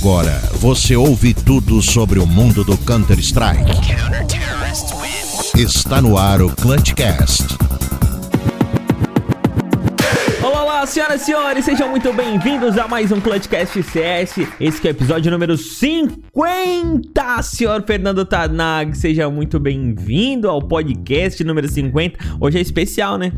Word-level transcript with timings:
Agora 0.00 0.40
você 0.54 0.96
ouve 0.96 1.34
tudo 1.34 1.82
sobre 1.82 2.18
o 2.18 2.26
mundo 2.26 2.64
do 2.64 2.74
Counter-Strike. 2.78 3.70
Está 5.54 6.00
no 6.00 6.16
ar 6.16 6.40
o 6.40 6.48
Clutchcast. 6.56 7.44
Olá, 10.42 10.62
olá, 10.62 10.86
senhoras 10.86 11.20
e 11.20 11.24
senhores, 11.26 11.64
sejam 11.66 11.90
muito 11.90 12.10
bem-vindos 12.14 12.78
a 12.78 12.88
mais 12.88 13.12
um 13.12 13.20
Clutchcast 13.20 13.82
CS. 13.82 14.36
Esse 14.58 14.80
que 14.80 14.88
é 14.88 14.90
o 14.90 14.92
episódio 14.92 15.30
número 15.30 15.58
50. 15.58 17.42
Senhor 17.42 17.84
Fernando 17.86 18.24
Tanag, 18.24 18.96
seja 18.96 19.28
muito 19.28 19.60
bem-vindo 19.60 20.48
ao 20.48 20.62
podcast 20.62 21.44
número 21.44 21.68
50. 21.68 22.38
Hoje 22.40 22.56
é 22.56 22.62
especial, 22.62 23.18
né? 23.18 23.32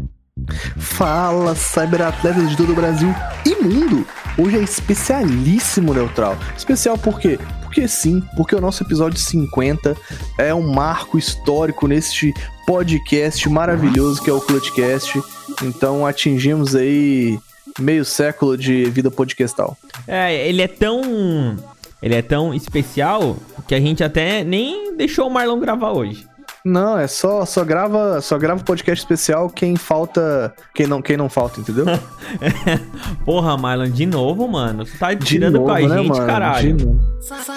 Fala, 0.76 1.56
cyberatletas 1.56 2.48
de 2.48 2.56
todo 2.56 2.70
o 2.70 2.76
Brasil 2.76 3.12
e 3.44 3.56
mundo! 3.56 4.06
Hoje 4.38 4.58
é 4.58 4.62
especialíssimo 4.62 5.92
Neutral. 5.92 6.38
Especial 6.56 6.96
por 6.96 7.20
quê? 7.20 7.38
Porque 7.60 7.86
sim, 7.86 8.22
porque 8.34 8.54
o 8.54 8.60
nosso 8.60 8.82
episódio 8.82 9.18
50 9.18 9.94
é 10.38 10.54
um 10.54 10.72
marco 10.72 11.18
histórico 11.18 11.86
neste 11.86 12.32
podcast 12.66 13.46
maravilhoso 13.50 14.22
que 14.22 14.30
é 14.30 14.32
o 14.32 14.40
Clutchcast. 14.40 15.20
Então 15.62 16.06
atingimos 16.06 16.74
aí 16.74 17.38
meio 17.78 18.06
século 18.06 18.56
de 18.56 18.84
vida 18.86 19.10
podcastal. 19.10 19.76
É, 20.06 20.48
ele 20.48 20.62
é 20.62 20.68
tão. 20.68 21.56
Ele 22.02 22.14
é 22.14 22.22
tão 22.22 22.52
especial 22.54 23.36
que 23.68 23.74
a 23.74 23.80
gente 23.80 24.02
até 24.02 24.42
nem 24.42 24.96
deixou 24.96 25.28
o 25.28 25.30
Marlon 25.30 25.60
gravar 25.60 25.92
hoje. 25.92 26.26
Não, 26.64 26.96
é 26.98 27.08
só 27.08 27.44
só 27.44 27.64
grava, 27.64 28.20
só 28.20 28.38
grava 28.38 28.62
podcast 28.62 29.02
especial 29.04 29.50
quem 29.50 29.74
falta, 29.76 30.54
quem 30.74 30.86
não, 30.86 31.02
quem 31.02 31.16
não 31.16 31.28
falta, 31.28 31.60
entendeu? 31.60 31.84
Porra, 33.24 33.56
Marlon, 33.56 33.90
de 33.90 34.06
novo, 34.06 34.46
mano. 34.48 34.86
Você 34.86 34.96
tá 34.96 35.14
tirando 35.16 35.54
novo, 35.54 35.66
com 35.66 35.72
a 35.72 35.80
né, 35.80 35.96
gente, 35.98 36.08
mano? 36.08 36.26
caralho. 36.26 37.00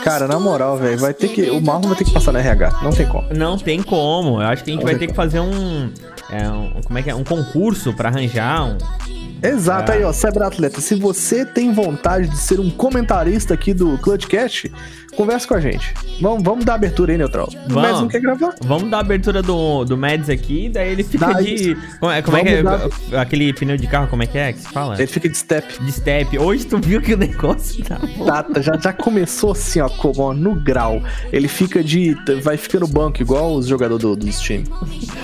Cara, 0.03 0.27
na 0.27 0.39
moral, 0.39 0.77
velho, 0.77 0.97
vai 0.99 1.13
ter 1.13 1.27
que 1.29 1.49
o 1.49 1.61
Marlon 1.61 1.89
vai 1.89 1.97
ter 1.97 2.05
que 2.05 2.13
passar 2.13 2.31
na 2.31 2.39
RH, 2.39 2.79
não 2.83 2.91
tem 2.91 3.07
como. 3.07 3.33
Não 3.33 3.57
tem 3.57 3.83
como. 3.83 4.41
Eu 4.41 4.47
acho 4.47 4.63
que 4.63 4.71
a 4.71 4.73
gente 4.73 4.83
Não 4.83 4.91
vai 4.91 4.99
ter 4.99 5.07
que 5.07 5.13
fazer 5.13 5.39
um, 5.39 5.91
é, 6.29 6.49
um- 6.49 6.81
Como 6.85 6.97
é 6.99 7.03
que 7.03 7.09
é? 7.09 7.15
Um 7.15 7.23
concurso 7.23 7.93
pra 7.93 8.09
arranjar 8.09 8.63
um. 8.65 8.77
Exato, 9.43 9.91
Ah. 9.91 9.95
aí 9.95 10.03
ó, 10.03 10.11
cyberatleta, 10.13 10.81
se 10.81 10.95
você 10.95 11.45
tem 11.45 11.71
vontade 11.73 12.27
de 12.29 12.37
ser 12.37 12.59
um 12.59 12.69
comentarista 12.71 13.53
aqui 13.53 13.73
do 13.73 13.97
Clutchcast, 13.99 14.71
conversa 15.15 15.47
com 15.47 15.55
a 15.55 15.59
gente. 15.59 15.93
Vamos, 16.21 16.43
vamos 16.43 16.65
dar 16.65 16.75
abertura 16.75 17.11
aí, 17.11 17.17
Neutral. 17.17 17.47
O 17.47 17.73
Vamos. 17.73 17.73
Mads 17.73 18.01
não 18.01 18.07
quer 18.07 18.21
gravar? 18.21 18.55
Vamos 18.61 18.89
dar 18.89 18.97
a 18.97 18.99
abertura 18.99 19.41
do, 19.41 19.83
do 19.85 19.97
Mads 19.97 20.29
aqui, 20.29 20.69
daí 20.69 20.91
ele 20.91 21.03
fica 21.03 21.27
Dá 21.27 21.41
de. 21.41 21.53
isso. 21.53 21.75
Como 21.99 22.11
é, 22.11 22.21
como 22.21 22.37
é 22.37 22.43
que 22.43 22.49
é? 22.49 23.19
Aquele 23.19 23.53
pneu 23.53 23.77
de 23.77 23.87
carro, 23.87 24.07
como 24.07 24.23
é 24.23 24.27
que 24.27 24.37
é 24.37 24.53
que 24.53 24.59
se 24.59 24.69
fala? 24.69 24.95
Ele 24.95 25.07
fica 25.07 25.27
de 25.27 25.37
step. 25.37 25.83
De 25.83 25.91
step. 25.91 26.37
Hoje 26.37 26.65
tu 26.65 26.77
viu 26.77 27.01
que 27.01 27.13
o 27.13 27.17
negócio 27.17 27.83
tá 27.83 27.99
bom. 28.17 28.25
Tá, 28.25 28.43
tá, 28.43 28.61
já, 28.61 28.77
já 28.77 28.93
começou 28.93 29.51
assim, 29.51 29.81
ó, 29.81 29.89
como, 29.89 30.21
ó, 30.21 30.33
no 30.33 30.55
grau. 30.55 31.01
Ele 31.31 31.47
fica 31.47 31.83
de. 31.83 32.15
vai 32.41 32.57
ficar 32.57 32.79
no 32.79 32.87
banco, 32.87 33.21
igual 33.21 33.55
os 33.55 33.67
jogadores 33.67 34.01
do, 34.01 34.15
dos 34.15 34.39
times. 34.39 34.69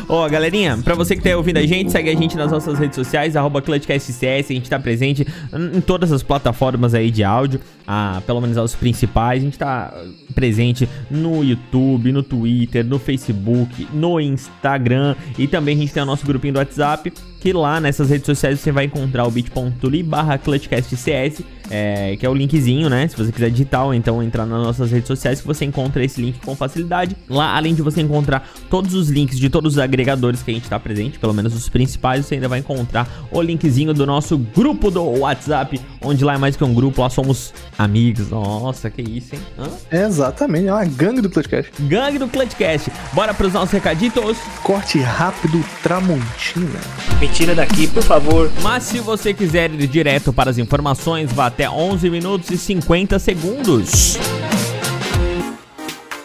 Ó, 0.07 0.27
galerinha, 0.29 0.77
pra 0.83 0.95
você 0.95 1.15
que 1.15 1.21
tá 1.21 1.35
ouvindo 1.35 1.57
a 1.57 1.65
gente, 1.65 1.91
segue 1.91 2.09
a 2.09 2.15
gente 2.15 2.35
nas 2.35 2.51
nossas 2.51 2.77
redes 2.79 2.95
sociais, 2.95 3.35
arroba 3.35 3.61
ClutchCastCS, 3.61 4.49
a 4.49 4.53
gente 4.53 4.69
tá 4.69 4.79
presente 4.79 5.25
em 5.53 5.81
todas 5.81 6.11
as 6.11 6.23
plataformas 6.23 6.93
aí 6.93 7.11
de 7.11 7.23
áudio, 7.23 7.59
ah, 7.93 8.21
pelo 8.25 8.39
menos 8.39 8.57
as 8.57 8.73
principais, 8.73 9.41
a 9.41 9.45
gente 9.45 9.59
tá 9.59 9.93
presente 10.33 10.87
no 11.09 11.43
YouTube, 11.43 12.13
no 12.13 12.23
Twitter, 12.23 12.85
no 12.85 12.97
Facebook, 12.97 13.85
no 13.93 14.17
Instagram. 14.17 15.13
E 15.37 15.45
também 15.45 15.75
a 15.75 15.79
gente 15.81 15.91
tem 15.91 16.01
o 16.01 16.05
nosso 16.05 16.25
grupinho 16.25 16.53
do 16.53 16.59
WhatsApp, 16.59 17.11
que 17.41 17.51
lá 17.51 17.79
nessas 17.79 18.09
redes 18.09 18.27
sociais 18.27 18.59
você 18.59 18.71
vai 18.71 18.85
encontrar 18.85 19.25
o 19.25 19.31
bit.ly 19.31 20.03
barra 20.03 20.37
ClutchCastCS, 20.37 21.41
é, 21.71 22.15
que 22.15 22.23
é 22.23 22.29
o 22.29 22.35
linkzinho, 22.35 22.87
né? 22.87 23.07
Se 23.07 23.17
você 23.17 23.31
quiser 23.31 23.49
digitar 23.49 23.83
ou 23.83 23.95
então 23.95 24.21
entrar 24.21 24.45
nas 24.45 24.61
nossas 24.61 24.91
redes 24.91 25.07
sociais, 25.07 25.41
que 25.41 25.47
você 25.47 25.65
encontra 25.65 26.03
esse 26.05 26.21
link 26.21 26.39
com 26.39 26.55
facilidade. 26.55 27.17
Lá, 27.27 27.57
além 27.57 27.73
de 27.73 27.81
você 27.81 28.01
encontrar 28.01 28.47
todos 28.69 28.93
os 28.93 29.09
links 29.09 29.39
de 29.39 29.49
todos 29.49 29.73
os 29.73 29.79
agregadores 29.79 30.43
que 30.43 30.51
a 30.51 30.53
gente 30.53 30.69
tá 30.69 30.79
presente, 30.79 31.17
pelo 31.17 31.33
menos 31.33 31.55
os 31.55 31.67
principais, 31.67 32.27
você 32.27 32.35
ainda 32.35 32.47
vai 32.47 32.59
encontrar 32.59 33.09
o 33.31 33.41
linkzinho 33.41 33.91
do 33.91 34.05
nosso 34.05 34.37
grupo 34.37 34.91
do 34.91 35.03
WhatsApp, 35.03 35.81
onde 36.03 36.23
lá 36.23 36.35
é 36.35 36.37
mais 36.37 36.55
que 36.55 36.63
um 36.63 36.75
grupo, 36.75 37.01
lá 37.01 37.09
somos 37.09 37.55
amigos. 37.75 38.29
Nossa, 38.29 38.91
que 38.91 39.01
isso, 39.01 39.33
hein? 39.33 39.41
Hã? 39.57 40.05
Exatamente, 40.05 40.67
é 40.67 40.73
uma 40.73 40.85
gangue 40.85 41.21
do 41.21 41.29
Clutchcast. 41.29 41.71
Gangue 41.79 42.19
do 42.19 42.27
Clutchcast. 42.27 42.91
Bora 43.13 43.33
pros 43.33 43.53
nossos 43.53 43.71
recaditos. 43.71 44.37
Corte 44.61 44.99
rápido 44.99 45.63
Tramontina. 45.81 46.79
Me 47.19 47.30
tira 47.31 47.55
daqui, 47.55 47.87
por 47.87 48.03
favor. 48.03 48.51
Mas 48.61 48.83
se 48.83 48.99
você 48.99 49.33
quiser 49.33 49.71
ir 49.71 49.87
direto 49.87 50.31
para 50.31 50.49
as 50.49 50.57
informações, 50.57 51.31
vá 51.31 51.47
até 51.47 51.69
11 51.69 52.09
minutos 52.09 52.49
e 52.51 52.57
50 52.57 53.17
segundos. 53.19 54.17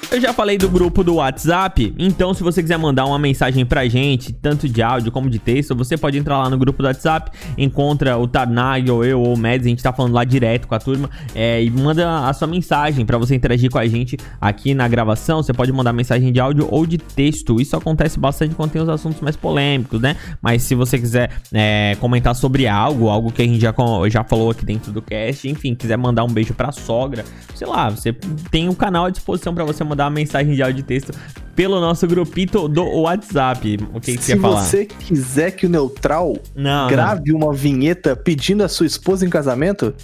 Eu 0.09 0.21
já 0.21 0.33
falei 0.33 0.57
do 0.57 0.69
grupo 0.69 1.03
do 1.03 1.17
WhatsApp, 1.17 1.93
então 1.99 2.33
se 2.33 2.41
você 2.41 2.63
quiser 2.63 2.79
mandar 2.79 3.05
uma 3.07 3.19
mensagem 3.19 3.67
pra 3.67 3.89
gente, 3.89 4.33
tanto 4.33 4.69
de 4.69 4.81
áudio 4.81 5.11
como 5.11 5.29
de 5.29 5.41
texto, 5.41 5.75
você 5.75 5.97
pode 5.97 6.17
entrar 6.17 6.39
lá 6.39 6.49
no 6.49 6.57
grupo 6.57 6.81
do 6.81 6.87
WhatsApp, 6.87 7.33
encontra 7.59 8.17
o 8.17 8.29
Tarnag 8.29 8.89
ou 8.89 9.05
eu 9.05 9.21
ou 9.21 9.35
o 9.35 9.37
Mads, 9.37 9.67
a 9.67 9.69
gente 9.69 9.83
tá 9.83 9.93
falando 9.93 10.15
lá 10.15 10.23
direto 10.23 10.69
com 10.69 10.77
a 10.77 10.79
turma, 10.79 11.11
é, 11.35 11.63
e 11.63 11.69
manda 11.71 12.29
a 12.29 12.33
sua 12.33 12.47
mensagem 12.47 13.05
pra 13.05 13.19
você 13.19 13.35
interagir 13.35 13.69
com 13.69 13.79
a 13.79 13.87
gente 13.87 14.17
aqui 14.41 14.75
na 14.75 14.87
gravação. 14.87 15.43
Você 15.43 15.53
pode 15.53 15.73
mandar 15.73 15.93
mensagem 15.93 16.33
de 16.33 16.39
áudio 16.39 16.69
ou 16.71 16.87
de 16.87 16.99
texto. 16.99 17.61
Isso 17.61 17.77
acontece 17.77 18.19
bastante 18.19 18.55
quando 18.55 18.71
tem 18.71 18.81
os 18.81 18.89
assuntos 18.89 19.21
mais 19.21 19.35
polêmicos, 19.35 20.01
né? 20.01 20.17
Mas 20.41 20.63
se 20.63 20.77
você 20.77 20.99
quiser 20.99 21.31
é, 21.53 21.97
comentar 21.99 22.35
sobre 22.37 22.69
algo, 22.69 23.09
algo 23.09 23.33
que 23.33 23.43
a 23.43 23.45
gente 23.45 23.61
já, 23.61 23.75
já 24.09 24.23
falou 24.23 24.51
aqui 24.51 24.65
dentro 24.65 24.93
do 24.93 25.03
cast, 25.03 25.49
enfim, 25.49 25.75
quiser 25.75 25.99
mandar 25.99 26.23
um 26.23 26.31
beijo 26.31 26.55
pra 26.55 26.71
sogra, 26.71 27.25
sei 27.57 27.67
lá, 27.67 27.91
você 27.91 28.13
tem 28.53 28.69
um 28.69 28.75
canal 28.75 29.07
à 29.07 29.11
disposição 29.11 29.53
pra 29.53 29.65
você 29.65 29.83
mandar 29.83 29.96
uma 30.05 30.11
mensagem 30.11 30.55
de 30.55 30.63
áudio 30.63 30.81
e 30.81 30.83
texto 30.83 31.13
pelo 31.55 31.81
nosso 31.81 32.07
grupito 32.07 32.69
do 32.69 32.85
WhatsApp. 33.01 33.79
O 33.95 34.01
que, 34.01 34.13
que 34.17 34.23
você 34.23 34.23
Se 34.23 34.33
ia 34.35 34.41
falar? 34.41 34.63
você 34.65 34.85
quiser 34.85 35.53
que 35.53 35.67
o 35.67 35.69
Neutral 35.71 36.37
Não, 36.55 36.89
grave 36.89 37.33
uma 37.33 37.53
vinheta 37.53 38.15
pedindo 38.15 38.63
a 38.63 38.69
sua 38.69 38.87
esposa 38.87 39.25
em 39.25 39.31
casamento, 39.31 39.95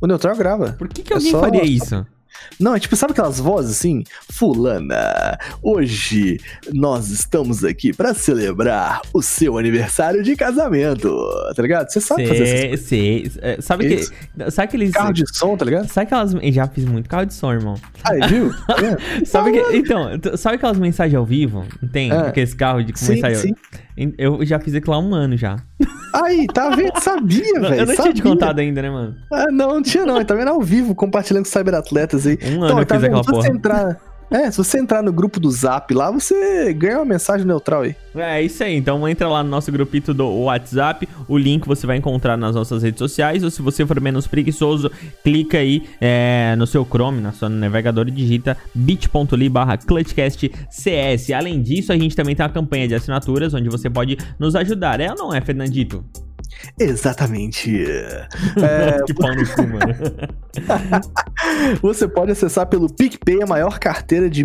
o 0.00 0.06
Neutral 0.06 0.36
grava. 0.36 0.72
Por 0.78 0.88
que, 0.88 1.02
que 1.02 1.12
É 1.12 1.16
alguém 1.16 1.30
só- 1.32 1.40
faria 1.40 1.64
isso? 1.64 2.06
Não, 2.60 2.74
é 2.74 2.80
tipo, 2.80 2.94
sabe 2.96 3.12
aquelas 3.12 3.38
vozes 3.38 3.72
assim? 3.72 4.04
Fulana, 4.30 5.38
hoje 5.62 6.38
nós 6.72 7.10
estamos 7.10 7.64
aqui 7.64 7.92
pra 7.92 8.14
celebrar 8.14 9.00
o 9.12 9.22
seu 9.22 9.58
aniversário 9.58 10.22
de 10.22 10.36
casamento, 10.36 11.10
tá 11.54 11.62
ligado? 11.62 11.90
Você 11.90 12.00
sabe 12.00 12.26
fazer 12.26 12.42
essas 12.44 12.60
coisas. 12.68 12.86
sei. 12.86 13.30
É, 13.40 13.60
Sabe 13.60 13.94
Isso. 13.94 14.12
que. 14.12 14.50
Sabe 14.50 14.68
aqueles. 14.68 14.90
Carro 14.92 15.12
de 15.12 15.24
som, 15.36 15.56
tá 15.56 15.64
ligado? 15.64 15.88
Sabe 15.88 16.06
aquelas. 16.06 16.34
Eu 16.34 16.52
já 16.52 16.66
fiz 16.68 16.84
muito 16.84 17.08
carro 17.08 17.26
de 17.26 17.34
som, 17.34 17.52
irmão. 17.52 17.74
Aí, 18.04 18.20
viu? 18.28 18.50
Tá 18.66 18.74
vendo? 18.76 18.98
Sabe 19.26 19.52
que, 19.52 19.76
então, 19.76 20.18
tu- 20.18 20.36
sabe 20.36 20.56
aquelas 20.56 20.78
mensagens 20.78 21.14
ao 21.16 21.24
vivo? 21.24 21.64
Tem? 21.92 22.10
Ah. 22.10 22.28
Aqueles 22.28 22.54
carros 22.54 22.84
de 22.86 22.98
Sim, 22.98 23.14
mensagem 23.14 23.38
sim. 23.38 23.54
Eu 24.18 24.44
já 24.44 24.58
fiz 24.58 24.74
aquilo 24.74 24.94
há 24.94 24.98
um 24.98 25.14
ano 25.14 25.36
já. 25.36 25.56
Aí, 26.12 26.46
tá 26.46 26.70
vendo? 26.70 26.98
Sabia, 27.00 27.42
eu 27.56 27.60
velho. 27.60 27.86
não 27.86 27.94
tinha 27.94 28.12
te 28.12 28.18
sabia. 28.18 28.22
contado 28.22 28.58
ainda, 28.58 28.82
né, 28.82 28.90
mano? 28.90 29.14
Ah, 29.32 29.46
não, 29.50 29.74
não 29.74 29.82
tinha 29.82 30.04
não. 30.04 30.16
Ele 30.16 30.24
tá 30.24 30.34
vendo 30.34 30.48
ao 30.48 30.60
vivo, 30.60 30.94
compartilhando 30.94 31.44
com 31.44 31.50
cyberatletas 31.50 32.26
aí. 32.26 32.38
Um 32.56 32.62
ano 32.62 32.80
eu 32.80 32.86
tá 32.86 32.94
fiz 32.96 33.04
aquela 33.04 33.24
porra. 33.24 33.48
entrar... 33.48 34.13
É, 34.30 34.50
se 34.50 34.56
você 34.56 34.78
entrar 34.78 35.02
no 35.02 35.12
grupo 35.12 35.38
do 35.38 35.50
Zap 35.50 35.92
lá, 35.94 36.10
você 36.10 36.72
ganha 36.72 36.98
uma 36.98 37.04
mensagem 37.04 37.46
neutral 37.46 37.82
aí. 37.82 37.94
É 38.14 38.42
isso 38.42 38.62
aí. 38.62 38.76
Então 38.76 39.06
entra 39.08 39.28
lá 39.28 39.42
no 39.42 39.50
nosso 39.50 39.70
grupito 39.70 40.14
do 40.14 40.28
WhatsApp. 40.44 41.08
O 41.28 41.36
link 41.36 41.66
você 41.66 41.86
vai 41.86 41.96
encontrar 41.96 42.36
nas 42.36 42.54
nossas 42.54 42.82
redes 42.82 42.98
sociais. 42.98 43.42
Ou 43.42 43.50
se 43.50 43.62
você 43.62 43.86
for 43.86 44.00
menos 44.00 44.26
preguiçoso, 44.26 44.90
clica 45.22 45.58
aí 45.58 45.82
é, 46.00 46.54
no 46.56 46.66
seu 46.66 46.84
Chrome, 46.84 47.20
na 47.20 47.32
sua 47.32 47.48
navegador 47.48 48.08
e 48.08 48.10
digita 48.10 48.56
bit.ly 48.74 49.48
barra 49.48 49.76
ClutchCastCS. 49.76 51.30
Além 51.30 51.60
disso, 51.62 51.92
a 51.92 51.96
gente 51.96 52.16
também 52.16 52.34
tem 52.34 52.44
uma 52.44 52.52
campanha 52.52 52.88
de 52.88 52.94
assinaturas 52.94 53.54
onde 53.54 53.68
você 53.68 53.90
pode 53.90 54.16
nos 54.38 54.56
ajudar. 54.56 55.00
É 55.00 55.10
ou 55.10 55.16
não 55.16 55.34
é, 55.34 55.40
Fernandito? 55.40 56.04
Exatamente. 56.78 57.84
É, 58.56 59.02
que 59.04 59.12
pau 59.14 59.34
no 59.34 59.46
cu, 59.46 59.62
mano. 59.62 59.94
Você 61.82 62.06
pode 62.08 62.32
acessar 62.32 62.66
pelo 62.66 62.88
PicPay, 62.92 63.42
a 63.42 63.46
maior 63.46 63.78
carteira 63.78 64.28
de 64.30 64.42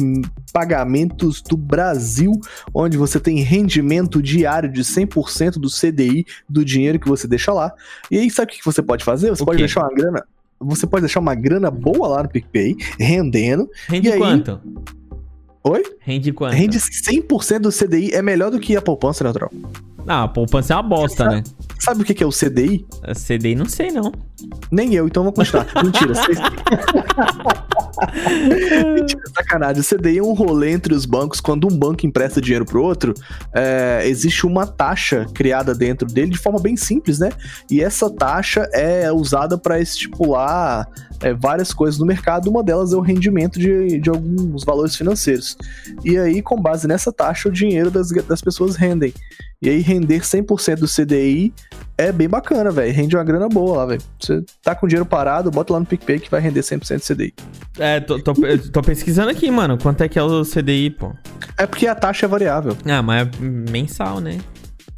pagamentos 0.52 1.42
do 1.42 1.56
Brasil, 1.56 2.32
onde 2.74 2.98
você 2.98 3.20
tem 3.20 3.40
rendimento 3.42 4.22
diário 4.22 4.72
de 4.72 4.82
100% 4.82 5.54
do 5.54 5.70
CDI 5.70 6.26
do 6.48 6.66
dinheiro 6.66 7.00
que 7.00 7.08
você 7.08 7.28
deixa 7.28 7.54
lá. 7.54 7.72
E 8.10 8.18
aí, 8.18 8.30
sabe 8.30 8.52
o 8.52 8.56
que 8.56 8.66
você 8.66 8.82
pode 8.82 9.04
fazer? 9.04 9.30
Você 9.30 9.44
O 9.44 9.46
pode 9.46 9.58
quê? 9.58 9.64
deixar 9.64 9.82
uma 9.82 9.94
grana. 9.94 10.24
Você 10.60 10.86
pode 10.88 11.02
deixar 11.04 11.20
uma 11.20 11.36
grana 11.36 11.72
boa 11.72 12.08
lá 12.08 12.24
no 12.24 12.30
PicPay, 12.30 12.76
rendendo. 13.00 13.70
Rende 13.88 14.08
E 14.10 14.12
aí? 14.12 14.20
quanto? 14.20 14.60
Oi? 15.64 15.84
Rende 16.00 16.32
quanto? 16.34 16.54
Rende 16.54 16.80
100% 16.80 17.60
do 17.60 17.72
CDI, 17.72 18.14
é 18.14 18.22
melhor 18.22 18.50
do 18.52 18.60
que 18.60 18.76
a 18.76 18.82
poupança 18.82 19.24
neutral. 19.24 19.52
Ah, 20.08 20.24
a 20.24 20.28
poupança 20.28 20.74
é 20.74 20.76
uma 20.76 20.84
bosta, 20.84 21.26
né? 21.30 21.44
Sabe 21.80 22.02
o 22.02 22.06
que 22.06 22.22
é 22.22 22.28
o 22.28 22.30
CDI? 22.30 22.86
A 23.04 23.14
CDI 23.14 23.56
não 23.56 23.66
sei, 23.66 23.90
não. 23.90 24.12
Nem 24.72 24.94
eu, 24.94 25.08
então 25.08 25.24
vou 25.24 25.32
continuar. 25.32 25.66
Mentira. 25.84 26.14
Mentira, 28.94 29.22
sacanagem. 29.36 29.82
O 29.82 29.86
CDI 29.86 30.18
é 30.20 30.24
um 30.24 30.34
rolê 30.34 30.72
entre 30.72 30.94
os 30.94 31.06
bancos. 31.06 31.40
Quando 31.40 31.68
um 31.68 31.78
banco 31.78 32.06
empresta 32.06 32.42
dinheiro 32.42 32.66
pro 32.66 32.84
outro, 32.84 33.14
é, 33.54 34.04
existe 34.06 34.46
uma 34.46 34.68
taxa 34.68 35.26
criada 35.34 35.74
dentro 35.74 36.08
dele 36.08 36.32
de 36.32 36.38
forma 36.38 36.60
bem 36.60 36.76
simples, 36.76 37.20
né? 37.20 37.30
E 37.70 37.82
essa 37.82 38.10
taxa 38.10 38.70
é 38.74 39.12
usada 39.12 39.58
para 39.58 39.80
estipular 39.80 40.88
é, 41.22 41.34
várias 41.34 41.74
coisas 41.74 42.00
no 42.00 42.06
mercado. 42.06 42.50
Uma 42.50 42.64
delas 42.64 42.94
é 42.94 42.96
o 42.96 43.02
rendimento 43.02 43.60
de, 43.60 44.00
de 44.00 44.10
alguns 44.10 44.64
valores 44.64 44.96
financeiros. 44.96 45.58
E 46.04 46.18
aí, 46.18 46.42
com 46.42 46.62
base 46.62 46.88
nessa 46.88 47.12
taxa, 47.12 47.50
o 47.50 47.52
dinheiro 47.52 47.90
das, 47.92 48.10
das 48.10 48.42
pessoas 48.42 48.76
rendem. 48.76 49.14
E 49.62 49.70
aí, 49.70 49.80
render 49.80 50.22
100% 50.22 50.76
do 50.76 50.88
CDI 50.88 51.54
é 51.98 52.12
bem 52.12 52.30
bacana, 52.30 52.72
velho. 52.72 52.94
Rende 52.94 53.16
uma 53.16 53.24
grana 53.24 53.50
boa 53.50 53.78
lá, 53.78 53.86
velho. 53.88 54.02
Você 54.20 54.44
tá 54.64 54.74
com 54.74 54.88
dinheiro 54.88 55.06
parado, 55.06 55.52
bota 55.52 55.74
lá 55.74 55.80
no 55.80 55.86
PicPay 55.86 56.20
que 56.20 56.32
vai 56.32 56.40
render 56.40 56.62
100% 56.62 56.98
do 56.98 57.16
CDI. 57.16 57.34
É, 57.78 58.00
tô, 58.00 58.20
tô, 58.20 58.34
tô 58.72 58.82
pesquisando 58.82 59.30
aqui, 59.30 59.52
mano. 59.52 59.78
Quanto 59.78 60.02
é 60.02 60.08
que 60.08 60.18
é 60.18 60.24
o 60.24 60.44
CDI, 60.44 60.92
pô? 60.92 61.14
É 61.58 61.66
porque 61.66 61.88
a 61.88 61.96
taxa 61.96 62.26
é 62.26 62.30
variável. 62.30 62.78
Ah, 62.86 63.02
mas 63.02 63.28
é 63.28 63.42
mensal, 63.42 64.22
né? 64.22 64.38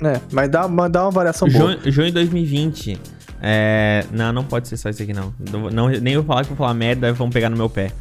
É, 0.03 0.19
mas 0.31 0.49
dá, 0.49 0.67
mas 0.67 0.91
dá 0.91 1.03
uma 1.03 1.11
variação 1.11 1.47
boa. 1.47 1.73
Junho, 1.73 1.91
junho 1.91 2.07
de 2.07 2.13
2020. 2.13 2.99
É. 3.41 4.05
Não, 4.11 4.31
não 4.31 4.43
pode 4.43 4.67
ser 4.67 4.77
só 4.77 4.89
isso 4.89 5.01
aqui, 5.01 5.13
não. 5.13 5.33
não, 5.39 5.69
não 5.69 5.87
nem 5.87 6.15
vou 6.15 6.23
falar 6.23 6.43
que 6.43 6.49
vou 6.49 6.57
falar 6.57 6.73
merda, 6.75 7.11
vão 7.13 7.29
pegar 7.29 7.49
no 7.49 7.57
meu 7.57 7.69
pé. 7.69 7.91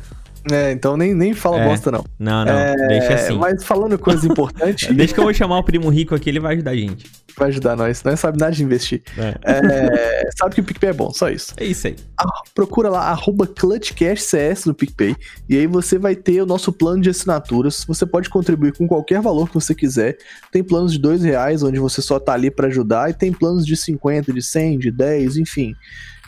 É, 0.51 0.73
então 0.73 0.97
nem, 0.97 1.15
nem 1.15 1.35
fala 1.35 1.61
É. 1.61 1.69
bosta, 1.69 1.91
não. 1.91 2.05
Não, 2.19 2.45
não, 2.45 2.53
É, 2.53 2.75
deixa 2.89 3.15
assim. 3.15 3.39
Mas 3.39 3.63
falando 3.65 3.99
coisa 3.99 4.27
importante, 4.29 4.93
Deixa 4.95 5.13
que 5.13 5.21
eu 5.21 5.25
vou 5.25 5.35
chamar 5.35 5.59
o 5.59 5.63
primo 5.65 5.89
rico 5.91 6.15
aqui, 6.15 6.29
ele 6.31 6.41
vai 6.41 6.55
ajudar 6.55 6.71
a 6.71 6.77
gente. 6.77 7.11
vai 7.37 7.49
ajudar 7.49 7.77
nós. 7.77 8.03
Nós 8.05 8.21
sabe 8.21 8.39
nada 8.39 8.53
de 8.53 8.63
investir. 8.63 9.03
É, 9.19 9.35
É, 9.45 10.29
sabe 10.39 10.55
que 10.55 10.61
o 10.61 10.65
PicPay 10.65 10.91
é 10.91 10.93
bom, 10.93 11.11
só 11.13 11.29
isso. 11.31 11.53
é 11.57 11.65
isso 11.65 11.87
aí. 11.87 11.97
Ah, 12.19 12.27
procura 12.55 12.89
lá, 12.89 13.09
arroba 13.11 13.47
ClutchCashCS 13.47 14.67
no 14.67 14.75
PicPay, 14.75 15.15
e 15.49 15.57
aí 15.59 15.67
você 15.67 15.99
vai 15.99 16.15
ter 16.15 16.43
o 16.43 16.47
nosso 16.47 16.73
plano 16.73 17.03
de 17.03 17.11
assinaturas. 17.11 17.85
Você 17.87 18.05
pode 18.07 18.29
contribuir 18.31 18.73
com 18.73 18.87
qualquer 18.87 19.21
valor 19.21 19.49
que 19.49 19.55
você 19.55 19.75
quiser. 19.75 20.17
Tem 20.53 20.63
planos 20.63 20.93
de 20.93 20.99
dois 20.99 21.23
reais, 21.23 21.63
onde 21.63 21.79
você 21.79 22.01
só 22.03 22.19
tá 22.19 22.33
ali 22.35 22.51
para 22.51 22.67
ajudar, 22.69 23.11
e 23.11 23.15
tem 23.15 23.33
planos 23.33 23.67
de 23.67 23.77
50, 23.77 24.33
de 24.33 24.43
100, 24.43 24.79
de 24.79 24.91
10, 24.91 25.37
enfim. 25.37 25.75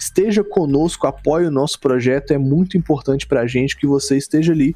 Esteja 0.03 0.43
conosco, 0.43 1.07
apoie 1.07 1.47
o 1.47 1.51
nosso 1.51 1.79
projeto, 1.79 2.33
é 2.33 2.39
muito 2.39 2.77
importante 2.77 3.25
pra 3.25 3.47
gente 3.47 3.77
que 3.77 3.87
você 3.87 4.17
esteja 4.17 4.53
ali 4.53 4.75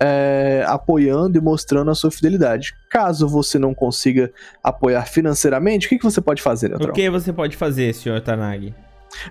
é, 0.00 0.64
apoiando 0.68 1.36
e 1.36 1.40
mostrando 1.40 1.90
a 1.90 1.94
sua 1.96 2.12
fidelidade. 2.12 2.74
Caso 2.88 3.26
você 3.26 3.58
não 3.58 3.74
consiga 3.74 4.32
apoiar 4.62 5.04
financeiramente, 5.06 5.86
o 5.86 5.88
que, 5.88 5.98
que 5.98 6.04
você 6.04 6.20
pode 6.20 6.40
fazer, 6.40 6.68
Neutral? 6.68 6.90
O 6.90 6.94
que 6.94 7.10
você 7.10 7.32
pode 7.32 7.56
fazer, 7.56 7.92
senhor 7.92 8.20
Tanag? 8.20 8.72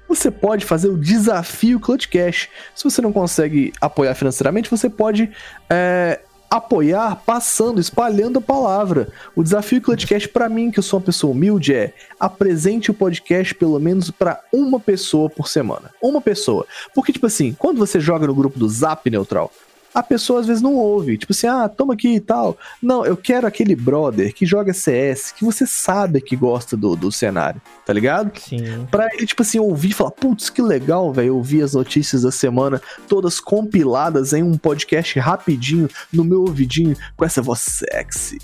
você 0.07 0.29
pode 0.29 0.65
fazer 0.65 0.89
o 0.89 0.97
desafio 0.97 1.79
Clutch 1.79 2.07
Cash. 2.07 2.49
Se 2.75 2.83
você 2.83 3.01
não 3.01 3.13
consegue 3.13 3.71
apoiar 3.79 4.15
financeiramente, 4.15 4.69
você 4.69 4.89
pode 4.89 5.31
é, 5.69 6.19
apoiar 6.49 7.21
passando, 7.25 7.79
espalhando 7.79 8.39
a 8.39 8.41
palavra. 8.41 9.09
O 9.35 9.43
desafio 9.43 9.81
Clutch 9.81 10.05
Cash 10.05 10.27
para 10.27 10.49
mim, 10.49 10.71
que 10.71 10.79
eu 10.79 10.83
sou 10.83 10.99
uma 10.99 11.05
pessoa 11.05 11.31
humilde, 11.31 11.73
é 11.73 11.93
apresente 12.19 12.89
o 12.91 12.93
podcast 12.93 13.53
pelo 13.55 13.79
menos 13.79 14.09
para 14.11 14.41
uma 14.51 14.79
pessoa 14.79 15.29
por 15.29 15.47
semana. 15.47 15.91
Uma 16.01 16.21
pessoa. 16.21 16.65
Porque, 16.95 17.11
tipo 17.11 17.27
assim, 17.27 17.55
quando 17.57 17.77
você 17.77 17.99
joga 17.99 18.27
no 18.27 18.35
grupo 18.35 18.57
do 18.57 18.67
Zap 18.69 19.09
Neutral, 19.09 19.51
a 19.97 20.03
pessoa 20.03 20.41
às 20.41 20.45
vezes 20.45 20.61
não 20.61 20.75
ouve. 20.75 21.17
Tipo 21.17 21.33
assim, 21.33 21.47
ah, 21.47 21.67
toma 21.67 21.95
aqui 21.95 22.15
e 22.15 22.19
tal. 22.19 22.55
Não, 22.79 23.03
eu 23.03 23.17
quero 23.17 23.47
aquele 23.47 23.75
brother 23.75 24.31
que 24.31 24.45
joga 24.45 24.71
CS, 24.71 25.31
que 25.31 25.43
você 25.43 25.65
sabe 25.65 26.21
que 26.21 26.35
gosta 26.35 26.77
do, 26.77 26.95
do 26.95 27.11
cenário, 27.11 27.59
tá 27.83 27.93
ligado? 27.93 28.31
Sim. 28.39 28.85
Pra 28.91 29.07
ele, 29.11 29.25
tipo 29.25 29.41
assim, 29.41 29.57
ouvir 29.57 29.89
e 29.89 29.93
falar, 29.93 30.11
putz, 30.11 30.51
que 30.51 30.61
legal, 30.61 31.11
velho, 31.11 31.35
ouvir 31.35 31.63
as 31.63 31.73
notícias 31.73 32.21
da 32.21 32.31
semana, 32.31 32.79
todas 33.07 33.39
compiladas 33.39 34.33
em 34.33 34.43
um 34.43 34.55
podcast 34.55 35.17
rapidinho, 35.19 35.89
no 36.13 36.23
meu 36.23 36.41
ouvidinho, 36.41 36.95
com 37.15 37.25
essa 37.25 37.41
voz 37.41 37.61
sexy 37.61 38.37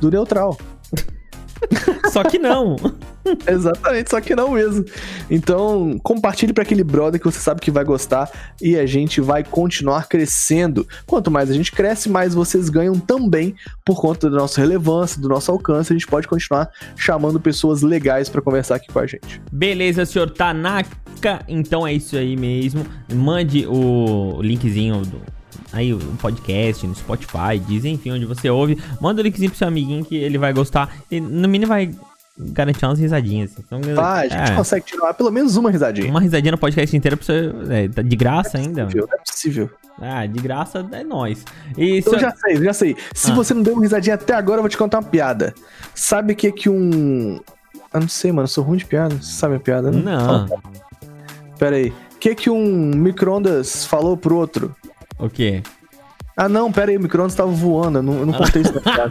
do 0.00 0.10
Neutral. 0.10 0.56
Só 2.12 2.22
que 2.24 2.38
não. 2.38 2.76
Exatamente, 3.46 4.10
só 4.10 4.20
que 4.20 4.34
não 4.34 4.52
mesmo. 4.52 4.84
Então, 5.30 5.98
compartilhe 6.02 6.52
pra 6.52 6.62
aquele 6.62 6.84
brother 6.84 7.20
que 7.20 7.26
você 7.26 7.38
sabe 7.38 7.60
que 7.60 7.70
vai 7.70 7.84
gostar 7.84 8.30
e 8.62 8.76
a 8.76 8.86
gente 8.86 9.20
vai 9.20 9.42
continuar 9.42 10.08
crescendo. 10.08 10.86
Quanto 11.06 11.30
mais 11.30 11.50
a 11.50 11.54
gente 11.54 11.72
cresce, 11.72 12.08
mais 12.08 12.34
vocês 12.34 12.68
ganham 12.68 12.98
também 12.98 13.54
por 13.84 14.00
conta 14.00 14.30
da 14.30 14.36
nossa 14.36 14.60
relevância, 14.60 15.20
do 15.20 15.28
nosso 15.28 15.50
alcance. 15.50 15.92
A 15.92 15.96
gente 15.96 16.06
pode 16.06 16.28
continuar 16.28 16.70
chamando 16.96 17.40
pessoas 17.40 17.82
legais 17.82 18.28
pra 18.28 18.40
conversar 18.40 18.76
aqui 18.76 18.92
com 18.92 18.98
a 18.98 19.06
gente. 19.06 19.40
Beleza, 19.50 20.06
senhor 20.06 20.30
Tanaka. 20.30 20.96
Então 21.48 21.86
é 21.86 21.92
isso 21.92 22.16
aí 22.16 22.36
mesmo. 22.36 22.86
Mande 23.12 23.66
o 23.66 24.40
linkzinho 24.40 25.02
do. 25.02 25.35
Aí 25.76 25.92
o 25.92 25.98
podcast 26.20 26.86
no 26.86 26.94
Spotify, 26.94 27.58
diz 27.66 27.84
enfim, 27.84 28.12
onde 28.12 28.24
você 28.24 28.48
ouve. 28.48 28.80
Manda 29.00 29.20
o 29.20 29.24
linkzinho 29.24 29.50
pro 29.50 29.58
seu 29.58 29.68
amiguinho 29.68 30.04
que 30.04 30.16
ele 30.16 30.38
vai 30.38 30.52
gostar. 30.52 30.96
E 31.10 31.20
no 31.20 31.46
mínimo 31.46 31.68
vai 31.68 31.94
garantir 32.38 32.84
umas 32.86 32.98
risadinhas. 32.98 33.52
Assim. 33.52 33.62
Então, 33.66 33.80
Ah, 34.02 34.20
a 34.20 34.28
gente 34.28 34.52
é, 34.52 34.54
consegue 34.54 34.86
tirar 34.86 35.12
pelo 35.14 35.30
menos 35.30 35.56
uma 35.56 35.70
risadinha. 35.70 36.10
uma 36.10 36.20
risadinha 36.20 36.52
no 36.52 36.58
podcast 36.58 36.96
inteiro 36.96 37.16
pra 37.18 37.26
você. 37.26 37.52
É, 37.70 37.88
tá 37.88 38.00
de 38.02 38.16
graça 38.16 38.56
ainda. 38.58 38.84
Não 38.94 39.04
é 39.04 39.18
possível. 39.18 39.70
Ah, 40.00 40.24
de 40.26 40.38
graça 40.38 40.86
é 40.92 41.04
nóis. 41.04 41.44
E 41.76 42.02
Eu 42.04 42.18
já 42.18 42.30
sei, 42.34 42.56
já 42.62 42.72
sei. 42.72 42.96
Se 43.14 43.30
Ah. 43.30 43.34
você 43.34 43.52
não 43.54 43.62
deu 43.62 43.74
uma 43.74 43.82
risadinha 43.82 44.14
até 44.14 44.34
agora, 44.34 44.58
eu 44.58 44.62
vou 44.62 44.70
te 44.70 44.76
contar 44.78 44.98
uma 45.00 45.08
piada. 45.08 45.54
Sabe 45.94 46.32
o 46.32 46.36
que 46.36 46.50
que 46.52 46.68
um... 46.70 47.38
Eu 47.94 48.00
não 48.00 48.08
sei, 48.08 48.30
mano, 48.32 48.44
eu 48.44 48.48
sou 48.48 48.64
ruim 48.64 48.78
de 48.78 48.84
piada. 48.86 49.14
Você 49.14 49.32
sabe 49.32 49.56
a 49.56 49.60
piada, 49.60 49.90
né? 49.90 50.02
Não. 50.02 50.46
Pera 51.58 51.76
aí. 51.76 51.88
O 52.14 52.18
que 52.18 52.34
que 52.34 52.50
um 52.50 52.90
micro-ondas 52.94 53.84
falou 53.84 54.16
pro 54.16 54.36
outro? 54.36 54.74
O 55.18 55.28
quê? 55.30 55.62
Ah, 56.36 56.48
não, 56.48 56.70
pera 56.70 56.90
aí, 56.90 56.96
o 56.96 57.00
micro-ondas 57.00 57.34
tava 57.34 57.50
voando. 57.50 57.98
Eu 57.98 58.02
não, 58.02 58.18
eu 58.20 58.26
não 58.26 58.34
contei 58.34 58.60
isso 58.62 58.74
na 58.74 58.80
pera, 58.82 59.10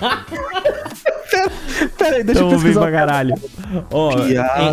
pera 1.98 2.16
aí, 2.18 2.24
deixa 2.24 2.42
eu 2.42 2.50
Tamo 2.50 2.50
bem 2.50 2.60
pesquisar. 2.60 2.82
pra 2.82 2.92
caralho. 2.92 3.34
Ó, 3.92 4.12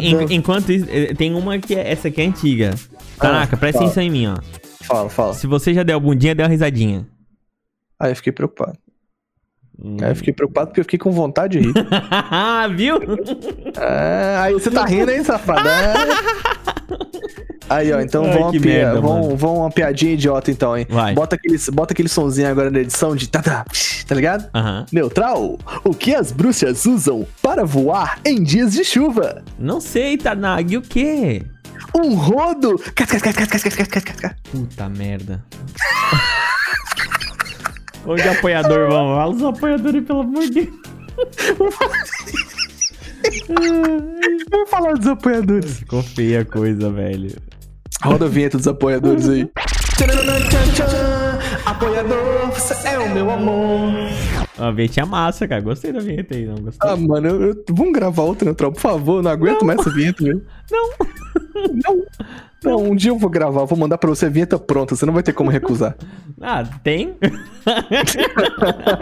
en- 0.00 0.23
en- 0.23 0.34
enquanto 0.34 0.70
isso, 0.70 0.87
eh, 0.90 1.14
tem 1.14 1.34
uma 1.34 1.58
que 1.58 1.75
é, 1.75 1.90
essa 1.90 2.08
aqui 2.08 2.20
é 2.20 2.26
antiga. 2.26 2.75
Tanaka, 3.19 3.56
presta 3.56 3.79
fala. 3.79 3.87
atenção 3.90 4.02
em 4.02 4.11
mim, 4.11 4.26
ó. 4.26 4.37
Fala, 4.84 5.08
fala. 5.08 5.32
Se 5.34 5.46
você 5.46 5.73
já 5.73 5.82
deu 5.82 5.96
a 5.96 6.00
bundinha, 6.00 6.34
dê 6.34 6.43
uma 6.43 6.49
risadinha. 6.49 7.06
Aí 7.99 8.11
eu 8.12 8.17
fiquei 8.17 8.32
preocupado. 8.32 8.76
Hum. 9.83 9.97
Aí 10.01 10.11
eu 10.11 10.17
fiquei 10.17 10.33
preocupado 10.33 10.69
porque 10.69 10.81
eu 10.81 10.85
fiquei 10.85 10.99
com 10.99 11.11
vontade 11.11 11.61
de 11.61 11.67
rir. 11.67 11.75
Viu? 12.77 12.99
Ah, 13.77 14.43
aí 14.43 14.53
você 14.53 14.71
tá 14.71 14.85
rindo, 14.85 15.11
hein, 15.11 15.25
safado? 15.25 15.69
É. 15.69 15.95
aí, 17.69 17.93
ó, 17.93 18.01
então 18.01 18.25
vão, 18.25 18.51
uma 18.51 18.53
merda, 18.53 19.01
uma 19.01 19.71
piadinha 19.71 20.13
idiota, 20.13 20.51
então, 20.51 20.77
hein? 20.77 20.87
Vai. 20.89 21.15
Bota 21.15 21.37
aquele, 21.37 21.59
bota 21.73 21.93
aquele 21.93 22.09
sonzinho 22.09 22.49
agora 22.49 22.71
na 22.71 22.81
edição 22.81 23.17
de 23.17 23.29
tá, 23.29 23.43
tá, 23.43 23.65
tá 24.07 24.15
ligado? 24.15 24.49
Uhum. 24.55 24.87
Neutral, 24.93 25.59
o 25.85 25.95
que 25.95 26.15
as 26.15 26.31
bruxas 26.31 26.87
usam 26.87 27.27
para 27.41 27.65
voar 27.65 28.21
em 28.25 28.43
dias 28.43 28.73
de 28.73 28.85
chuva? 28.85 29.43
Não 29.59 29.81
sei, 29.81 30.17
Tanag, 30.17 30.77
o 30.77 30.83
quê? 30.83 31.43
Um 31.94 32.15
rodo! 32.15 32.81
Puta 34.51 34.89
merda. 34.89 35.44
Onde 38.06 38.23
apoiador 38.29 38.89
vão? 38.89 39.15
Fala 39.17 39.31
os 39.35 39.43
apoiadores, 39.43 40.05
pelo 40.05 40.21
amor 40.21 40.43
de 40.43 40.51
Deus. 40.51 40.69
Vamos 44.51 44.71
falar 44.71 44.93
dos 44.94 45.06
apoiadores. 45.06 45.79
Ficou 45.79 46.03
feia 46.03 46.41
a 46.41 46.44
coisa, 46.44 46.91
velho. 46.91 47.37
Roda 48.03 48.25
a 48.25 48.29
vinheta 48.29 48.59
dos 48.59 48.67
apoiadores 48.67 49.29
aí. 49.29 49.49
Apoiador, 51.65 52.51
você 52.53 52.89
é 52.89 52.99
o 52.99 53.15
meu 53.15 53.31
amor. 53.31 53.93
A 54.59 54.71
vinheta 54.73 55.06
massa, 55.06 55.47
cara. 55.47 55.61
Gostei 55.61 55.93
da 55.93 56.01
vinheta 56.01 56.35
aí, 56.35 56.44
não 56.47 56.56
gostei? 56.56 56.91
Ah, 56.91 56.97
mano, 56.97 57.29
eu- 57.29 57.43
eu- 57.51 57.65
vamos 57.71 57.93
gravar 57.93 58.23
outra, 58.23 58.44
Neutral, 58.47 58.73
por 58.73 58.81
favor. 58.81 59.23
Não 59.23 59.31
aguento 59.31 59.65
mais 59.65 59.79
essa 59.81 59.91
vinheta, 59.91 60.25
velho. 60.25 60.44
Não. 60.71 60.89
Não. 61.85 62.03
Não, 62.63 62.83
um 62.83 62.95
dia 62.95 63.11
eu 63.11 63.19
vou 63.19 63.31
gravar, 63.31 63.65
vou 63.65 63.79
mandar 63.79 63.99
pra 63.99 64.09
você 64.09 64.27
a 64.27 64.29
vinheta 64.29 64.59
pronta, 64.59 64.95
você 64.95 65.05
não 65.07 65.13
vai 65.13 65.23
ter 65.23 65.33
como 65.33 65.51
recusar. 65.51 65.97
Ah, 66.45 66.65
tem? 66.83 67.15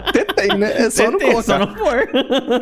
Até 0.07 0.23
tem, 0.25 0.59
né? 0.59 0.83
É 0.83 0.89
só 0.91 1.09
não 1.09 1.17
tem, 1.17 1.31
colocar. 1.31 1.43
só 1.43 1.57
não 1.57 1.75
for. 1.75 2.07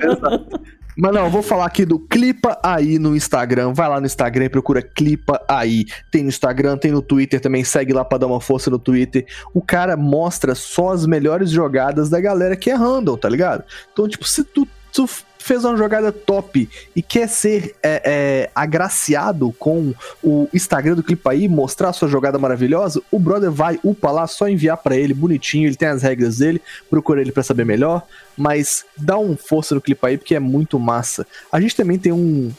Exato. 0.02 0.62
Mas 0.98 1.14
não, 1.14 1.26
eu 1.26 1.30
vou 1.30 1.42
falar 1.42 1.66
aqui 1.66 1.86
do 1.86 1.98
Clipa 1.98 2.58
Aí 2.64 3.00
no 3.00 3.16
Instagram. 3.16 3.74
Vai 3.74 3.88
lá 3.88 4.00
no 4.00 4.06
Instagram 4.06 4.46
e 4.46 4.50
procura 4.50 4.82
Clipa 4.82 5.42
Aí. 5.48 5.86
Tem 6.12 6.24
no 6.24 6.30
Instagram, 6.30 6.78
tem 6.78 6.92
no 6.92 7.02
Twitter 7.02 7.40
também. 7.40 7.64
Segue 7.64 7.94
lá 7.94 8.04
pra 8.04 8.18
dar 8.18 8.28
uma 8.28 8.42
força 8.42 8.70
no 8.70 8.80
Twitter. 8.80 9.26
O 9.54 9.62
cara 9.62 9.96
mostra 9.96 10.54
só 10.56 10.92
as 10.92 11.06
melhores 11.06 11.50
jogadas 11.50 12.10
da 12.10 12.20
galera 12.20 12.56
que 12.56 12.70
é 12.70 12.76
random, 12.76 13.16
tá 13.16 13.30
ligado? 13.30 13.64
Então, 13.92 14.08
tipo, 14.08 14.26
se 14.26 14.44
tu, 14.44 14.68
tu 14.92 15.08
fez 15.38 15.64
uma 15.64 15.78
jogada 15.78 16.12
top 16.12 16.70
e 16.96 17.02
quer 17.02 17.28
ser 17.28 17.76
é, 17.82 18.02
é, 18.06 18.52
agraciado 18.54 19.54
com 19.58 19.94
o 20.22 20.50
Instagram 20.54 20.96
do 20.96 21.04
Clipa 21.04 21.32
Aí, 21.32 21.48
mostrar 21.48 21.94
sua 21.94 22.08
jogada 22.08 22.38
maravilhosa, 22.38 23.02
o 23.10 23.18
brother 23.18 23.52
vai, 23.52 23.80
upa 23.84 24.12
lá, 24.12 24.28
só 24.28 24.50
enviar 24.50 24.78
pra 24.78 24.98
ele 24.98 25.14
bonitinho. 25.14 25.68
Ele 25.68 25.76
tem 25.76 25.88
as 25.88 26.02
regras 26.02 26.40
dele. 26.40 26.62
Procura 26.90 27.22
ele 27.22 27.32
pra 27.32 27.44
saber 27.44 27.66
melhor 27.66 28.04
mas 28.40 28.86
dá 28.98 29.20
um 29.20 29.36
força 29.36 29.76
no 29.76 29.82
clipe 29.82 30.00
aí 30.08 30.18
porque 30.18 30.34
é 30.34 30.40
muito 30.40 30.80
massa. 30.80 31.28
A 31.52 31.60
gente 31.60 31.76
também 31.76 32.00
tem 32.00 32.14
um, 32.14 32.50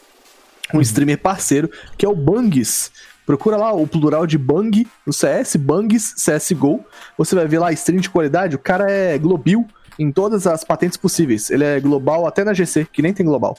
um 0.74 0.80
streamer 0.82 1.18
parceiro 1.18 1.70
que 1.96 2.04
é 2.04 2.08
o 2.08 2.14
Bangs. 2.14 2.92
Procura 3.24 3.56
lá 3.56 3.72
o 3.72 3.86
plural 3.86 4.26
de 4.26 4.36
Bang 4.36 4.86
no 5.06 5.12
CS, 5.12 5.56
Bangs 5.56 6.14
CSGO. 6.14 6.84
Você 7.16 7.34
vai 7.34 7.48
ver 7.48 7.60
lá 7.60 7.72
stream 7.72 8.00
de 8.00 8.10
qualidade. 8.10 8.56
O 8.56 8.58
cara 8.58 8.90
é 8.90 9.16
Globil 9.16 9.66
em 10.00 10.10
todas 10.10 10.46
as 10.46 10.64
patentes 10.64 10.96
possíveis. 10.96 11.50
Ele 11.50 11.62
é 11.62 11.78
global 11.78 12.26
até 12.26 12.42
na 12.42 12.54
GC, 12.54 12.86
que 12.90 13.02
nem 13.02 13.12
tem 13.12 13.26
global. 13.26 13.56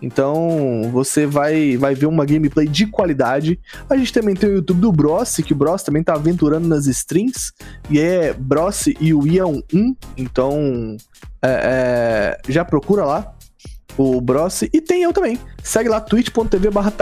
Então 0.00 0.88
você 0.92 1.26
vai, 1.26 1.76
vai 1.76 1.94
ver 1.94 2.06
uma 2.06 2.24
gameplay 2.24 2.68
de 2.68 2.86
qualidade. 2.86 3.58
A 3.90 3.96
gente 3.96 4.12
também 4.12 4.34
tem 4.34 4.48
o 4.48 4.54
YouTube 4.54 4.80
do 4.80 4.92
Brossi, 4.92 5.42
que 5.42 5.52
o 5.52 5.56
Bros 5.56 5.82
também 5.82 6.04
tá 6.04 6.14
aventurando 6.14 6.68
nas 6.68 6.86
streams. 6.86 7.52
E 7.90 7.98
é 7.98 8.32
Brossi 8.32 8.96
e 9.00 9.12
o 9.12 9.26
Ian 9.26 9.60
1. 9.72 9.96
Então 10.16 10.96
é, 11.42 12.38
é, 12.46 12.52
já 12.52 12.64
procura 12.64 13.04
lá 13.04 13.34
o 13.96 14.20
Brossi, 14.20 14.68
e 14.72 14.80
tem 14.80 15.02
eu 15.02 15.12
também. 15.12 15.38
Segue 15.62 15.88
lá 15.88 16.00
twitch.tv 16.00 16.70
barra 16.70 16.92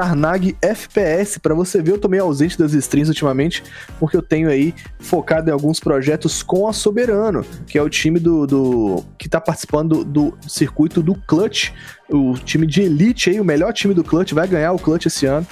FPS 0.60 1.38
pra 1.38 1.54
você 1.54 1.80
ver, 1.80 1.92
eu 1.92 1.98
tô 1.98 2.08
meio 2.08 2.24
ausente 2.24 2.58
das 2.58 2.72
streams 2.72 3.08
ultimamente, 3.08 3.62
porque 3.98 4.16
eu 4.16 4.22
tenho 4.22 4.48
aí 4.48 4.74
focado 4.98 5.48
em 5.48 5.52
alguns 5.52 5.80
projetos 5.80 6.42
com 6.42 6.68
a 6.68 6.72
Soberano, 6.72 7.44
que 7.66 7.78
é 7.78 7.82
o 7.82 7.88
time 7.88 8.18
do, 8.18 8.46
do 8.46 9.04
que 9.18 9.28
tá 9.28 9.40
participando 9.40 10.04
do, 10.04 10.04
do 10.04 10.48
circuito 10.48 11.02
do 11.02 11.14
Clutch, 11.14 11.70
o 12.08 12.34
time 12.34 12.66
de 12.66 12.82
elite 12.82 13.30
aí, 13.30 13.40
o 13.40 13.44
melhor 13.44 13.72
time 13.72 13.94
do 13.94 14.04
Clutch, 14.04 14.32
vai 14.32 14.46
ganhar 14.46 14.72
o 14.72 14.78
Clutch 14.78 15.06
esse 15.06 15.26
ano, 15.26 15.46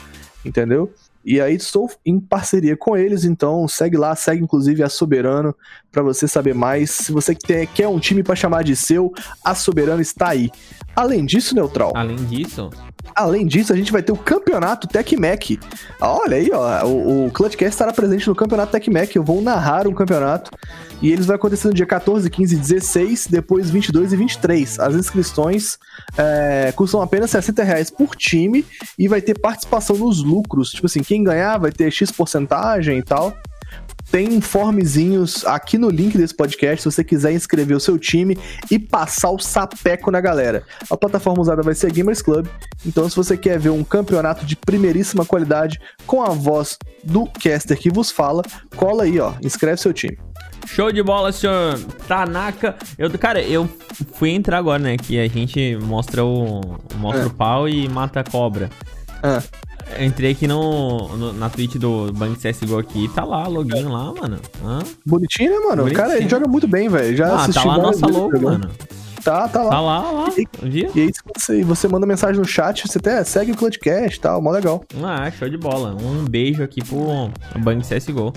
entendeu? 0.45 0.93
E 1.31 1.43
aí 1.43 1.57
estou 1.57 1.91
em 2.07 2.19
parceria 2.19 2.75
com 2.75 2.97
eles, 2.97 3.23
então 3.23 3.69
segue 3.69 3.99
lá, 3.99 4.17
segue 4.17 4.43
inclusive 4.43 4.83
a 4.83 4.89
Soberano 4.89 5.55
para 5.93 6.01
você 6.01 6.27
saber 6.27 6.55
mais. 6.55 6.91
Se 6.91 7.13
você 7.13 7.35
quer, 7.35 7.87
um 7.87 7.99
time 7.99 8.23
para 8.23 8.35
chamar 8.35 8.65
de 8.65 8.75
seu, 8.75 9.13
a 9.45 9.55
Soberano 9.55 10.01
está 10.01 10.31
aí. 10.31 10.51
Além 10.97 11.27
disso, 11.27 11.55
Neutral. 11.55 11.93
Além 11.95 12.17
disso. 12.17 12.71
Além 13.15 13.47
disso, 13.47 13.73
a 13.73 13.77
gente 13.77 13.93
vai 13.93 14.03
ter 14.03 14.13
o 14.13 14.17
campeonato 14.17 14.87
TecMac. 14.87 15.59
Olha 16.01 16.37
aí, 16.37 16.51
ó. 16.53 16.87
O, 16.87 17.27
o 17.27 17.31
Clutchcast 17.31 17.75
estará 17.75 17.93
presente 17.93 18.29
no 18.29 18.35
campeonato 18.35 18.73
TecMac. 18.73 19.15
Eu 19.15 19.25
vou 19.25 19.43
narrar 19.43 19.87
um 19.87 19.95
campeonato. 19.95 20.51
E 21.01 21.13
eles 21.13 21.27
vão 21.27 21.37
acontecer 21.37 21.69
no 21.69 21.75
dia 21.75 21.87
14, 21.87 22.29
15 22.29 22.55
e 22.55 22.59
16, 22.59 23.27
depois 23.29 23.71
22 23.71 24.13
e 24.13 24.17
23. 24.17 24.81
As 24.81 24.95
inscrições 24.95 25.79
é, 26.17 26.73
custam 26.75 27.01
apenas 27.01 27.31
60 27.31 27.63
reais 27.63 27.91
por 27.91 28.17
time 28.17 28.65
e 28.99 29.07
vai 29.07 29.21
ter 29.21 29.39
participação 29.39 29.97
nos 29.97 30.23
lucros. 30.23 30.71
Tipo 30.71 30.87
assim, 30.87 31.03
quem 31.03 31.23
ganhar 31.23 31.59
vai 31.59 31.71
ter 31.71 31.91
X 31.93 32.11
porcentagem 32.11 32.99
e 32.99 33.03
tal. 33.03 33.37
Tem 34.11 34.33
informezinhos 34.33 35.45
aqui 35.45 35.77
no 35.77 35.91
link 35.91 36.17
desse 36.17 36.35
podcast 36.35 36.83
se 36.83 36.91
você 36.91 37.05
quiser 37.05 37.33
inscrever 37.33 37.77
o 37.77 37.81
seu 37.81 37.99
time 37.99 38.39
e 38.71 38.79
passar 38.79 39.31
o 39.31 39.39
sapeco 39.39 40.11
na 40.11 40.19
galera. 40.21 40.63
A 40.91 40.97
plataforma 40.97 41.43
usada 41.43 41.63
vai 41.63 41.75
ser 41.75 41.89
a 41.89 41.91
Gamers 41.91 42.23
Club, 42.23 42.47
então 42.87 43.07
se 43.09 43.15
você 43.15 43.37
quer 43.37 43.59
ver 43.59 43.69
um 43.69 43.85
campeonato 43.85 44.47
de 44.47 44.57
primeiríssima 44.57 45.27
qualidade 45.27 45.79
com 46.07 46.23
a 46.23 46.31
voz 46.31 46.79
do 47.05 47.27
caster 47.27 47.77
que 47.79 47.91
vos 47.91 48.11
fala, 48.11 48.43
cola 48.77 49.03
aí, 49.03 49.21
ó, 49.21 49.35
inscreve 49.43 49.77
seu 49.77 49.93
time. 49.93 50.19
Show 50.67 50.91
de 50.91 51.03
bola, 51.03 51.31
senhor 51.31 51.79
Tanaka. 52.07 52.77
Eu, 52.99 53.11
cara, 53.19 53.43
eu 53.43 53.69
fui 54.15 54.31
entrar 54.31 54.59
agora, 54.59 54.79
né? 54.79 54.97
Que 54.97 55.19
a 55.19 55.27
gente 55.29 55.77
mostra 55.83 56.25
o, 56.25 56.61
mostra 56.97 57.25
É. 57.25 57.27
o 57.27 57.31
pau 57.31 57.69
e 57.69 57.89
mata 57.89 58.21
a 58.21 58.25
cobra. 58.25 58.71
Ah, 59.23 59.43
Eu 59.97 60.05
entrei 60.05 60.33
aqui 60.33 60.47
no, 60.47 61.09
no- 61.17 61.33
na 61.33 61.49
Twitch 61.49 61.77
do 61.77 62.13
Bang 62.13 62.37
CSGO 62.37 62.79
aqui, 62.79 63.09
tá 63.15 63.25
lá, 63.25 63.47
login 63.47 63.83
lá, 63.85 64.13
mano. 64.13 64.39
Hã? 64.65 64.81
bonitinho, 65.07 65.51
né, 65.51 65.67
mano? 65.69 65.87
O 65.87 65.93
cara, 65.93 66.17
ele 66.17 66.29
joga 66.29 66.47
muito 66.49 66.67
bem, 66.69 66.89
velho. 66.89 67.17
Já 67.17 67.27
Ah, 67.27 67.31
tá 67.31 67.43
assisti 67.45 67.67
lá 67.67 67.75
a 67.75 67.79
várias 67.79 68.01
nossa 68.01 68.13
logo, 68.19 68.37
jogando. 68.37 68.61
mano. 68.61 68.71
Tá, 69.25 69.49
tá 69.49 69.63
lá. 69.63 69.71
Tá 69.71 69.81
lá, 69.81 70.11
lá. 70.11 70.27
Viu? 70.63 70.91
E 70.95 71.01
aí, 71.01 71.11
você, 71.37 71.63
você 71.65 71.89
manda 71.89 72.07
mensagem 72.07 72.39
no 72.41 72.47
chat, 72.47 72.87
você 72.87 72.99
até 72.99 73.23
segue 73.25 73.53
o 73.53 73.57
Clutchcast 73.57 74.17
e 74.17 74.21
tal, 74.21 74.41
mó 74.41 74.51
legal. 74.51 74.83
Ah, 75.03 75.31
show 75.31 75.49
de 75.49 75.57
bola. 75.57 75.97
Um 76.01 76.25
beijo 76.25 76.63
aqui 76.63 76.83
pro 76.85 77.31
Bang 77.61 77.83
CSGO. 77.83 78.33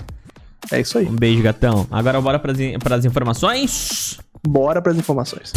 É 0.70 0.80
isso 0.80 0.98
aí. 0.98 1.06
Um 1.06 1.14
beijo, 1.16 1.42
gatão. 1.42 1.86
Agora 1.90 2.20
bora 2.20 2.38
pras, 2.38 2.56
pras 2.82 3.04
informações. 3.04 4.18
Bora 4.46 4.82
pras 4.82 4.96
informações. 4.98 5.52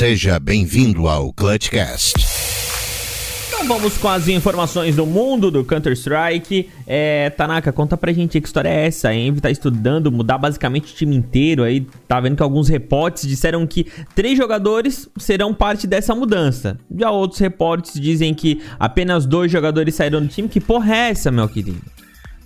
Seja 0.00 0.40
bem-vindo 0.40 1.06
ao 1.06 1.30
Clutchcast. 1.30 2.14
Então 3.48 3.68
vamos 3.68 3.98
com 3.98 4.08
as 4.08 4.28
informações 4.28 4.96
do 4.96 5.04
mundo 5.04 5.50
do 5.50 5.62
Counter-Strike. 5.62 6.70
É, 6.86 7.28
Tanaka, 7.28 7.70
conta 7.70 7.98
pra 7.98 8.10
gente 8.10 8.40
que 8.40 8.46
história 8.46 8.70
é 8.70 8.86
essa. 8.86 9.10
A 9.10 9.14
Envy 9.14 9.42
tá 9.42 9.50
estudando 9.50 10.10
mudar 10.10 10.38
basicamente 10.38 10.94
o 10.94 10.96
time 10.96 11.14
inteiro. 11.14 11.62
Aí 11.62 11.86
tá 12.08 12.18
vendo 12.18 12.34
que 12.34 12.42
alguns 12.42 12.66
reportes 12.70 13.28
disseram 13.28 13.66
que 13.66 13.88
três 14.14 14.38
jogadores 14.38 15.06
serão 15.18 15.52
parte 15.52 15.86
dessa 15.86 16.14
mudança. 16.14 16.78
Já 16.98 17.10
outros 17.10 17.38
reportes 17.38 18.00
dizem 18.00 18.32
que 18.32 18.62
apenas 18.78 19.26
dois 19.26 19.52
jogadores 19.52 19.94
saíram 19.94 20.22
do 20.22 20.28
time. 20.28 20.48
Que 20.48 20.60
porra 20.60 20.94
é 20.94 21.10
essa, 21.10 21.30
meu 21.30 21.46
querido? 21.46 21.82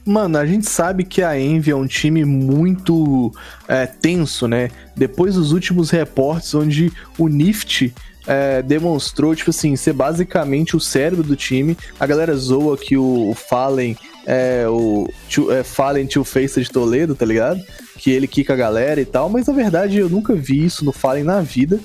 Mano, 0.07 0.37
a 0.37 0.45
gente 0.45 0.69
sabe 0.69 1.03
que 1.03 1.23
a 1.23 1.39
Envy 1.39 1.71
é 1.71 1.77
um 1.77 1.87
time 1.87 2.25
muito 2.27 3.33
é, 3.67 3.87
tenso, 3.87 4.47
né? 4.47 4.71
Depois 4.95 5.35
dos 5.35 5.51
últimos 5.51 5.91
reportes 5.91 6.55
onde 6.55 6.93
o 7.17 7.27
Nift 7.27 7.93
é, 8.27 8.61
demonstrou, 8.63 9.35
tipo 9.35 9.49
assim, 9.49 9.75
ser 9.77 9.95
basicamente 9.95 10.77
o 10.77 10.81
cérebro 10.81 11.23
do 11.23 11.35
time. 11.35 11.77
A 11.99 12.07
galera 12.07 12.37
zoa 12.37 12.77
que 12.77 12.99
o, 12.99 13.31
o 13.31 13.35
Fallen 13.35 13.97
é 14.27 14.67
o 14.69 15.09
é, 15.51 15.63
Fallen 15.63 16.07
Tio 16.07 16.25
Face 16.25 16.61
de 16.61 16.71
Toledo, 16.71 17.15
tá 17.15 17.25
ligado? 17.25 17.61
Que 17.99 18.11
ele 18.11 18.27
quica 18.27 18.53
a 18.53 18.57
galera 18.57 19.01
e 19.01 19.07
tal, 19.07 19.31
mas 19.31 19.47
na 19.47 19.55
verdade 19.55 19.99
eu 19.99 20.11
nunca 20.11 20.35
vi 20.35 20.65
isso 20.65 20.85
no 20.85 20.93
Fallen 20.93 21.25
na 21.25 21.41
vida, 21.41 21.81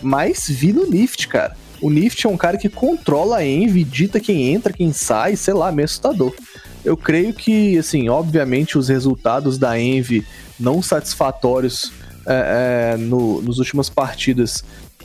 mas 0.00 0.46
vi 0.46 0.74
no 0.74 0.86
Nift, 0.86 1.26
cara. 1.28 1.56
O 1.80 1.90
Nift 1.90 2.26
é 2.26 2.30
um 2.30 2.36
cara 2.36 2.56
que 2.56 2.68
controla 2.68 3.38
a 3.38 3.44
Envy, 3.44 3.82
dita 3.82 4.20
quem 4.20 4.52
entra, 4.52 4.72
quem 4.72 4.92
sai, 4.92 5.36
sei 5.36 5.54
lá, 5.54 5.72
meio 5.72 5.84
assustador. 5.84 6.32
Eu 6.84 6.96
creio 6.96 7.32
que, 7.32 7.78
assim, 7.78 8.08
obviamente 8.08 8.76
os 8.76 8.88
resultados 8.88 9.58
da 9.58 9.78
Envy 9.78 10.26
não 10.58 10.82
satisfatórios 10.82 11.92
é, 12.26 12.94
é, 12.94 12.96
no, 12.96 13.42
nos 13.42 13.58
últimas 13.58 13.88
partidas 13.88 14.64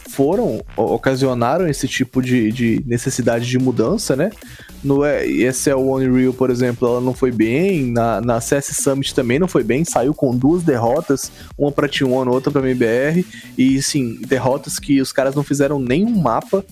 foram, 0.10 0.64
ocasionaram 0.76 1.68
esse 1.68 1.88
tipo 1.88 2.22
de, 2.22 2.52
de 2.52 2.84
necessidade 2.86 3.46
de 3.46 3.60
mudança, 3.60 4.16
né? 4.16 4.32
No 4.84 5.04
é, 5.04 5.28
ESL 5.28 5.78
One 5.78 6.10
Real, 6.10 6.34
por 6.34 6.50
exemplo, 6.50 6.88
ela 6.88 7.02
não 7.02 7.14
foi 7.14 7.32
bem, 7.32 7.92
na, 7.92 8.22
na 8.22 8.42
CS 8.42 8.78
Summit 8.78 9.14
também 9.14 9.38
não 9.38 9.48
foi 9.48 9.64
bem, 9.64 9.84
saiu 9.84 10.14
com 10.14 10.36
duas 10.36 10.64
derrotas, 10.64 11.32
uma 11.58 11.72
pra 11.72 11.88
T1, 11.88 12.32
outra 12.32 12.52
pra 12.52 12.62
MBR, 12.62 13.26
e, 13.58 13.82
sim, 13.82 14.20
derrotas 14.28 14.80
que 14.80 15.02
os 15.02 15.12
caras 15.12 15.36
não 15.36 15.44
fizeram 15.44 15.80
nenhum 15.80 16.20
mapa, 16.20 16.64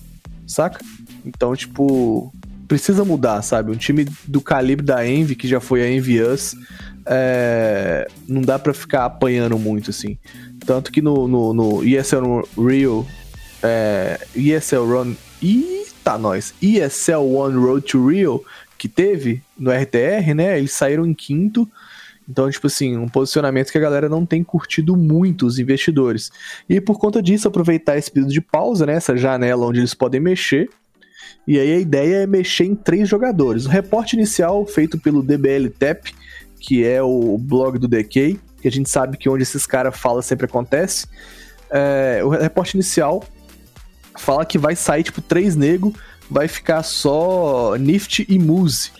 saca? 0.46 0.80
Então, 1.24 1.54
tipo, 1.54 2.32
precisa 2.66 3.04
mudar, 3.04 3.42
sabe? 3.42 3.70
Um 3.70 3.76
time 3.76 4.06
do 4.26 4.40
calibre 4.40 4.84
da 4.84 5.06
Envy, 5.06 5.34
que 5.34 5.48
já 5.48 5.60
foi 5.60 5.82
a 5.82 5.90
Envy 5.90 6.22
Us, 6.22 6.54
é, 7.06 8.08
não 8.28 8.42
dá 8.42 8.58
pra 8.58 8.74
ficar 8.74 9.04
apanhando 9.04 9.58
muito, 9.58 9.90
assim. 9.90 10.18
Tanto 10.64 10.90
que 10.90 11.00
no, 11.00 11.28
no, 11.28 11.54
no 11.54 11.84
ESL 11.84 12.42
Real, 12.58 13.06
é, 13.62 14.20
ESL 14.34 14.84
Run. 14.84 15.14
Eita, 15.42 16.18
nós! 16.18 16.54
ESL 16.60 17.20
One 17.20 17.56
Road 17.56 17.86
to 17.86 18.08
Rio, 18.08 18.44
que 18.76 18.88
teve 18.88 19.42
no 19.58 19.70
RTR, 19.70 20.34
né? 20.34 20.58
Eles 20.58 20.72
saíram 20.72 21.06
em 21.06 21.14
quinto. 21.14 21.68
Então, 22.28 22.50
tipo 22.50 22.66
assim, 22.66 22.96
um 22.96 23.08
posicionamento 23.08 23.70
que 23.70 23.78
a 23.78 23.80
galera 23.80 24.08
não 24.08 24.26
tem 24.26 24.42
curtido 24.42 24.96
muito, 24.96 25.46
os 25.46 25.60
investidores. 25.60 26.32
E 26.68 26.80
por 26.80 26.98
conta 26.98 27.22
disso, 27.22 27.46
aproveitar 27.46 27.96
esse 27.96 28.10
período 28.10 28.32
de 28.32 28.40
pausa, 28.40 28.84
né? 28.84 28.94
Essa 28.94 29.16
janela 29.16 29.66
onde 29.66 29.78
eles 29.78 29.94
podem 29.94 30.20
mexer. 30.20 30.68
E 31.46 31.58
aí 31.58 31.72
a 31.72 31.78
ideia 31.78 32.16
é 32.22 32.26
mexer 32.26 32.64
em 32.64 32.74
três 32.74 33.08
jogadores. 33.08 33.66
O 33.66 33.68
reporte 33.68 34.14
inicial 34.14 34.66
feito 34.66 34.98
pelo 34.98 35.22
DBL 35.22 35.68
Tap, 35.78 36.06
que 36.58 36.84
é 36.84 37.02
o 37.02 37.38
blog 37.38 37.78
do 37.78 37.86
DK, 37.86 38.38
que 38.60 38.68
a 38.68 38.70
gente 38.70 38.90
sabe 38.90 39.16
que 39.16 39.28
onde 39.28 39.42
esses 39.42 39.66
caras 39.66 39.96
falam 39.96 40.22
sempre 40.22 40.46
acontece. 40.46 41.06
É, 41.70 42.20
o 42.24 42.28
reporte 42.28 42.74
inicial 42.74 43.22
fala 44.16 44.44
que 44.44 44.58
vai 44.58 44.74
sair 44.74 45.02
tipo 45.02 45.20
três 45.20 45.54
nego, 45.54 45.94
vai 46.30 46.48
ficar 46.48 46.82
só 46.82 47.76
Nift 47.76 48.26
e 48.28 48.38
Muse. 48.38 48.90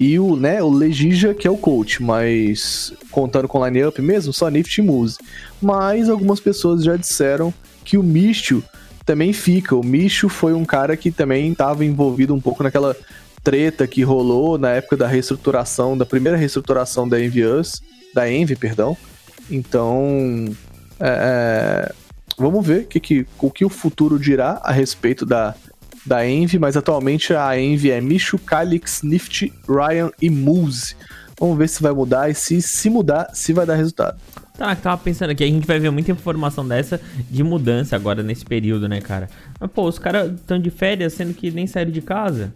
E 0.00 0.16
o, 0.18 0.36
né, 0.36 0.62
o 0.62 0.70
Legija, 0.70 1.34
que 1.34 1.48
é 1.48 1.50
o 1.50 1.56
coach, 1.56 2.00
mas 2.00 2.92
contando 3.10 3.48
com 3.48 3.64
line-up 3.64 4.00
mesmo, 4.00 4.32
só 4.32 4.48
Nift 4.48 4.78
e 4.78 4.82
Muse. 4.82 5.18
Mas 5.60 6.08
algumas 6.08 6.38
pessoas 6.38 6.84
já 6.84 6.94
disseram 6.94 7.52
que 7.84 7.98
o 7.98 8.02
Mistio 8.02 8.62
também 9.08 9.32
fica. 9.32 9.74
O 9.74 9.82
Micho 9.82 10.28
foi 10.28 10.52
um 10.52 10.66
cara 10.66 10.94
que 10.94 11.10
também 11.10 11.50
estava 11.50 11.82
envolvido 11.82 12.34
um 12.34 12.40
pouco 12.40 12.62
naquela 12.62 12.94
treta 13.42 13.86
que 13.86 14.02
rolou 14.02 14.58
na 14.58 14.72
época 14.72 14.98
da 14.98 15.06
reestruturação, 15.06 15.96
da 15.96 16.04
primeira 16.04 16.36
reestruturação 16.36 17.08
da 17.08 17.18
Envy 17.18 17.42
Us, 17.42 17.80
da 18.14 18.30
Envy, 18.30 18.54
perdão. 18.54 18.94
Então, 19.50 20.54
é, 21.00 21.88
é, 21.88 21.92
vamos 22.36 22.66
ver 22.66 22.84
que, 22.84 23.00
que, 23.00 23.26
o 23.38 23.50
que 23.50 23.64
o 23.64 23.70
futuro 23.70 24.18
dirá 24.18 24.60
a 24.62 24.72
respeito 24.72 25.24
da, 25.24 25.54
da 26.04 26.28
Envy, 26.28 26.58
mas 26.58 26.76
atualmente 26.76 27.32
a 27.32 27.58
Envy 27.58 27.90
é 27.90 28.02
Micho, 28.02 28.38
Calix, 28.38 29.00
Nift, 29.02 29.50
Ryan 29.66 30.10
e 30.20 30.28
Moose. 30.28 30.94
Vamos 31.40 31.56
ver 31.56 31.70
se 31.70 31.80
vai 31.80 31.92
mudar 31.92 32.28
e 32.28 32.34
se, 32.34 32.60
se 32.60 32.90
mudar, 32.90 33.30
se 33.32 33.54
vai 33.54 33.64
dar 33.64 33.76
resultado. 33.76 34.20
Tá, 34.58 34.74
tava 34.74 34.98
pensando 34.98 35.30
aqui, 35.30 35.44
a 35.44 35.46
gente 35.46 35.68
vai 35.68 35.78
ver 35.78 35.88
muita 35.90 36.10
informação 36.10 36.66
dessa 36.66 37.00
de 37.30 37.44
mudança 37.44 37.94
agora 37.94 38.24
nesse 38.24 38.44
período, 38.44 38.88
né, 38.88 39.00
cara? 39.00 39.30
Mas, 39.60 39.70
pô, 39.70 39.84
os 39.86 40.00
caras 40.00 40.32
estão 40.32 40.58
de 40.58 40.68
férias, 40.68 41.12
sendo 41.12 41.32
que 41.32 41.48
nem 41.52 41.64
saíram 41.68 41.92
de 41.92 42.02
casa. 42.02 42.52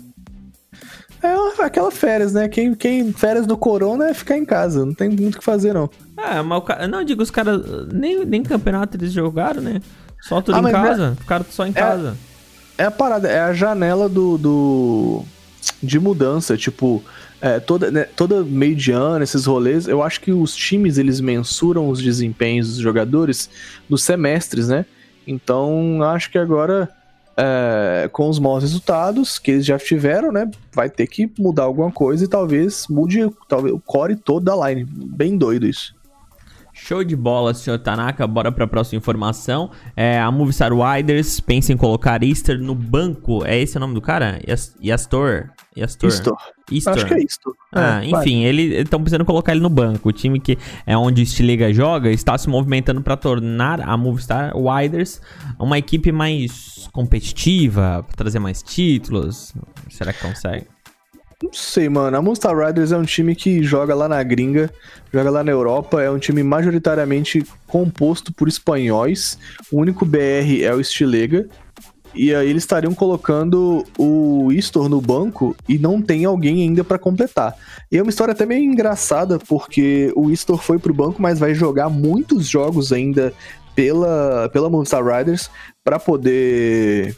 É 1.22 1.62
aquela 1.62 1.92
férias, 1.92 2.32
né? 2.32 2.48
Quem, 2.48 2.74
quem 2.74 3.12
férias 3.12 3.46
do 3.46 3.56
corona 3.56 4.08
é 4.08 4.14
ficar 4.14 4.36
em 4.36 4.44
casa, 4.44 4.84
não 4.84 4.92
tem 4.92 5.08
muito 5.08 5.36
o 5.36 5.38
que 5.38 5.44
fazer, 5.44 5.72
não. 5.72 5.88
É, 6.18 6.42
mas 6.42 6.58
o 6.58 6.62
cara. 6.62 6.88
Não, 6.88 7.04
digo, 7.04 7.22
os 7.22 7.30
caras. 7.30 7.62
Nem, 7.92 8.24
nem 8.24 8.42
campeonato 8.42 8.96
eles 8.96 9.12
jogaram, 9.12 9.62
né? 9.62 9.80
Só 10.20 10.40
tudo 10.40 10.56
ah, 10.56 10.68
em 10.68 10.72
casa. 10.72 11.12
É, 11.16 11.20
ficaram 11.20 11.46
só 11.48 11.64
em 11.64 11.70
é, 11.70 11.72
casa. 11.74 12.16
É 12.76 12.84
a 12.84 12.90
parada, 12.90 13.28
é 13.28 13.38
a 13.38 13.52
janela 13.52 14.08
do. 14.08 14.36
do 14.36 15.22
de 15.80 16.00
mudança, 16.00 16.56
tipo 16.56 17.00
é, 17.42 17.58
toda, 17.58 17.90
né, 17.90 18.04
toda 18.04 18.44
meio 18.44 18.76
de 18.76 18.92
ano, 18.92 19.24
esses 19.24 19.46
rolês, 19.46 19.88
eu 19.88 20.00
acho 20.00 20.20
que 20.20 20.32
os 20.32 20.54
times 20.54 20.96
eles 20.96 21.20
mensuram 21.20 21.88
os 21.88 22.00
desempenhos 22.00 22.68
dos 22.68 22.76
jogadores 22.76 23.50
nos 23.90 24.04
semestres, 24.04 24.68
né? 24.68 24.86
Então 25.26 26.00
acho 26.04 26.30
que 26.30 26.38
agora, 26.38 26.88
é, 27.36 28.08
com 28.12 28.28
os 28.28 28.38
maus 28.38 28.62
resultados 28.62 29.40
que 29.40 29.50
eles 29.50 29.66
já 29.66 29.76
tiveram, 29.76 30.30
né? 30.30 30.48
Vai 30.72 30.88
ter 30.88 31.08
que 31.08 31.28
mudar 31.36 31.64
alguma 31.64 31.90
coisa 31.90 32.24
e 32.24 32.28
talvez 32.28 32.86
mude 32.88 33.28
talvez, 33.48 33.74
o 33.74 33.80
core 33.80 34.14
todo 34.14 34.44
da 34.44 34.68
line. 34.68 34.84
Bem 34.84 35.36
doido 35.36 35.66
isso. 35.66 35.92
Show 36.84 37.04
de 37.04 37.14
bola, 37.14 37.54
senhor 37.54 37.78
Tanaka. 37.78 38.26
Bora 38.26 38.50
para 38.50 38.64
a 38.64 38.66
próxima 38.66 38.98
informação. 38.98 39.70
É, 39.96 40.20
a 40.20 40.28
Movistar 40.32 40.72
Riders 40.72 41.38
pensa 41.38 41.72
em 41.72 41.76
colocar 41.76 42.24
Easter 42.24 42.58
no 42.58 42.74
banco. 42.74 43.44
É 43.46 43.56
esse 43.56 43.76
o 43.76 43.80
nome 43.80 43.94
do 43.94 44.00
cara? 44.00 44.40
Yastor? 44.82 45.50
Yastor. 45.76 46.08
Easter. 46.10 46.32
Easter. 46.72 46.92
Acho 46.92 47.06
que 47.06 47.14
é 47.14 47.22
isso. 47.22 47.38
Ah, 47.70 48.02
é, 48.02 48.08
enfim, 48.08 48.42
eles 48.42 48.80
estão 48.80 49.00
precisando 49.00 49.24
colocar 49.24 49.52
ele 49.52 49.60
no 49.60 49.70
banco. 49.70 50.08
O 50.08 50.12
time 50.12 50.40
que 50.40 50.58
é 50.84 50.96
onde 50.96 51.22
o 51.22 51.26
Stilega 51.26 51.72
joga 51.72 52.10
está 52.10 52.36
se 52.36 52.48
movimentando 52.48 53.00
para 53.00 53.16
tornar 53.16 53.80
a 53.80 53.96
Movistar 53.96 54.52
Riders 54.56 55.20
uma 55.60 55.78
equipe 55.78 56.10
mais 56.10 56.88
competitiva, 56.92 58.04
pra 58.08 58.16
trazer 58.16 58.40
mais 58.40 58.60
títulos. 58.60 59.54
Será 59.88 60.12
que 60.12 60.20
consegue? 60.20 60.66
Não 61.42 61.52
sei, 61.52 61.88
mano. 61.88 62.16
A 62.16 62.22
Monster 62.22 62.56
Riders 62.56 62.92
é 62.92 62.96
um 62.96 63.04
time 63.04 63.34
que 63.34 63.62
joga 63.64 63.94
lá 63.94 64.08
na 64.08 64.22
gringa, 64.22 64.70
joga 65.12 65.28
lá 65.28 65.42
na 65.42 65.50
Europa, 65.50 66.00
é 66.00 66.08
um 66.08 66.18
time 66.18 66.42
majoritariamente 66.42 67.44
composto 67.66 68.32
por 68.32 68.46
espanhóis. 68.46 69.36
O 69.70 69.80
único 69.80 70.04
BR 70.06 70.62
é 70.62 70.72
o 70.72 70.82
Stilega. 70.82 71.48
E 72.14 72.34
aí 72.34 72.48
eles 72.48 72.62
estariam 72.62 72.94
colocando 72.94 73.84
o 73.98 74.52
Istor 74.52 74.86
no 74.88 75.00
banco 75.00 75.56
e 75.66 75.78
não 75.78 76.00
tem 76.00 76.26
alguém 76.26 76.60
ainda 76.62 76.84
para 76.84 76.98
completar. 76.98 77.56
E 77.90 77.96
é 77.96 78.02
uma 78.02 78.10
história 78.10 78.32
até 78.32 78.44
meio 78.44 78.62
engraçada, 78.62 79.38
porque 79.38 80.12
o 80.14 80.30
Istor 80.30 80.58
foi 80.58 80.78
pro 80.78 80.92
banco, 80.92 81.22
mas 81.22 81.38
vai 81.38 81.54
jogar 81.54 81.88
muitos 81.88 82.46
jogos 82.46 82.92
ainda 82.92 83.32
pela, 83.74 84.50
pela 84.52 84.68
Movistar 84.68 85.02
Riders 85.02 85.50
para 85.82 85.98
poder 85.98 87.16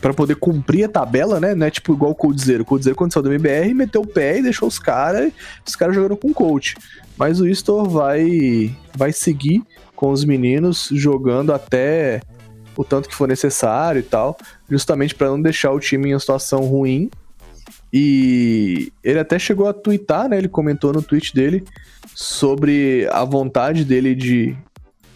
para 0.00 0.14
poder 0.14 0.36
cumprir 0.36 0.84
a 0.84 0.88
tabela, 0.88 1.38
né? 1.38 1.54
Não 1.54 1.66
é 1.66 1.70
tipo 1.70 1.92
igual 1.92 2.12
o 2.12 2.14
Coldzera. 2.14 2.62
O 2.62 2.66
Coldzera, 2.66 2.96
quando 2.96 3.12
saiu 3.12 3.24
do 3.24 3.32
MBR, 3.32 3.74
meteu 3.74 4.00
o 4.00 4.06
pé 4.06 4.38
e 4.38 4.42
deixou 4.42 4.66
os 4.66 4.78
caras. 4.78 5.32
Os 5.66 5.76
caras 5.76 5.94
jogando 5.94 6.16
com 6.16 6.28
o 6.28 6.34
coach. 6.34 6.76
Mas 7.18 7.40
o 7.40 7.46
Istor 7.46 7.88
vai, 7.88 8.74
vai 8.96 9.12
seguir 9.12 9.62
com 9.94 10.10
os 10.10 10.24
meninos 10.24 10.88
jogando 10.92 11.52
até 11.52 12.22
o 12.76 12.82
tanto 12.82 13.08
que 13.08 13.14
for 13.14 13.28
necessário 13.28 13.98
e 13.98 14.02
tal, 14.02 14.38
justamente 14.70 15.14
para 15.14 15.28
não 15.28 15.40
deixar 15.40 15.70
o 15.72 15.78
time 15.78 16.08
em 16.08 16.14
uma 16.14 16.20
situação 16.20 16.60
ruim. 16.60 17.10
E 17.92 18.90
ele 19.04 19.18
até 19.18 19.38
chegou 19.38 19.68
a 19.68 19.74
twittar, 19.74 20.28
né? 20.28 20.38
Ele 20.38 20.48
comentou 20.48 20.92
no 20.92 21.02
tweet 21.02 21.34
dele 21.34 21.62
sobre 22.14 23.06
a 23.10 23.24
vontade 23.24 23.84
dele 23.84 24.14
de, 24.14 24.56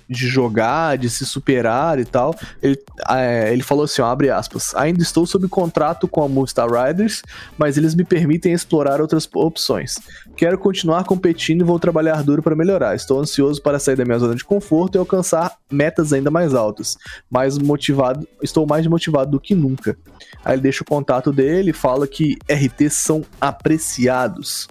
de 0.08 0.28
jogar, 0.28 0.98
de 0.98 1.08
se 1.08 1.24
superar 1.24 1.98
e 1.98 2.04
tal. 2.04 2.34
Ele, 2.62 2.78
é, 3.08 3.52
ele 3.52 3.62
falou 3.62 3.84
assim, 3.84 4.02
ó, 4.02 4.06
abre 4.06 4.30
aspas, 4.30 4.74
ainda 4.74 5.02
estou 5.02 5.26
sob 5.26 5.48
contrato 5.48 6.06
com 6.06 6.22
a 6.22 6.28
Movistar 6.28 6.68
Riders, 6.68 7.22
mas 7.56 7.76
eles 7.76 7.94
me 7.94 8.04
permitem 8.04 8.52
explorar 8.52 9.00
outras 9.00 9.28
opções. 9.34 9.94
Quero 10.36 10.58
continuar 10.58 11.04
competindo 11.04 11.62
e 11.62 11.64
vou 11.64 11.78
trabalhar 11.78 12.22
duro 12.22 12.42
para 12.42 12.56
melhorar. 12.56 12.94
Estou 12.94 13.20
ansioso 13.20 13.62
para 13.62 13.78
sair 13.78 13.96
da 13.96 14.04
minha 14.04 14.18
zona 14.18 14.34
de 14.34 14.44
conforto 14.44 14.96
e 14.96 14.98
alcançar 14.98 15.56
metas 15.70 16.12
ainda 16.12 16.30
mais 16.30 16.54
altas. 16.54 16.96
Mais 17.30 17.58
motivado, 17.58 18.26
estou 18.42 18.66
mais 18.66 18.86
motivado 18.86 19.30
do 19.30 19.40
que 19.40 19.54
nunca. 19.54 19.96
Aí 20.44 20.54
ele 20.54 20.62
deixa 20.62 20.82
o 20.82 20.86
contato 20.86 21.32
dele, 21.32 21.72
fala 21.72 22.06
que 22.06 22.36
RTs 22.48 22.94
são 22.94 23.24
apreciados. 23.40 24.68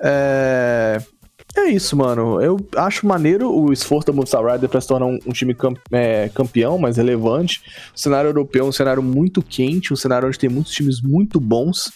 É... 0.00 1.00
É 1.56 1.70
isso, 1.70 1.96
mano. 1.96 2.40
Eu 2.40 2.58
acho 2.76 3.06
maneiro 3.06 3.50
o 3.50 3.72
esforço 3.72 4.06
da 4.06 4.12
Movistar 4.12 4.44
Rider 4.44 4.68
pra 4.68 4.80
se 4.80 4.86
tornar 4.86 5.06
um, 5.06 5.18
um 5.26 5.32
time 5.32 5.56
é, 5.90 6.28
campeão, 6.28 6.76
mais 6.76 6.98
relevante. 6.98 7.62
O 7.94 7.98
cenário 7.98 8.28
europeu 8.28 8.66
é 8.66 8.68
um 8.68 8.72
cenário 8.72 9.02
muito 9.02 9.42
quente, 9.42 9.92
um 9.92 9.96
cenário 9.96 10.28
onde 10.28 10.38
tem 10.38 10.50
muitos 10.50 10.72
times 10.72 11.00
muito 11.00 11.40
bons. 11.40 11.90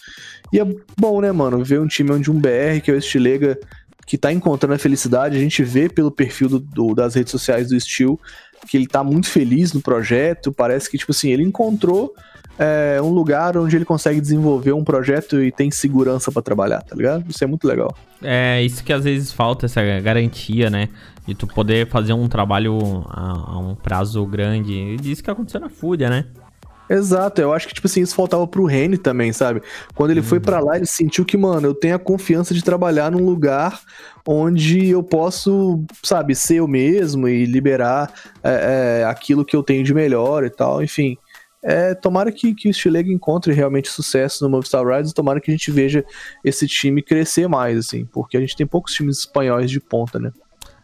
E 0.51 0.59
é 0.59 0.67
bom, 0.99 1.21
né, 1.21 1.31
mano, 1.31 1.63
ver 1.63 1.79
um 1.79 1.87
time 1.87 2.11
onde 2.11 2.31
um 2.31 2.41
BR, 2.41 2.81
que 2.83 2.91
é 2.91 2.95
o 2.95 2.97
Estilega, 2.97 3.59
que 4.07 4.17
tá 4.17 4.33
encontrando 4.33 4.75
a 4.75 4.79
felicidade. 4.79 5.37
A 5.37 5.41
gente 5.41 5.63
vê 5.63 5.89
pelo 5.89 6.11
perfil 6.11 6.49
do, 6.49 6.59
do, 6.59 6.95
das 6.95 7.15
redes 7.15 7.31
sociais 7.31 7.69
do 7.69 7.79
Steel 7.79 8.19
que 8.67 8.77
ele 8.77 8.87
tá 8.87 9.03
muito 9.05 9.29
feliz 9.29 9.73
no 9.73 9.81
projeto. 9.81 10.53
Parece 10.53 10.91
que, 10.91 10.99
tipo 10.99 11.13
assim, 11.13 11.31
ele 11.31 11.43
encontrou 11.43 12.15
é, 12.61 13.01
um 13.01 13.09
lugar 13.09 13.57
onde 13.57 13.75
ele 13.75 13.87
consegue 13.87 14.21
desenvolver 14.21 14.75
um 14.75 14.85
projeto 14.85 15.43
e 15.43 15.51
tem 15.51 15.71
segurança 15.71 16.31
para 16.31 16.43
trabalhar, 16.43 16.83
tá 16.83 16.95
ligado? 16.95 17.25
Isso 17.27 17.43
é 17.43 17.47
muito 17.47 17.67
legal. 17.67 17.97
É, 18.23 18.63
isso 18.63 18.85
que 18.85 18.93
às 18.93 19.05
vezes 19.05 19.33
falta, 19.33 19.65
essa 19.65 19.83
garantia, 20.01 20.69
né? 20.69 20.91
De 21.27 21.35
tu 21.35 21.47
poder 21.47 21.89
fazer 21.89 22.13
um 22.13 22.29
trabalho 22.29 23.03
a, 23.09 23.53
a 23.53 23.59
um 23.59 23.75
prazo 23.75 24.27
grande. 24.27 24.97
Isso 25.03 25.25
que 25.25 25.31
aconteceu 25.31 25.59
na 25.59 25.71
Fúria, 25.71 26.11
né? 26.11 26.27
Exato, 26.91 27.41
eu 27.41 27.53
acho 27.53 27.69
que, 27.69 27.75
tipo 27.75 27.87
assim, 27.87 28.03
isso 28.03 28.17
faltava 28.17 28.47
pro 28.47 28.65
Rene 28.67 28.99
também, 28.99 29.33
sabe? 29.33 29.63
Quando 29.95 30.11
ele 30.11 30.21
uhum. 30.21 30.27
foi 30.27 30.41
para 30.41 30.59
lá, 30.59 30.77
ele 30.77 30.87
sentiu 30.87 31.25
que, 31.25 31.37
mano, 31.39 31.69
eu 31.69 31.75
tenho 31.75 31.95
a 31.95 32.01
confiança 32.01 32.53
de 32.53 32.65
trabalhar 32.65 33.13
num 33.13 33.25
lugar 33.25 33.81
onde 34.27 34.89
eu 34.89 35.03
posso, 35.03 35.83
sabe, 36.03 36.35
ser 36.35 36.57
eu 36.57 36.67
mesmo 36.67 37.29
e 37.29 37.47
liberar 37.47 38.13
é, 38.43 39.03
é, 39.03 39.05
aquilo 39.05 39.45
que 39.45 39.55
eu 39.55 39.63
tenho 39.63 39.85
de 39.85 39.95
melhor 39.95 40.45
e 40.45 40.51
tal, 40.51 40.83
enfim. 40.83 41.17
É, 41.63 41.95
tomara 41.95 42.33
que, 42.33 42.55
que 42.55 42.69
o 42.69 42.75
Stilega 42.75 43.13
encontre 43.13 43.53
realmente 43.53 43.89
sucesso 43.89 44.43
no 44.43 44.51
Movistar 44.51 44.85
Riders, 44.85 45.13
tomara 45.13 45.41
que 45.41 45.51
a 45.51 45.55
gente 45.55 45.71
veja 45.71 46.05
esse 46.45 46.67
time 46.67 47.03
crescer 47.03 47.49
mais, 47.49 47.79
assim, 47.79 48.07
porque 48.07 48.37
a 48.37 48.41
gente 48.41 48.57
tem 48.57 48.67
poucos 48.67 48.95
times 48.95 49.19
espanhóis 49.19 49.71
de 49.71 49.79
ponta, 49.79 50.19
né? 50.19 50.33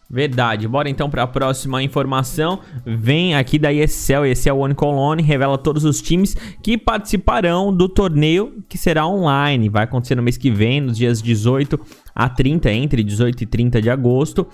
Verdade. 0.08 0.68
Bora 0.68 0.88
então 0.88 1.10
para 1.10 1.24
a 1.24 1.26
próxima 1.26 1.82
informação. 1.82 2.60
Vem 2.84 3.34
aqui 3.34 3.58
da 3.58 3.72
ESL, 3.72 4.24
ESL 4.26 4.52
One 4.52 4.74
Colony, 4.74 5.20
revela 5.20 5.58
todos 5.58 5.84
os 5.84 6.00
times 6.00 6.36
que 6.62 6.78
participarão 6.78 7.74
do 7.74 7.88
torneio 7.88 8.62
que 8.68 8.78
será 8.78 9.04
online. 9.06 9.68
Vai 9.68 9.82
acontecer 9.82 10.14
no 10.14 10.22
mês 10.22 10.36
que 10.36 10.48
vem, 10.48 10.80
nos 10.80 10.96
dias 10.96 11.20
18 11.20 11.80
a 12.14 12.28
30, 12.28 12.70
entre 12.70 13.02
18 13.02 13.42
e 13.42 13.46
30 13.46 13.82
de 13.82 13.90
agosto 13.90 14.46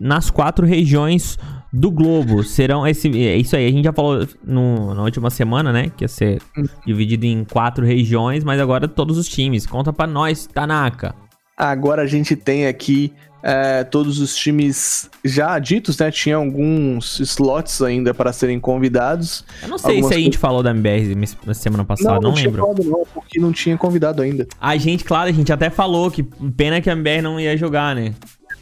nas 0.00 0.30
quatro 0.30 0.66
regiões 0.66 1.38
do 1.72 1.90
globo. 1.90 2.42
Serão 2.42 2.86
esse, 2.86 3.08
é 3.08 3.36
isso 3.36 3.56
aí, 3.56 3.66
a 3.66 3.70
gente 3.70 3.84
já 3.84 3.92
falou 3.92 4.26
no, 4.44 4.94
na 4.94 5.02
última 5.02 5.30
semana, 5.30 5.72
né? 5.72 5.90
Que 5.96 6.04
ia 6.04 6.08
ser 6.08 6.42
dividido 6.86 7.26
em 7.26 7.44
quatro 7.44 7.84
regiões, 7.84 8.44
mas 8.44 8.60
agora 8.60 8.88
todos 8.88 9.16
os 9.16 9.28
times. 9.28 9.66
Conta 9.66 9.92
para 9.92 10.06
nós, 10.06 10.46
Tanaka. 10.46 11.14
Agora 11.56 12.02
a 12.02 12.06
gente 12.06 12.34
tem 12.34 12.66
aqui 12.66 13.12
é, 13.42 13.84
todos 13.84 14.18
os 14.18 14.36
times 14.36 15.10
já 15.24 15.58
ditos, 15.58 15.98
né? 15.98 16.10
Tinha 16.10 16.36
alguns 16.36 17.20
slots 17.20 17.80
ainda 17.82 18.12
para 18.12 18.32
serem 18.32 18.58
convidados. 18.58 19.44
Eu 19.62 19.68
não 19.68 19.78
sei 19.78 20.02
se 20.02 20.14
a 20.14 20.18
gente 20.18 20.38
falou 20.38 20.62
da 20.62 20.70
MBR 20.70 21.14
na 21.46 21.54
semana 21.54 21.84
passada, 21.84 22.14
não, 22.14 22.20
não, 22.20 22.30
não 22.30 22.36
lembro. 22.36 22.62
Falado, 22.62 22.84
não, 22.84 23.02
porque 23.14 23.38
não 23.38 23.52
tinha 23.52 23.76
convidado 23.76 24.22
ainda. 24.22 24.46
A 24.60 24.76
gente, 24.76 25.04
claro, 25.04 25.28
a 25.28 25.32
gente 25.32 25.52
até 25.52 25.70
falou 25.70 26.10
que 26.10 26.22
pena 26.22 26.80
que 26.80 26.90
a 26.90 26.92
MBR 26.92 27.22
não 27.22 27.40
ia 27.40 27.56
jogar, 27.56 27.94
né? 27.94 28.14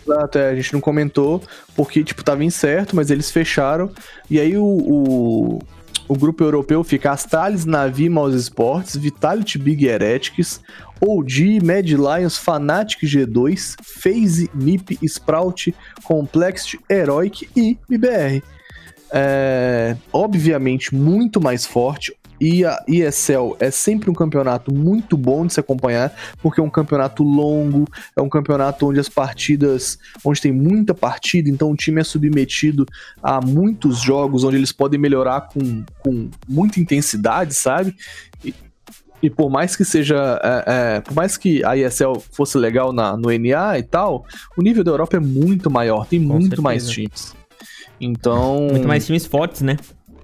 Exato, 0.08 0.38
é, 0.38 0.50
a 0.50 0.54
gente 0.54 0.72
não 0.72 0.80
comentou, 0.80 1.42
porque, 1.76 2.02
tipo, 2.02 2.24
tava 2.24 2.42
incerto, 2.42 2.96
mas 2.96 3.10
eles 3.10 3.30
fecharam. 3.30 3.90
E 4.30 4.40
aí 4.40 4.56
o, 4.56 4.64
o, 4.64 5.58
o 6.08 6.16
grupo 6.16 6.42
europeu 6.42 6.82
fica 6.82 7.12
Astralis, 7.12 7.66
Navi, 7.66 8.08
Mouse 8.08 8.36
Sports, 8.38 8.96
Vitality 8.96 9.58
Big 9.58 9.86
Heretics, 9.86 10.62
OG, 11.00 11.60
Mad 11.62 11.86
Lions, 11.86 12.38
Fnatic 12.38 13.02
G2, 13.02 13.76
FaZe, 13.82 14.50
NiP, 14.54 14.98
Sprout, 15.02 15.74
Complexity, 16.02 16.80
Heroic 16.90 17.48
e 17.54 17.78
MBR. 17.88 18.42
é, 19.12 19.96
obviamente 20.12 20.94
muito 20.94 21.40
mais 21.40 21.66
forte. 21.66 22.14
E 22.40 22.64
a 22.64 22.82
ESL 22.86 23.56
é 23.58 23.70
sempre 23.70 24.10
um 24.10 24.14
campeonato 24.14 24.72
muito 24.72 25.16
bom 25.16 25.46
de 25.46 25.54
se 25.54 25.60
acompanhar, 25.60 26.14
porque 26.42 26.60
é 26.60 26.62
um 26.62 26.70
campeonato 26.70 27.22
longo, 27.22 27.84
é 28.16 28.22
um 28.22 28.28
campeonato 28.28 28.88
onde 28.88 29.00
as 29.00 29.08
partidas, 29.08 29.98
onde 30.24 30.40
tem 30.40 30.52
muita 30.52 30.94
partida, 30.94 31.48
então 31.48 31.70
o 31.70 31.76
time 31.76 32.00
é 32.00 32.04
submetido 32.04 32.86
a 33.22 33.40
muitos 33.40 34.00
jogos 34.00 34.44
onde 34.44 34.56
eles 34.56 34.72
podem 34.72 34.98
melhorar 34.98 35.42
com, 35.42 35.84
com 36.00 36.30
muita 36.48 36.80
intensidade, 36.80 37.54
sabe? 37.54 37.94
E, 38.44 38.54
e 39.22 39.28
por 39.28 39.50
mais 39.50 39.74
que 39.74 39.84
seja. 39.84 40.40
É, 40.42 40.64
é, 40.66 41.00
por 41.00 41.14
mais 41.14 41.36
que 41.36 41.64
a 41.64 41.76
ESL 41.76 42.20
fosse 42.32 42.56
legal 42.56 42.92
na, 42.92 43.16
no 43.16 43.28
NA 43.36 43.78
e 43.78 43.82
tal, 43.82 44.24
o 44.56 44.62
nível 44.62 44.84
da 44.84 44.92
Europa 44.92 45.16
é 45.16 45.20
muito 45.20 45.70
maior, 45.70 46.06
tem 46.06 46.20
Com 46.20 46.34
muito 46.34 46.42
certeza. 46.42 46.62
mais 46.62 46.88
times. 46.88 47.34
Então. 48.00 48.68
Muito 48.70 48.86
mais 48.86 49.04
times 49.04 49.26
fortes, 49.26 49.62
né? 49.62 49.76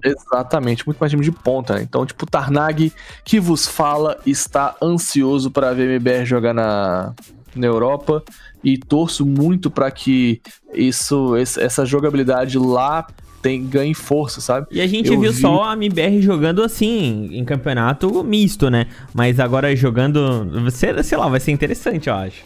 Exatamente, 0.05 0.87
muito 0.87 0.99
mais 0.99 1.11
time 1.11 1.25
de 1.25 1.33
ponta, 1.33 1.75
né? 1.77 1.83
Então, 1.83 2.05
tipo, 2.05 2.25
o 2.25 2.29
Tarnag, 2.29 2.93
que 3.25 3.40
vos 3.40 3.67
fala, 3.67 4.19
está 4.27 4.77
ansioso 4.83 5.51
para 5.51 5.73
ver 5.73 5.85
MBR 5.88 6.27
jogar 6.27 6.53
na, 6.53 7.14
na 7.57 7.67
Europa 7.67 8.23
e 8.62 8.77
torço 8.79 9.25
muito 9.25 9.71
para 9.71 9.90
que 9.90 10.40
isso, 10.75 11.35
essa 11.37 11.87
jogabilidade 11.87 12.59
lá 12.59 13.07
tem, 13.40 13.67
ganhe 13.67 13.93
força, 13.95 14.40
sabe? 14.40 14.67
E 14.71 14.81
a 14.81 14.87
gente 14.87 15.11
Eu 15.12 15.21
viu 15.21 15.33
vi- 15.33 15.40
só 15.40 15.64
a 15.64 15.73
MBR 15.75 16.21
jogando 16.23 16.62
assim, 16.62 17.29
em 17.33 17.45
campeonato 17.45 18.23
misto, 18.25 18.71
né? 18.71 18.87
Mas 19.12 19.38
agora 19.38 19.75
jogando. 19.77 20.71
Sei, 20.71 21.03
sei 21.03 21.19
lá, 21.19 21.29
vai 21.29 21.40
ser 21.40 21.53
interessante, 21.53 22.09
eu 22.09 22.14
acho. 22.14 22.43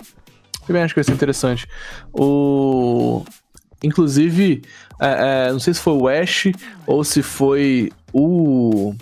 Também 0.66 0.82
acho 0.82 0.92
que 0.92 0.98
vai 0.98 1.04
ser 1.04 1.12
interessante. 1.12 1.66
O. 2.12 3.24
Inclusive, 3.82 4.62
é, 5.00 5.46
é, 5.48 5.52
não 5.52 5.60
sei 5.60 5.74
se 5.74 5.80
foi 5.80 5.92
o 5.94 6.08
Ash 6.08 6.48
ou 6.86 7.04
se 7.04 7.22
foi 7.22 7.90
o. 8.12 8.94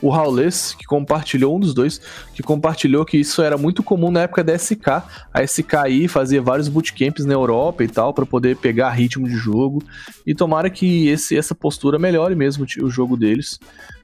O 0.00 0.10
Raules, 0.10 0.74
que 0.74 0.84
compartilhou, 0.84 1.56
um 1.56 1.60
dos 1.60 1.72
dois, 1.72 2.00
que 2.34 2.42
compartilhou 2.42 3.04
que 3.04 3.18
isso 3.18 3.40
era 3.40 3.56
muito 3.56 3.84
comum 3.84 4.10
na 4.10 4.22
época 4.22 4.42
da 4.42 4.58
SK. 4.58 4.88
A 5.32 5.46
SK 5.46 5.74
aí 5.76 6.08
fazia 6.08 6.42
vários 6.42 6.66
bootcamps 6.66 7.24
na 7.24 7.34
Europa 7.34 7.84
e 7.84 7.88
tal, 7.88 8.12
para 8.12 8.26
poder 8.26 8.56
pegar 8.56 8.90
ritmo 8.90 9.28
de 9.28 9.36
jogo. 9.36 9.80
E 10.26 10.34
tomara 10.34 10.68
que 10.68 11.06
esse, 11.06 11.38
essa 11.38 11.54
postura 11.54 12.00
melhore 12.00 12.34
mesmo 12.34 12.66
o 12.82 12.90
jogo 12.90 13.16
deles. 13.16 13.60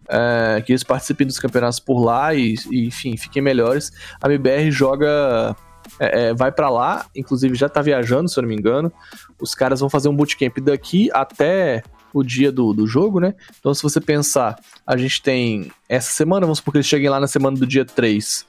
É, 0.09 0.63
que 0.65 0.71
eles 0.71 0.85
participem 0.85 1.27
dos 1.27 1.41
campeonatos 1.41 1.81
por 1.81 2.01
lá 2.01 2.33
e, 2.33 2.55
e, 2.71 2.87
enfim, 2.87 3.17
fiquem 3.17 3.43
melhores. 3.43 3.91
A 4.23 4.29
MBR 4.29 4.71
joga 4.71 5.57
é, 5.98 6.29
é, 6.29 6.35
vai 6.35 6.53
pra 6.53 6.68
lá, 6.68 7.07
inclusive 7.14 7.55
já 7.55 7.68
tá 7.68 7.83
viajando, 7.83 8.29
se 8.29 8.38
eu 8.38 8.42
não 8.42 8.48
me 8.48 8.57
engano. 8.57 8.92
Os 9.40 9.55
caras 9.55 9.81
vão 9.81 9.88
fazer 9.88 10.09
um 10.09 10.16
bootcamp 10.16 10.59
daqui 10.59 11.11
até 11.12 11.83
o 12.12 12.22
dia 12.22 12.51
do, 12.51 12.72
do 12.72 12.87
jogo, 12.87 13.20
né? 13.20 13.35
Então, 13.59 13.72
se 13.74 13.83
você 13.83 14.01
pensar, 14.01 14.59
a 14.87 14.96
gente 14.96 15.22
tem 15.22 15.70
essa 15.88 16.11
semana, 16.11 16.46
vamos 16.46 16.59
supor 16.59 16.72
que 16.72 16.79
eles 16.79 16.87
cheguem 16.87 17.09
lá 17.09 17.20
na 17.20 17.27
semana 17.27 17.57
do 17.57 17.66
dia 17.66 17.85
3. 17.85 18.46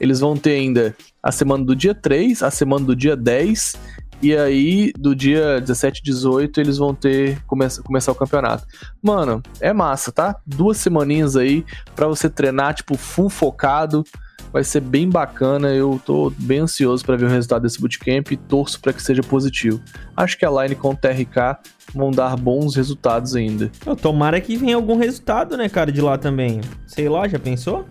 Eles 0.00 0.20
vão 0.20 0.36
ter 0.36 0.52
ainda 0.52 0.96
a 1.22 1.30
semana 1.30 1.64
do 1.64 1.76
dia 1.76 1.94
3, 1.94 2.42
a 2.42 2.50
semana 2.50 2.86
do 2.86 2.96
dia 2.96 3.14
10, 3.16 3.76
e 4.22 4.36
aí 4.36 4.92
do 4.98 5.14
dia 5.14 5.60
17 5.60 6.00
e 6.00 6.02
18 6.04 6.60
eles 6.60 6.76
vão 6.76 6.94
ter 6.94 7.42
começa, 7.46 7.82
começar 7.82 8.12
o 8.12 8.14
campeonato. 8.14 8.66
Mano, 9.02 9.42
é 9.60 9.72
massa, 9.72 10.12
tá? 10.12 10.36
Duas 10.46 10.76
semaninhas 10.76 11.36
aí 11.36 11.64
pra 11.94 12.06
você 12.06 12.28
treinar, 12.28 12.74
tipo, 12.74 12.96
full 12.96 13.30
focado. 13.30 14.04
Vai 14.52 14.64
ser 14.64 14.80
bem 14.80 15.08
bacana, 15.08 15.68
eu 15.72 16.00
tô 16.04 16.32
bem 16.38 16.58
ansioso 16.60 17.04
pra 17.04 17.16
ver 17.16 17.26
o 17.26 17.28
resultado 17.28 17.62
desse 17.62 17.80
bootcamp 17.80 18.32
e 18.32 18.36
torço 18.36 18.80
pra 18.80 18.92
que 18.92 19.02
seja 19.02 19.22
positivo. 19.22 19.80
Acho 20.16 20.36
que 20.36 20.44
a 20.44 20.50
line 20.50 20.74
com 20.74 20.90
o 20.90 20.96
TRK 20.96 21.58
vão 21.94 22.10
dar 22.10 22.36
bons 22.36 22.74
resultados 22.74 23.36
ainda. 23.36 23.70
Eu, 23.86 23.94
tomara 23.94 24.40
que 24.40 24.56
venha 24.56 24.74
algum 24.74 24.96
resultado, 24.96 25.56
né, 25.56 25.68
cara, 25.68 25.92
de 25.92 26.00
lá 26.00 26.18
também. 26.18 26.60
Sei 26.86 27.08
lá, 27.08 27.28
já 27.28 27.38
pensou? 27.38 27.86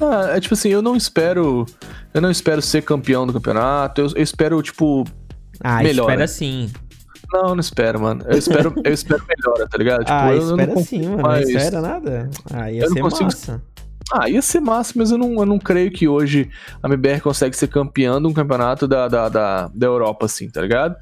Ah, 0.00 0.36
é 0.36 0.40
tipo 0.40 0.54
assim, 0.54 0.68
eu 0.68 0.82
não 0.82 0.96
espero. 0.96 1.66
Eu 2.14 2.20
não 2.20 2.30
espero 2.30 2.62
ser 2.62 2.82
campeão 2.82 3.26
do 3.26 3.32
campeonato. 3.32 4.00
Eu, 4.00 4.06
eu 4.16 4.22
espero, 4.22 4.60
tipo. 4.62 5.04
Ah, 5.60 5.82
Melhor, 5.82 6.04
espera 6.04 6.20
né? 6.20 6.26
sim. 6.26 6.70
Não, 7.32 7.54
não 7.54 7.60
espero, 7.60 8.00
mano. 8.00 8.24
Eu 8.28 8.38
espero, 8.38 8.72
eu 8.84 8.92
espero 8.92 9.24
melhora, 9.26 9.68
tá 9.68 9.78
ligado? 9.78 10.00
Tipo, 10.00 10.12
ah, 10.12 10.34
eu, 10.34 10.42
não 10.42 10.50
espera 10.50 10.72
consigo 10.72 11.02
sim, 11.04 11.08
mano. 11.10 11.22
Não 11.22 11.38
espera 11.40 11.80
nada. 11.80 12.30
Ah, 12.52 12.70
ia 12.70 12.82
Eu 12.82 12.88
não 12.88 12.94
ser 12.94 13.00
consigo- 13.00 13.24
massa. 13.24 13.62
Ah, 14.12 14.28
ia 14.28 14.42
ser 14.42 14.60
massa, 14.60 14.92
mas 14.96 15.10
eu 15.10 15.18
não, 15.18 15.34
eu 15.34 15.46
não 15.46 15.58
creio 15.58 15.90
que 15.90 16.08
hoje 16.08 16.50
a 16.82 16.88
MBR 16.88 17.20
consegue 17.20 17.56
ser 17.56 17.68
campeã 17.68 18.20
de 18.20 18.26
um 18.26 18.32
campeonato 18.32 18.88
da, 18.88 19.08
da, 19.08 19.28
da, 19.28 19.68
da 19.68 19.86
Europa, 19.86 20.26
assim, 20.26 20.48
tá 20.48 20.62
ligado? 20.62 20.96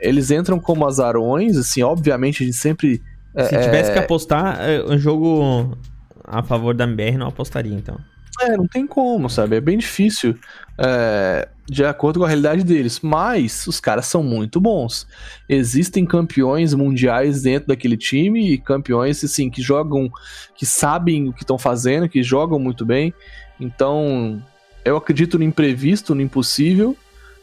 Eles 0.00 0.30
entram 0.30 0.58
como 0.60 0.86
azarões, 0.86 1.56
assim, 1.56 1.82
obviamente 1.82 2.42
a 2.42 2.46
gente 2.46 2.56
sempre. 2.56 3.02
Se 3.36 3.54
é, 3.54 3.62
tivesse 3.62 3.92
que 3.92 3.98
apostar, 3.98 4.60
é, 4.60 4.84
um 4.84 4.98
jogo 4.98 5.76
a 6.22 6.42
favor 6.42 6.74
da 6.74 6.84
MBR, 6.84 7.18
não 7.18 7.26
apostaria, 7.26 7.74
então. 7.74 7.98
É, 8.40 8.56
não 8.56 8.66
tem 8.66 8.86
como, 8.86 9.28
sabe? 9.30 9.56
É 9.56 9.60
bem 9.60 9.78
difícil 9.78 10.36
é, 10.78 11.48
de 11.66 11.84
acordo 11.84 12.18
com 12.18 12.24
a 12.24 12.28
realidade 12.28 12.64
deles. 12.64 13.00
Mas 13.00 13.66
os 13.66 13.80
caras 13.80 14.06
são 14.06 14.22
muito 14.22 14.60
bons. 14.60 15.06
Existem 15.48 16.04
campeões 16.04 16.74
mundiais 16.74 17.42
dentro 17.42 17.68
daquele 17.68 17.96
time 17.96 18.50
e 18.52 18.58
campeões, 18.58 19.22
assim, 19.22 19.48
que 19.50 19.62
jogam, 19.62 20.10
que 20.56 20.66
sabem 20.66 21.28
o 21.28 21.32
que 21.32 21.42
estão 21.42 21.58
fazendo, 21.58 22.08
que 22.08 22.22
jogam 22.22 22.58
muito 22.58 22.84
bem. 22.84 23.14
Então, 23.60 24.42
eu 24.84 24.96
acredito 24.96 25.38
no 25.38 25.44
imprevisto, 25.44 26.14
no 26.14 26.20
impossível. 26.20 26.96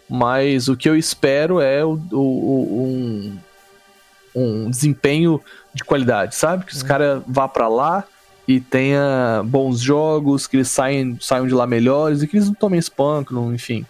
Mas 0.10 0.68
o 0.68 0.76
que 0.76 0.90
eu 0.90 0.96
espero 0.98 1.62
é 1.62 1.86
o, 1.86 1.92
o- 2.12 2.18
o- 2.18 3.38
um, 4.36 4.66
um 4.66 4.70
desempenho 4.70 5.40
de 5.74 5.86
qualidade, 5.86 6.36
sabe? 6.36 6.66
Que 6.66 6.74
os 6.74 6.84
caras 6.84 7.24
vá 7.26 7.48
pra 7.48 7.70
lá 7.70 8.04
e 8.56 8.60
tenha 8.60 9.42
bons 9.46 9.80
jogos, 9.80 10.48
que 10.48 10.58
eles 10.58 10.70
saiam, 10.70 11.18
saiam 11.20 11.48
de 11.48 11.54
lá 11.54 11.66
melhores 11.66 12.22
e 12.22 12.28
que 12.28 12.38
eles 12.38 12.48
não 12.48 12.54
tomem 12.54 12.80
espanco, 12.80 13.34
não, 13.34 13.54
enfim, 13.54 13.86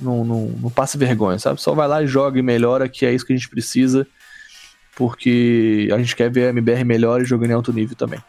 não, 0.00 0.24
não, 0.24 0.46
não 0.60 0.70
passe 0.70 0.96
vergonha, 0.96 1.38
sabe? 1.38 1.60
Só 1.60 1.74
vai 1.74 1.86
lá 1.86 2.02
e 2.02 2.06
joga 2.06 2.38
e 2.38 2.42
melhora, 2.42 2.88
que 2.88 3.04
é 3.04 3.12
isso 3.12 3.26
que 3.26 3.32
a 3.32 3.36
gente 3.36 3.48
precisa, 3.48 4.06
porque 4.96 5.88
a 5.92 5.98
gente 5.98 6.16
quer 6.16 6.30
ver 6.30 6.46
a 6.46 6.50
MBR 6.50 6.84
melhor 6.84 7.20
e 7.20 7.24
jogando 7.24 7.50
em 7.50 7.54
alto 7.54 7.72
nível 7.72 7.96
também. 7.96 8.20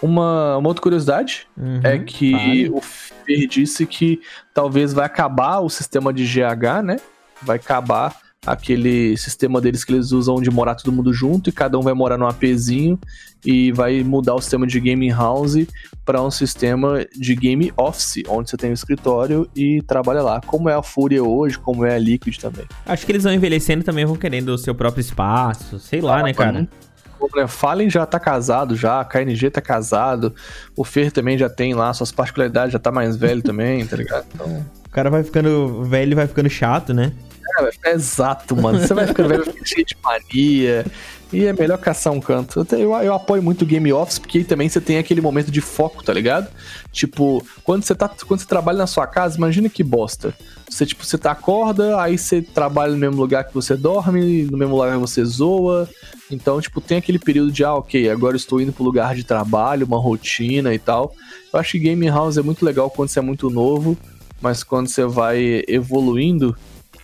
Uma, 0.00 0.56
uma 0.56 0.68
outra 0.68 0.82
curiosidade 0.82 1.46
Uhum, 1.56 1.80
é 1.84 1.96
que 1.98 2.32
fale. 2.32 2.70
o 2.70 2.80
Fer 2.80 3.46
disse 3.46 3.86
que 3.86 4.20
talvez 4.52 4.92
vai 4.92 5.06
acabar 5.06 5.60
o 5.60 5.70
sistema 5.70 6.12
de 6.12 6.24
GH, 6.24 6.82
né? 6.82 6.96
Vai 7.40 7.56
acabar 7.56 8.16
aquele 8.44 9.16
sistema 9.16 9.60
deles 9.60 9.84
que 9.84 9.92
eles 9.92 10.10
usam 10.10 10.40
de 10.40 10.50
morar 10.50 10.74
todo 10.74 10.92
mundo 10.92 11.12
junto 11.12 11.48
e 11.48 11.52
cada 11.52 11.78
um 11.78 11.82
vai 11.82 11.94
morar 11.94 12.18
num 12.18 12.26
APzinho 12.26 12.98
e 13.44 13.70
vai 13.72 14.02
mudar 14.02 14.34
o 14.34 14.40
sistema 14.40 14.66
de 14.66 14.80
gaming 14.80 15.10
house 15.10 15.66
para 16.04 16.20
um 16.20 16.30
sistema 16.30 17.06
de 17.16 17.34
game 17.36 17.72
office, 17.76 18.22
onde 18.28 18.50
você 18.50 18.56
tem 18.56 18.70
um 18.70 18.74
escritório 18.74 19.48
e 19.54 19.80
trabalha 19.82 20.22
lá, 20.22 20.40
como 20.40 20.68
é 20.68 20.74
a 20.74 20.82
Fúria 20.82 21.22
hoje, 21.22 21.58
como 21.58 21.84
é 21.84 21.94
a 21.94 21.98
Liquid 21.98 22.36
também. 22.38 22.64
Acho 22.84 23.06
que 23.06 23.12
eles 23.12 23.22
vão 23.22 23.32
envelhecendo 23.32 23.82
e 23.82 23.84
também 23.84 24.04
vão 24.04 24.16
querendo 24.16 24.48
o 24.50 24.58
seu 24.58 24.74
próprio 24.74 25.00
espaço. 25.00 25.78
Sei 25.78 26.00
lá, 26.00 26.20
Ah, 26.20 26.22
né, 26.24 26.34
cara? 26.34 26.62
Né, 26.62 27.46
Fallen 27.46 27.88
já 27.88 28.04
tá 28.04 28.18
casado 28.18 28.74
já, 28.74 29.00
a 29.00 29.04
KNG 29.04 29.50
tá 29.50 29.60
casado, 29.60 30.34
o 30.76 30.82
Fer 30.84 31.12
também 31.12 31.38
já 31.38 31.48
tem 31.48 31.72
lá 31.72 31.92
suas 31.94 32.10
particularidades, 32.10 32.72
já 32.72 32.80
tá 32.80 32.90
mais 32.90 33.16
velho 33.16 33.40
também, 33.42 33.86
tá 33.86 33.96
ligado? 33.96 34.26
Então, 34.34 34.66
O 34.84 34.90
cara 34.90 35.08
vai 35.08 35.22
ficando 35.22 35.84
velho 35.84 36.12
e 36.12 36.14
vai 36.16 36.26
ficando 36.26 36.50
chato, 36.50 36.92
né? 36.92 37.12
É, 37.58 37.72
ficar 37.72 37.90
exato, 37.90 38.56
mano. 38.56 38.80
Você 38.80 38.94
vai 38.94 39.06
ficando 39.06 39.28
velho, 39.28 39.44
ficar 39.44 39.64
cheio 39.64 39.84
de 39.84 39.96
mania. 40.02 40.84
E 41.32 41.46
é 41.46 41.52
melhor 41.52 41.78
caçar 41.78 42.12
um 42.12 42.20
canto. 42.20 42.66
Eu, 42.70 42.78
eu, 42.78 42.94
eu 42.96 43.14
apoio 43.14 43.42
muito 43.42 43.62
o 43.62 43.66
Game 43.66 43.90
Office, 43.90 44.18
porque 44.18 44.38
aí 44.38 44.44
também 44.44 44.68
você 44.68 44.80
tem 44.80 44.98
aquele 44.98 45.22
momento 45.22 45.50
de 45.50 45.62
foco, 45.62 46.04
tá 46.04 46.12
ligado? 46.12 46.48
Tipo, 46.92 47.44
quando 47.64 47.84
você, 47.84 47.94
tá, 47.94 48.06
quando 48.26 48.40
você 48.40 48.46
trabalha 48.46 48.76
na 48.76 48.86
sua 48.86 49.06
casa, 49.06 49.38
imagina 49.38 49.70
que 49.70 49.82
bosta. 49.82 50.34
Você, 50.68 50.84
tipo, 50.84 51.04
você 51.04 51.16
tá, 51.16 51.30
acorda, 51.30 51.98
aí 51.98 52.18
você 52.18 52.42
trabalha 52.42 52.92
no 52.92 52.98
mesmo 52.98 53.16
lugar 53.16 53.44
que 53.44 53.54
você 53.54 53.76
dorme, 53.76 54.42
no 54.44 54.58
mesmo 54.58 54.76
lugar 54.76 54.92
que 54.92 54.98
você 54.98 55.24
zoa. 55.24 55.88
Então, 56.30 56.60
tipo, 56.60 56.82
tem 56.82 56.98
aquele 56.98 57.18
período 57.18 57.50
de, 57.50 57.64
ah, 57.64 57.74
ok, 57.74 58.10
agora 58.10 58.36
estou 58.36 58.60
indo 58.60 58.72
pro 58.72 58.84
lugar 58.84 59.14
de 59.14 59.24
trabalho, 59.24 59.86
uma 59.86 59.98
rotina 59.98 60.74
e 60.74 60.78
tal. 60.78 61.14
Eu 61.50 61.58
acho 61.58 61.72
que 61.72 61.78
Game 61.78 62.06
House 62.08 62.36
é 62.36 62.42
muito 62.42 62.62
legal 62.62 62.90
quando 62.90 63.08
você 63.08 63.18
é 63.18 63.22
muito 63.22 63.48
novo, 63.48 63.96
mas 64.38 64.62
quando 64.62 64.88
você 64.88 65.06
vai 65.06 65.62
evoluindo, 65.66 66.54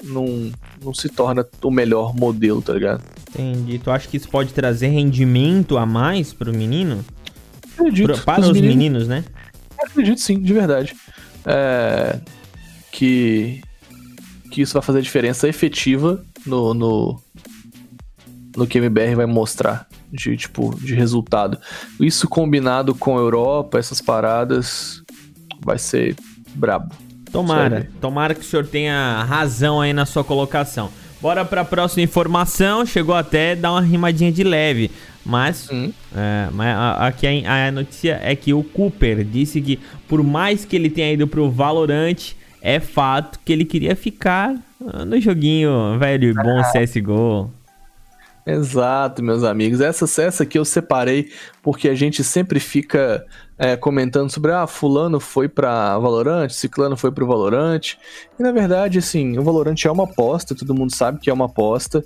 não, 0.04 0.50
não 0.82 0.94
se 0.94 1.08
torna 1.08 1.46
o 1.62 1.70
melhor 1.70 2.14
modelo, 2.14 2.62
tá 2.62 2.72
ligado? 2.72 3.02
Entendi. 3.30 3.78
Tu 3.78 3.90
acha 3.90 4.08
que 4.08 4.16
isso 4.16 4.28
pode 4.28 4.52
trazer 4.52 4.88
rendimento 4.88 5.76
a 5.76 5.84
mais 5.86 6.32
pro 6.32 6.52
menino? 6.52 7.04
Acredito. 7.74 8.06
Pro- 8.06 8.22
para 8.24 8.48
os 8.48 8.60
meninos, 8.60 9.06
né? 9.08 9.24
Acredito 9.80 10.20
sim, 10.20 10.40
de 10.40 10.52
verdade. 10.52 10.94
É, 11.44 12.18
que, 12.92 13.60
que 14.50 14.62
isso 14.62 14.74
vai 14.74 14.82
fazer 14.82 15.00
diferença 15.02 15.48
efetiva 15.48 16.22
no, 16.44 16.74
no, 16.74 17.22
no 18.56 18.66
que 18.66 18.78
a 18.78 18.80
MBR 18.82 19.14
vai 19.14 19.26
mostrar 19.26 19.86
de, 20.12 20.36
tipo, 20.36 20.74
de 20.80 20.94
resultado. 20.94 21.58
Isso 22.00 22.28
combinado 22.28 22.94
com 22.94 23.16
a 23.16 23.20
Europa, 23.20 23.78
essas 23.78 24.00
paradas, 24.00 25.02
vai 25.60 25.78
ser 25.78 26.16
brabo. 26.54 26.94
Tomara, 27.32 27.88
tomara 28.00 28.34
que 28.34 28.40
o 28.40 28.44
senhor 28.44 28.66
tenha 28.66 29.22
razão 29.28 29.80
aí 29.80 29.92
na 29.92 30.06
sua 30.06 30.24
colocação. 30.24 30.90
Bora 31.20 31.44
pra 31.44 31.64
próxima 31.64 32.02
informação. 32.02 32.86
Chegou 32.86 33.14
até 33.14 33.56
dar 33.56 33.72
uma 33.72 33.80
rimadinha 33.80 34.30
de 34.32 34.44
leve. 34.44 34.90
Mas, 35.26 35.68
Hum. 35.70 35.92
é, 36.16 36.48
mas 36.52 36.68
a- 36.76 37.06
aqui 37.06 37.44
a, 37.44 37.66
a 37.68 37.72
notícia 37.72 38.18
é 38.22 38.34
que 38.34 38.54
o 38.54 38.62
Cooper 38.62 39.24
disse 39.24 39.60
que, 39.60 39.78
por 40.08 40.22
mais 40.22 40.64
que 40.64 40.74
ele 40.76 40.88
tenha 40.88 41.12
ido 41.12 41.26
pro 41.26 41.50
Valorant, 41.50 42.32
é 42.62 42.80
fato 42.80 43.38
que 43.44 43.52
ele 43.52 43.64
queria 43.64 43.94
ficar 43.94 44.54
ah, 44.86 45.04
no 45.04 45.20
joguinho 45.20 45.98
velho 45.98 46.30
e 46.30 46.32
bom 46.32 46.62
CSGO. 46.72 47.50
Exato, 48.50 49.22
meus 49.22 49.44
amigos. 49.44 49.78
Essa, 49.78 50.06
essa 50.22 50.42
aqui 50.42 50.58
eu 50.58 50.64
separei 50.64 51.30
porque 51.62 51.86
a 51.86 51.94
gente 51.94 52.24
sempre 52.24 52.58
fica 52.58 53.26
é, 53.58 53.76
comentando 53.76 54.30
sobre 54.30 54.52
ah, 54.52 54.66
fulano 54.66 55.20
foi 55.20 55.50
pra 55.50 55.98
Valorant, 55.98 56.48
ciclano 56.48 56.96
foi 56.96 57.12
pro 57.12 57.26
Valorant. 57.26 57.98
E 58.38 58.42
na 58.42 58.50
verdade, 58.50 59.00
assim, 59.00 59.36
o 59.36 59.42
Valorant 59.42 59.76
é 59.84 59.90
uma 59.90 60.04
aposta, 60.04 60.54
todo 60.54 60.74
mundo 60.74 60.94
sabe 60.94 61.20
que 61.20 61.28
é 61.28 61.32
uma 61.32 61.44
aposta. 61.44 62.02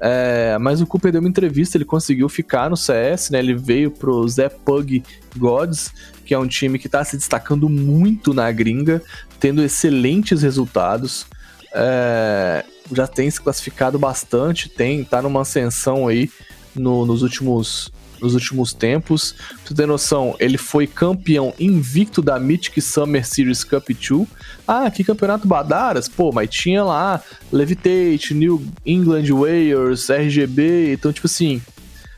É, 0.00 0.58
mas 0.58 0.80
o 0.80 0.86
Cooper 0.86 1.12
deu 1.12 1.20
uma 1.20 1.30
entrevista, 1.30 1.76
ele 1.76 1.84
conseguiu 1.84 2.28
ficar 2.28 2.68
no 2.68 2.76
CS, 2.76 3.30
né? 3.30 3.38
Ele 3.38 3.54
veio 3.54 3.92
pro 3.92 4.26
Zé 4.28 4.48
Pug 4.48 5.00
Gods, 5.36 5.92
que 6.26 6.34
é 6.34 6.38
um 6.38 6.48
time 6.48 6.76
que 6.76 6.88
tá 6.88 7.04
se 7.04 7.16
destacando 7.16 7.68
muito 7.68 8.34
na 8.34 8.50
gringa, 8.50 9.00
tendo 9.38 9.62
excelentes 9.62 10.42
resultados. 10.42 11.24
É, 11.72 12.64
já 12.92 13.06
tem 13.06 13.30
se 13.30 13.40
classificado 13.40 13.98
bastante, 13.98 14.68
tem 14.68 15.02
tá 15.04 15.22
numa 15.22 15.42
ascensão 15.42 16.06
aí 16.08 16.30
no- 16.74 17.06
nos 17.06 17.22
últimos 17.22 17.90
nos 18.20 18.32
últimos 18.32 18.72
tempos. 18.72 19.32
Pra 19.32 19.48
você 19.66 19.74
ter 19.74 19.86
noção, 19.86 20.34
ele 20.40 20.56
foi 20.56 20.86
campeão 20.86 21.52
invicto 21.60 22.22
da 22.22 22.38
Mythic 22.38 22.80
Summer 22.80 23.26
Series 23.26 23.62
Cup 23.64 23.86
2. 23.90 24.26
Ah, 24.66 24.90
que 24.90 25.04
campeonato 25.04 25.46
badaras? 25.46 26.08
Pô, 26.08 26.32
mas 26.32 26.48
tinha 26.48 26.82
lá 26.82 27.20
Levitate, 27.52 28.32
New 28.32 28.64
England 28.86 29.26
Warriors, 29.30 30.08
RGB, 30.08 30.94
então 30.94 31.12
tipo 31.12 31.26
assim, 31.26 31.60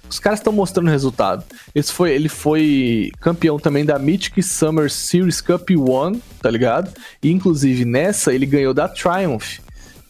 os 0.08 0.20
caras 0.20 0.38
estão 0.38 0.52
mostrando 0.52 0.90
resultado. 0.90 1.44
Esse 1.74 1.92
foi, 1.92 2.12
ele 2.14 2.28
foi 2.28 3.10
campeão 3.20 3.58
também 3.58 3.84
da 3.84 3.98
Mythic 3.98 4.40
Summer 4.44 4.88
Series 4.88 5.40
Cup 5.40 5.68
1, 5.70 6.20
tá 6.40 6.50
ligado? 6.50 6.92
E 7.20 7.32
inclusive 7.32 7.84
nessa 7.84 8.32
ele 8.32 8.46
ganhou 8.46 8.72
da 8.72 8.86
Triumph, 8.86 9.58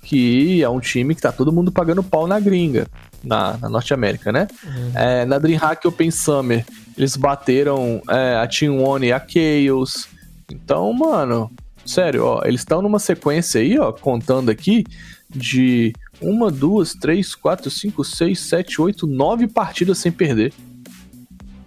que 0.07 0.63
é 0.63 0.69
um 0.69 0.79
time 0.79 1.17
que 1.17 1.21
tá 1.21 1.33
todo 1.33 1.53
mundo 1.53 1.73
pagando 1.73 2.01
pau 2.01 2.29
na 2.29 2.39
gringa, 2.39 2.87
na, 3.25 3.57
na 3.57 3.69
Norte 3.69 3.93
América, 3.93 4.31
né? 4.31 4.47
É, 4.95 5.25
na 5.25 5.37
DreamHack 5.37 5.85
Open 5.85 6.13
Summer, 6.13 6.65
eles 6.97 7.17
bateram 7.17 8.01
é, 8.09 8.37
a 8.37 8.47
Team 8.47 8.81
One 8.81 9.09
e 9.09 9.13
a 9.13 9.19
Chaos. 9.19 10.07
Então, 10.49 10.93
mano, 10.93 11.51
sério, 11.85 12.25
ó, 12.25 12.43
eles 12.45 12.61
estão 12.61 12.81
numa 12.81 13.01
sequência 13.01 13.61
aí, 13.61 13.77
ó, 13.81 13.91
contando 13.91 14.49
aqui, 14.49 14.85
de 15.29 15.93
uma, 16.21 16.53
duas, 16.53 16.93
três, 16.93 17.35
quatro, 17.35 17.69
cinco, 17.69 18.05
seis, 18.05 18.39
sete, 18.39 18.81
oito, 18.81 19.09
nove 19.09 19.49
partidas 19.49 19.99
sem 19.99 20.13
perder. 20.13 20.53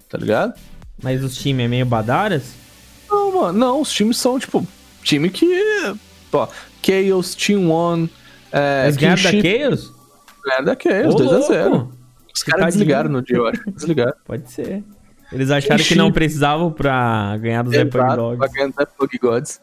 Tá 0.08 0.18
ligado? 0.18 0.54
Mas 1.04 1.22
os 1.26 1.36
times 1.36 1.66
é 1.66 1.68
meio 1.68 1.86
badaras? 1.86 2.54
Não, 3.10 3.36
mano, 3.36 3.60
não, 3.60 3.82
os 3.82 3.92
times 3.92 4.16
são, 4.16 4.40
tipo, 4.40 4.66
time 5.04 5.30
que. 5.30 5.46
Ó, 6.32 6.48
Chaos, 6.82 7.36
Team 7.36 7.70
One. 7.70 8.10
É, 8.52 8.84
Eles 8.86 8.98
ganharam 8.98 9.22
da 9.24 9.32
Chaos? 9.32 9.94
Ganharam 10.46 10.66
da 10.66 10.78
Chaos, 10.82 11.16
Ô, 11.16 11.18
2x0. 11.18 11.70
louco! 11.70 11.92
Os 12.34 12.44
caras 12.44 12.66
desligaram 12.68 13.10
no 13.10 13.22
dia, 13.22 13.38
eu 13.38 13.48
acho. 13.48 13.72
Desligaram. 13.72 14.14
Pode 14.26 14.50
ser. 14.52 14.84
Eles 15.32 15.52
acharam 15.52 15.84
que 15.84 15.96
não 15.96 16.12
precisavam 16.12 16.72
pra 16.72 17.38
ganhar 17.38 17.64
dos 17.64 17.74
Apple 17.76 18.00
Exato, 18.00 18.16
Dogs. 18.16 18.38
pra 18.40 18.48
ganhar 18.48 18.72
da 18.72 18.86
Pug 18.86 19.18
Gods. 19.20 19.62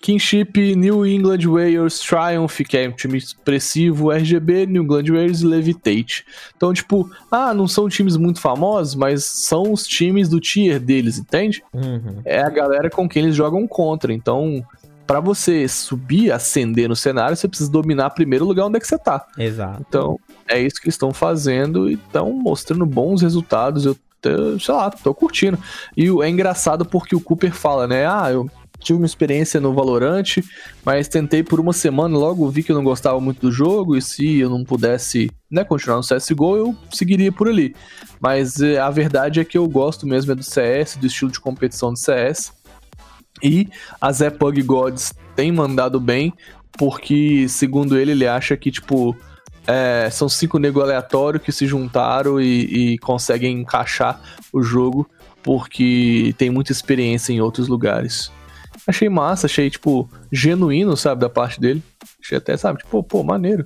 Kinship, 0.00 0.74
New 0.76 1.06
England 1.06 1.46
Warriors, 1.48 2.00
Triumph, 2.00 2.58
que 2.68 2.76
é 2.76 2.88
um 2.88 2.92
time 2.92 3.18
expressivo, 3.18 4.10
RGB, 4.10 4.66
New 4.66 4.82
England 4.82 5.04
Warriors 5.06 5.42
e 5.42 5.46
Levitate. 5.46 6.24
Então, 6.56 6.74
tipo, 6.74 7.08
ah, 7.30 7.54
não 7.54 7.68
são 7.68 7.88
times 7.88 8.16
muito 8.16 8.40
famosos, 8.40 8.96
mas 8.96 9.24
são 9.24 9.72
os 9.72 9.86
times 9.86 10.28
do 10.28 10.40
tier 10.40 10.80
deles, 10.80 11.18
entende? 11.18 11.62
Uhum. 11.72 12.20
É 12.24 12.40
a 12.42 12.50
galera 12.50 12.90
com 12.90 13.08
quem 13.08 13.22
eles 13.24 13.36
jogam 13.36 13.64
contra. 13.68 14.12
Então, 14.12 14.64
pra 15.12 15.20
você 15.20 15.68
subir, 15.68 16.32
ascender 16.32 16.88
no 16.88 16.96
cenário, 16.96 17.36
você 17.36 17.48
precisa 17.48 17.70
dominar 17.70 18.10
primeiro 18.10 18.44
o 18.44 18.48
lugar 18.48 18.66
onde 18.66 18.76
é 18.76 18.80
que 18.80 18.86
você 18.86 18.98
tá. 18.98 19.26
Exato. 19.36 19.84
Então, 19.86 20.18
é 20.48 20.60
isso 20.60 20.80
que 20.80 20.86
eles 20.86 20.94
estão 20.94 21.12
fazendo 21.12 21.90
e 21.90 21.94
estão 21.94 22.32
mostrando 22.32 22.86
bons 22.86 23.22
resultados. 23.22 23.84
Eu, 23.84 23.96
sei 24.60 24.74
lá, 24.74 24.90
tô 24.90 25.14
curtindo. 25.14 25.58
E 25.96 26.08
é 26.08 26.28
engraçado 26.28 26.84
porque 26.84 27.14
o 27.14 27.20
Cooper 27.20 27.52
fala, 27.52 27.86
né? 27.86 28.06
Ah, 28.06 28.30
eu 28.30 28.48
tive 28.82 28.98
uma 28.98 29.06
experiência 29.06 29.60
no 29.60 29.72
Valorant, 29.72 30.38
mas 30.84 31.08
tentei 31.08 31.42
por 31.42 31.60
uma 31.60 31.72
semana, 31.72 32.16
logo 32.18 32.48
vi 32.50 32.62
que 32.62 32.72
eu 32.72 32.76
não 32.76 32.84
gostava 32.84 33.20
muito 33.20 33.40
do 33.40 33.52
jogo 33.52 33.96
e 33.96 34.02
se 34.02 34.40
eu 34.40 34.50
não 34.50 34.64
pudesse 34.64 35.30
né, 35.50 35.64
continuar 35.64 35.98
no 35.98 36.02
CSGO, 36.02 36.56
eu 36.56 36.76
seguiria 36.90 37.30
por 37.30 37.48
ali. 37.48 37.74
Mas 38.20 38.60
eh, 38.60 38.78
a 38.78 38.90
verdade 38.90 39.40
é 39.40 39.44
que 39.44 39.56
eu 39.56 39.68
gosto 39.68 40.06
mesmo 40.06 40.32
é 40.32 40.34
do 40.34 40.42
CS, 40.42 40.96
do 40.96 41.06
estilo 41.06 41.30
de 41.30 41.40
competição 41.40 41.92
do 41.92 41.98
CS. 41.98 42.52
E 43.42 43.68
a 44.00 44.12
Zé 44.12 44.30
Pug 44.30 44.62
Gods 44.62 45.12
tem 45.34 45.50
mandado 45.50 45.98
bem, 45.98 46.32
porque, 46.78 47.46
segundo 47.48 47.98
ele, 47.98 48.12
ele 48.12 48.26
acha 48.26 48.56
que, 48.56 48.70
tipo, 48.70 49.16
é, 49.66 50.08
são 50.10 50.28
cinco 50.28 50.58
nego 50.58 50.80
aleatórios 50.80 51.42
que 51.42 51.52
se 51.52 51.66
juntaram 51.66 52.40
e, 52.40 52.92
e 52.94 52.98
conseguem 52.98 53.60
encaixar 53.60 54.20
o 54.52 54.62
jogo, 54.62 55.08
porque 55.42 56.34
tem 56.38 56.50
muita 56.50 56.72
experiência 56.72 57.32
em 57.32 57.40
outros 57.40 57.68
lugares. 57.68 58.30
Achei 58.86 59.08
massa, 59.08 59.46
achei, 59.46 59.70
tipo, 59.70 60.08
genuíno, 60.30 60.96
sabe, 60.96 61.20
da 61.20 61.28
parte 61.28 61.60
dele. 61.60 61.82
Achei 62.22 62.38
até, 62.38 62.56
sabe, 62.56 62.78
tipo, 62.78 63.02
pô, 63.02 63.22
maneiro. 63.22 63.64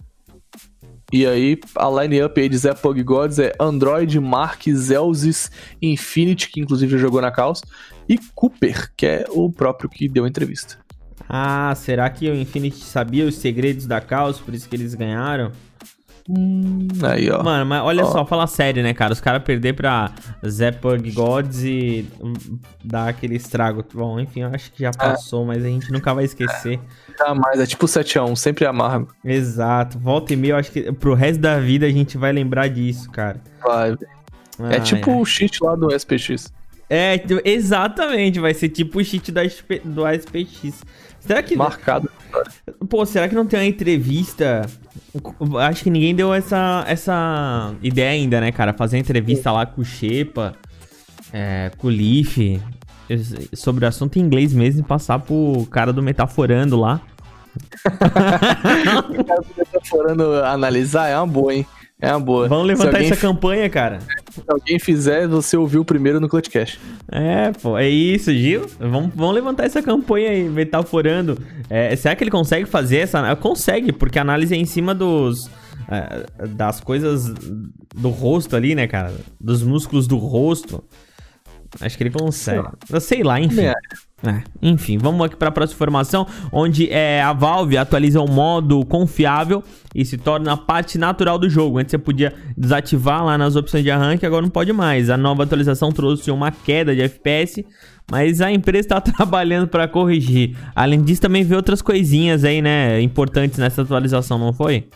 E 1.12 1.24
aí, 1.24 1.58
a 1.76 1.88
line-up 1.88 2.40
aí 2.40 2.48
de 2.48 2.58
Zé 2.58 2.74
Pug 2.74 3.00
Gods 3.02 3.38
é 3.38 3.52
Android, 3.60 4.18
Mark, 4.18 4.62
Zelzis, 4.68 5.50
Infinity, 5.80 6.48
que 6.50 6.60
inclusive 6.60 6.98
jogou 6.98 7.20
na 7.20 7.30
Caos, 7.30 7.62
e 8.08 8.18
Cooper, 8.34 8.90
que 8.96 9.06
é 9.06 9.24
o 9.30 9.50
próprio 9.50 9.88
que 9.88 10.08
deu 10.08 10.24
a 10.24 10.28
entrevista. 10.28 10.78
Ah, 11.28 11.72
será 11.76 12.10
que 12.10 12.28
o 12.28 12.34
Infinity 12.34 12.82
sabia 12.84 13.24
os 13.24 13.36
segredos 13.36 13.86
da 13.86 14.00
Caos, 14.00 14.40
por 14.40 14.52
isso 14.52 14.68
que 14.68 14.74
eles 14.74 14.94
ganharam? 14.94 15.52
Hum, 16.28 16.88
aí, 17.04 17.30
ó. 17.30 17.42
Mano, 17.42 17.64
mas 17.66 17.82
olha 17.82 18.04
Ó. 18.04 18.10
só, 18.10 18.26
fala 18.26 18.46
sério, 18.46 18.82
né, 18.82 18.92
cara? 18.92 19.12
Os 19.12 19.20
caras 19.20 19.42
perder 19.42 19.74
pra 19.74 20.10
Zepug 20.46 21.10
Gods 21.12 21.62
e 21.62 22.06
hum, 22.20 22.32
dar 22.84 23.08
aquele 23.08 23.36
estrago. 23.36 23.84
Bom, 23.94 24.18
enfim, 24.18 24.40
eu 24.40 24.48
acho 24.48 24.72
que 24.72 24.80
já 24.82 24.90
passou, 24.90 25.44
mas 25.44 25.64
a 25.64 25.68
gente 25.68 25.92
nunca 25.92 26.12
vai 26.12 26.24
esquecer. 26.24 26.80
Jamais, 27.18 27.60
é 27.60 27.66
tipo 27.66 27.86
7x1, 27.86 28.34
sempre 28.34 28.66
amargo. 28.66 29.08
Exato. 29.24 29.98
Volta 29.98 30.32
e 30.32 30.36
meia, 30.36 30.52
eu 30.52 30.56
acho 30.56 30.72
que 30.72 30.92
pro 30.92 31.14
resto 31.14 31.40
da 31.40 31.60
vida 31.60 31.86
a 31.86 31.90
gente 31.90 32.18
vai 32.18 32.32
lembrar 32.32 32.68
disso, 32.68 33.08
cara. 33.10 33.40
Vai. 33.62 33.92
é 33.92 33.96
Ai, 34.58 34.80
tipo 34.80 35.10
ai. 35.12 35.20
o 35.20 35.24
cheat 35.24 35.62
lá 35.62 35.76
do 35.76 35.94
SPX. 35.96 36.52
É, 36.88 37.20
exatamente, 37.44 38.38
vai 38.38 38.54
ser 38.54 38.68
tipo 38.68 38.98
o 39.00 39.04
cheat 39.04 39.30
SP 39.30 39.82
do 39.84 40.04
ASPX. 40.04 40.82
Será 41.20 41.42
que. 41.42 41.56
Marcado. 41.56 42.10
Pô, 42.88 43.04
será 43.06 43.28
que 43.28 43.34
não 43.34 43.46
tem 43.46 43.60
uma 43.60 43.66
entrevista? 43.66 44.66
Acho 45.60 45.84
que 45.84 45.90
ninguém 45.90 46.14
deu 46.14 46.32
essa, 46.32 46.84
essa 46.86 47.74
ideia 47.82 48.10
ainda, 48.10 48.40
né, 48.40 48.52
cara? 48.52 48.72
Fazer 48.72 48.98
entrevista 48.98 49.50
lá 49.52 49.66
com 49.66 49.80
o 49.80 49.84
Shepa, 49.84 50.54
é, 51.32 51.70
com 51.78 51.88
o 51.88 51.90
Leaf, 51.90 52.60
sobre 53.54 53.84
o 53.84 53.88
assunto 53.88 54.18
em 54.18 54.22
inglês 54.22 54.52
mesmo 54.52 54.80
e 54.80 54.84
passar 54.84 55.18
pro 55.18 55.66
cara 55.70 55.92
do 55.92 56.02
Metaforando 56.02 56.76
lá. 56.76 57.00
O 59.08 59.24
cara 59.24 59.42
tá 59.72 59.80
forando 59.82 60.44
analisar, 60.44 61.08
é 61.08 61.16
uma 61.16 61.26
boa, 61.26 61.54
hein? 61.54 61.66
É 62.00 62.10
uma 62.10 62.20
boa. 62.20 62.46
Vamos 62.46 62.66
levantar 62.66 63.02
essa 63.02 63.16
campanha, 63.16 63.68
cara. 63.70 64.00
se 64.30 64.42
alguém 64.46 64.78
fizer, 64.78 65.26
você 65.26 65.56
ouviu 65.56 65.84
primeiro 65.84 66.20
no 66.20 66.28
Clutchcast. 66.28 66.78
É, 67.10 67.52
pô, 67.52 67.78
é 67.78 67.88
isso, 67.88 68.30
Gil. 68.32 68.66
Vamos, 68.78 69.14
vamos 69.14 69.34
levantar 69.34 69.64
essa 69.64 69.82
campanha 69.82 70.30
aí, 70.30 70.48
metaforando. 70.48 71.38
É, 71.70 71.96
será 71.96 72.14
que 72.14 72.22
ele 72.22 72.30
consegue 72.30 72.66
fazer 72.66 72.98
essa? 72.98 73.34
Consegue, 73.36 73.92
porque 73.92 74.18
a 74.18 74.22
análise 74.22 74.54
é 74.54 74.58
em 74.58 74.66
cima 74.66 74.94
dos. 74.94 75.50
é, 75.90 76.46
das 76.48 76.80
coisas 76.80 77.32
do 77.94 78.10
rosto 78.10 78.54
ali, 78.54 78.74
né, 78.74 78.86
cara? 78.86 79.14
Dos 79.40 79.62
músculos 79.62 80.06
do 80.06 80.18
rosto. 80.18 80.84
Acho 81.80 81.96
que 81.96 82.02
ele 82.02 82.10
consegue. 82.10 82.68
Eu 82.90 83.00
sei 83.00 83.22
lá, 83.22 83.40
enfim. 83.40 83.56
Também 83.56 83.74
É, 84.24 84.42
enfim, 84.62 84.96
vamos 84.96 85.26
aqui 85.26 85.36
para 85.36 85.48
a 85.48 85.52
próxima 85.52 85.76
informação, 85.76 86.26
onde 86.50 86.90
é, 86.90 87.20
a 87.20 87.34
Valve 87.34 87.76
atualiza 87.76 88.18
o 88.18 88.26
modo 88.26 88.82
confiável 88.86 89.62
e 89.94 90.06
se 90.06 90.16
torna 90.16 90.56
parte 90.56 90.96
natural 90.96 91.38
do 91.38 91.50
jogo. 91.50 91.78
Antes 91.78 91.90
você 91.90 91.98
podia 91.98 92.32
desativar 92.56 93.22
lá 93.22 93.36
nas 93.36 93.56
opções 93.56 93.84
de 93.84 93.90
arranque, 93.90 94.24
agora 94.24 94.40
não 94.40 94.48
pode 94.48 94.72
mais. 94.72 95.10
A 95.10 95.18
nova 95.18 95.42
atualização 95.42 95.92
trouxe 95.92 96.30
uma 96.30 96.50
queda 96.50 96.94
de 96.94 97.02
FPS, 97.02 97.62
mas 98.10 98.40
a 98.40 98.50
empresa 98.50 98.86
está 98.86 99.00
trabalhando 99.02 99.68
para 99.68 99.86
corrigir. 99.86 100.56
Além 100.74 101.02
disso, 101.02 101.20
também 101.20 101.44
veio 101.44 101.58
outras 101.58 101.82
coisinhas 101.82 102.42
aí, 102.42 102.62
né, 102.62 102.98
importantes 103.02 103.58
nessa 103.58 103.82
atualização, 103.82 104.38
não 104.38 104.52
foi? 104.52 104.88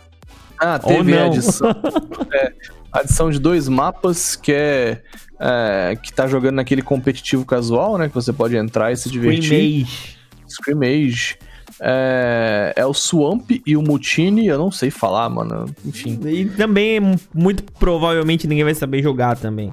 Ah, 0.59 0.81
Ou 0.83 0.95
teve 0.95 1.15
a 1.15 1.21
não. 1.21 1.27
adição. 1.27 1.71
é, 2.33 2.53
adição 2.93 3.31
de 3.31 3.39
dois 3.39 3.69
mapas 3.69 4.37
que 4.37 4.53
é, 4.53 5.03
é, 5.39 5.97
que 6.03 6.13
tá 6.13 6.27
jogando 6.27 6.57
naquele 6.57 6.83
competitivo 6.83 7.45
casual, 7.45 7.97
né? 7.99 8.09
Que 8.09 8.15
você 8.15 8.33
pode 8.33 8.57
entrar 8.57 8.93
e 8.93 8.97
se 8.97 9.11
divertir. 9.11 9.87
Scrimmage. 10.49 11.37
É, 11.83 12.75
é 12.77 12.85
o 12.85 12.93
Swamp 12.93 13.51
e 13.65 13.77
o 13.77 13.81
Mutini, 13.81 14.47
eu 14.47 14.59
não 14.59 14.71
sei 14.71 14.91
falar, 14.91 15.29
mano. 15.31 15.75
Enfim. 15.85 16.21
E 16.27 16.45
também, 16.45 17.01
muito 17.33 17.63
provavelmente, 17.79 18.47
ninguém 18.47 18.65
vai 18.65 18.75
saber 18.75 19.03
jogar 19.03 19.37
também. 19.37 19.73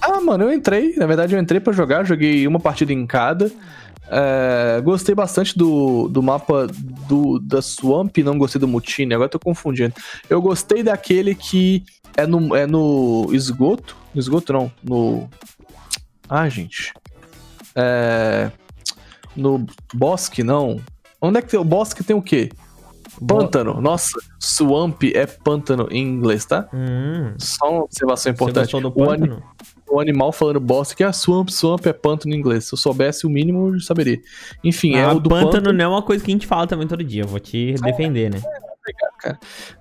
Ah, 0.00 0.20
mano, 0.20 0.44
eu 0.44 0.52
entrei. 0.52 0.94
Na 0.96 1.06
verdade, 1.06 1.34
eu 1.34 1.40
entrei 1.40 1.60
para 1.60 1.72
jogar, 1.72 2.04
joguei 2.04 2.46
uma 2.46 2.58
partida 2.58 2.92
em 2.92 3.06
cada. 3.06 3.50
É, 4.08 4.80
gostei 4.82 5.14
bastante 5.14 5.56
do, 5.56 6.08
do 6.08 6.22
mapa 6.22 6.66
do, 7.08 7.38
da 7.38 7.60
Swamp, 7.62 8.16
não 8.18 8.36
gostei 8.38 8.60
do 8.60 8.68
Mutini, 8.68 9.14
agora 9.14 9.28
tô 9.28 9.38
confundindo. 9.38 9.94
Eu 10.28 10.40
gostei 10.42 10.82
daquele 10.82 11.34
que 11.34 11.82
é 12.16 12.26
no, 12.26 12.54
é 12.54 12.66
no 12.66 13.28
esgoto. 13.32 13.96
No 14.14 14.20
esgoto 14.20 14.52
não, 14.52 14.70
no. 14.82 15.28
Ah, 16.28 16.48
gente. 16.48 16.92
É. 17.74 18.50
No 19.36 19.66
bosque, 19.92 20.42
não. 20.44 20.80
Onde 21.20 21.38
é 21.38 21.42
que 21.42 21.48
tem 21.48 21.58
o 21.58 21.64
bosque 21.64 22.04
tem 22.04 22.14
o 22.14 22.22
quê? 22.22 22.50
Pântano. 23.26 23.80
Nossa, 23.80 24.18
swamp 24.40 25.02
é 25.14 25.24
pântano 25.26 25.88
em 25.90 26.02
inglês, 26.02 26.44
tá? 26.44 26.68
Hum, 26.72 27.34
Só 27.38 27.70
uma 27.70 27.84
observação 27.84 28.32
importante. 28.32 28.70
você 28.70 28.80
gostou 28.80 28.90
do 28.92 29.00
O, 29.00 29.10
ani- 29.10 29.38
o 29.88 30.00
animal 30.00 30.32
falando 30.32 30.58
bosta 30.60 30.94
que 30.94 31.04
é 31.04 31.12
swamp, 31.12 31.48
swamp 31.50 31.86
é 31.86 31.92
pântano 31.92 32.34
em 32.34 32.38
inglês. 32.38 32.64
Se 32.64 32.74
eu 32.74 32.78
soubesse 32.78 33.26
o 33.26 33.30
mínimo, 33.30 33.74
eu 33.74 33.80
saberia. 33.80 34.20
Enfim, 34.62 34.94
é 34.96 35.04
Ah, 35.04 35.12
o 35.12 35.20
do 35.20 35.28
pântano, 35.28 35.52
pântano. 35.52 35.78
não 35.78 35.84
é 35.84 35.88
uma 35.88 36.02
coisa 36.02 36.24
que 36.24 36.30
a 36.30 36.34
gente 36.34 36.46
fala 36.46 36.66
também 36.66 36.86
todo 36.88 37.02
dia. 37.04 37.22
Eu 37.22 37.28
vou 37.28 37.40
te 37.40 37.74
defender, 37.82 38.30
né? 38.30 38.40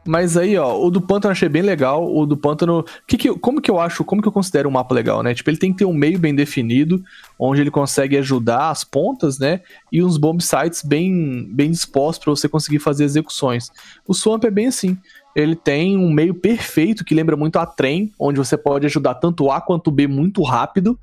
Mas 0.05 0.37
aí, 0.37 0.57
ó, 0.57 0.77
o 0.79 0.89
do 0.89 1.01
pântano 1.01 1.29
eu 1.29 1.33
achei 1.33 1.49
bem 1.49 1.61
legal. 1.61 2.13
O 2.13 2.25
do 2.25 2.37
pântano. 2.37 2.83
Que 3.07 3.17
que, 3.17 3.33
como 3.39 3.61
que 3.61 3.69
eu 3.69 3.79
acho, 3.79 4.03
como 4.03 4.21
que 4.21 4.27
eu 4.27 4.31
considero 4.31 4.69
um 4.69 4.71
mapa 4.71 4.93
legal, 4.93 5.23
né? 5.23 5.33
Tipo, 5.33 5.49
ele 5.49 5.57
tem 5.57 5.71
que 5.71 5.79
ter 5.79 5.85
um 5.85 5.93
meio 5.93 6.19
bem 6.19 6.33
definido, 6.35 7.03
onde 7.37 7.61
ele 7.61 7.71
consegue 7.71 8.17
ajudar 8.17 8.69
as 8.69 8.83
pontas, 8.83 9.39
né? 9.39 9.61
E 9.91 10.03
uns 10.03 10.17
bomb 10.17 10.41
sites 10.41 10.83
bem, 10.83 11.47
bem 11.51 11.71
dispostos 11.71 12.23
para 12.23 12.31
você 12.31 12.47
conseguir 12.47 12.79
fazer 12.79 13.03
execuções. 13.03 13.71
O 14.07 14.13
Swamp 14.13 14.43
é 14.45 14.51
bem 14.51 14.67
assim. 14.67 14.97
Ele 15.35 15.55
tem 15.55 15.97
um 15.97 16.11
meio 16.11 16.33
perfeito 16.33 17.03
que 17.03 17.15
lembra 17.15 17.35
muito 17.35 17.57
a 17.57 17.65
trem, 17.65 18.11
onde 18.19 18.37
você 18.37 18.55
pode 18.55 18.85
ajudar 18.85 19.15
tanto 19.15 19.49
A 19.49 19.59
quanto 19.59 19.91
B 19.91 20.07
muito 20.07 20.43
rápido. 20.43 20.99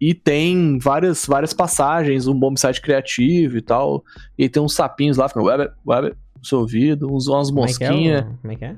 E 0.00 0.12
tem 0.12 0.78
várias, 0.78 1.24
várias 1.24 1.52
passagens, 1.52 2.26
um 2.26 2.38
bomb 2.38 2.58
site 2.58 2.80
criativo 2.80 3.56
e 3.56 3.62
tal. 3.62 4.04
E 4.36 4.48
tem 4.48 4.62
uns 4.62 4.74
sapinhos 4.74 5.16
lá, 5.16 5.28
ficando 5.28 5.46
web, 5.46 5.70
web, 5.86 6.14
seu 6.44 6.60
ouvido, 6.60 7.12
uns, 7.12 7.26
umas 7.26 7.48
é 7.48 7.50
é? 7.50 7.54
mosquinhas. 7.54 8.22
o- 8.22 8.38
Como 8.40 8.52
é 8.52 8.56
que 8.56 8.64
é? 8.64 8.76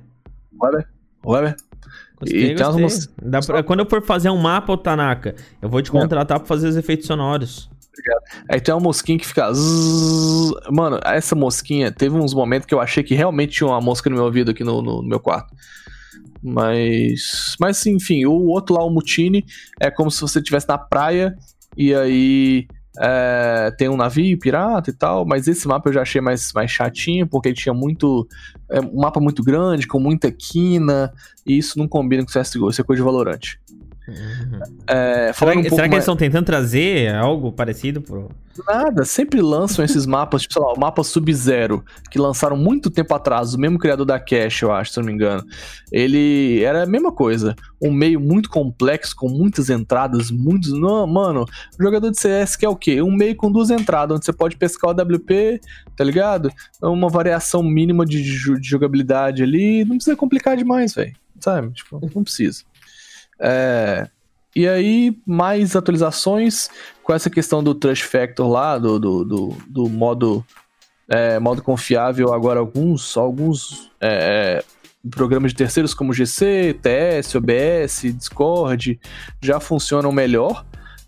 Web, 0.61 0.87
web. 1.25 1.55
Gostei, 2.19 2.53
E 2.53 2.55
tem 2.55 2.67
umas 2.67 3.09
pra- 3.47 3.63
quando 3.63 3.81
eu 3.81 3.87
for 3.91 4.01
fazer 4.03 4.31
um 4.31 4.39
mapa, 4.39 4.73
ô 4.73 4.77
Tanaka, 4.77 5.35
eu 5.61 5.69
vou 5.69 5.83
te 5.83 5.91
contratar 5.91 6.39
pra 6.39 6.49
fazer 6.49 6.67
os 6.69 6.77
efeitos 6.77 7.07
sonoros. 7.07 7.69
Aí 8.49 8.61
tem 8.61 8.75
uma 8.75 8.81
mosquinha 8.81 9.19
que 9.19 9.27
fica. 9.27 9.51
Mano, 10.71 10.99
essa 11.05 11.35
mosquinha, 11.35 11.91
teve 11.91 12.15
uns 12.17 12.33
momentos 12.35 12.67
que 12.67 12.75
eu 12.75 12.81
achei 12.81 13.03
que 13.03 13.15
realmente 13.15 13.53
tinha 13.53 13.67
uma 13.67 13.81
mosca 13.81 14.09
no 14.11 14.17
meu 14.17 14.25
ouvido 14.27 14.51
aqui 14.51 14.63
no, 14.65 14.81
no- 14.83 15.03
no 15.03 15.09
meu 15.09 15.19
quarto. 15.21 15.55
Mas. 16.43 17.55
Mas 17.61 17.85
enfim, 17.87 18.25
o 18.27 18.33
outro 18.47 18.75
lá, 18.77 18.85
o 18.85 18.91
Mutini, 18.91 19.45
é 19.81 19.91
como 19.91 20.11
se 20.11 20.21
você 20.21 20.39
estivesse 20.39 20.69
na 20.69 20.79
praia 20.79 21.35
e 21.77 21.95
aí. 21.95 22.67
É, 23.01 23.71
tem 23.77 23.89
um 23.89 23.97
navio 23.97 24.39
pirata 24.39 24.91
e 24.91 24.93
tal, 24.93 25.25
mas 25.25 25.47
esse 25.49 25.67
mapa 25.67 25.89
eu 25.89 25.95
já 25.95 26.03
achei 26.03 26.21
mais, 26.21 26.53
mais 26.53 26.71
chatinho, 26.71 27.27
porque 27.27 27.53
tinha 27.53 27.75
muito. 27.75 28.27
É, 28.71 28.81
um 28.81 29.01
mapa 29.01 29.21
muito 29.21 29.43
grande, 29.43 29.87
com 29.87 30.01
muita 30.01 30.31
quina, 30.31 31.13
e 31.47 31.57
isso 31.57 31.79
não 31.79 31.87
combina 31.87 32.25
com 32.25 32.31
CSGO, 32.31 32.71
isso 32.71 32.81
é 32.81 32.85
coisa 32.85 33.01
de 33.01 33.05
Valorante. 33.05 33.61
É, 34.87 35.33
Será, 35.33 35.51
um 35.51 35.53
será 35.53 35.53
que 35.53 35.59
eles 35.69 35.79
mais- 35.91 36.03
estão 36.03 36.17
tentando 36.17 36.45
trazer 36.45 37.15
algo 37.15 37.51
parecido 37.53 38.01
pro. 38.01 38.31
Nada, 38.67 39.05
sempre 39.05 39.43
lançam 39.43 39.85
esses 39.85 40.07
mapas, 40.07 40.43
tipo, 40.43 40.55
sei 40.55 40.63
lá, 40.63 40.73
o 40.73 40.81
mapa 40.81 41.03
Sub-Zero, 41.05 41.85
que 42.11 42.19
lançaram 42.19 42.57
muito 42.57 42.89
tempo 42.91 43.13
atrás, 43.15 43.53
o 43.53 43.59
mesmo 43.59 43.79
criador 43.79 44.07
da 44.07 44.19
Cash, 44.19 44.63
eu 44.63 44.73
acho, 44.73 44.93
se 44.93 44.99
não 44.99 45.05
me 45.07 45.13
engano. 45.13 45.45
Ele 45.93 46.63
era 46.63 46.85
a 46.85 46.87
mesma 46.87 47.13
coisa, 47.13 47.55
um 47.83 47.93
meio 47.93 48.19
muito 48.19 48.49
complexo, 48.49 49.15
com 49.15 49.29
muitas 49.29 49.69
entradas, 49.69 50.31
muitos. 50.31 50.73
Não, 50.73 51.07
mano, 51.07 51.45
jogador 51.79 52.11
de 52.11 52.19
CS 52.19 52.57
quer 52.57 52.69
o 52.69 52.77
quê? 52.77 53.03
Um 53.03 53.13
meio 53.15 53.37
com 53.37 53.53
duas 53.53 53.69
entradas, 53.71 54.17
onde 54.17 54.25
você 54.25 54.33
pode 54.33 54.57
pescar 54.57 54.91
o 54.91 54.95
WP, 54.95 55.61
tá 55.95 56.03
ligado? 56.05 56.51
Uma 56.83 57.11
variação 57.11 57.63
mínima 57.63 58.07
de, 58.07 58.23
de 58.23 58.69
jogabilidade 58.69 59.43
ali, 59.43 59.85
não 59.85 59.97
precisa 59.97 60.17
complicar 60.17 60.57
demais, 60.57 60.95
velho, 60.95 61.13
sabe? 61.41 61.71
Tipo, 61.75 62.01
não 62.15 62.23
precisa. 62.23 62.63
É. 63.39 64.09
E 64.55 64.67
aí, 64.67 65.15
mais 65.27 65.77
atualizações 65.77 66.71
com 67.03 67.13
essa 67.13 67.29
questão 67.29 67.63
do 67.63 67.75
Trust 67.75 68.05
Factor 68.05 68.49
lá, 68.49 68.79
do, 68.79 68.99
do, 68.99 69.25
do, 69.25 69.57
do 69.69 69.89
modo, 69.89 70.43
é, 71.07 71.39
modo 71.39 71.63
confiável, 71.63 72.33
agora 72.33 72.59
alguns, 72.59 73.19
alguns 73.19 73.91
é, 74.01 74.63
é, 74.63 75.11
programas 75.11 75.53
de 75.53 75.59
terceiros 75.59 75.93
como 75.93 76.15
GC, 76.15 76.79
TS, 76.81 77.35
OBS, 77.35 78.15
Discord 78.17 78.99
já 79.43 79.61
funcionam 79.61 80.11
melhor. 80.11 80.65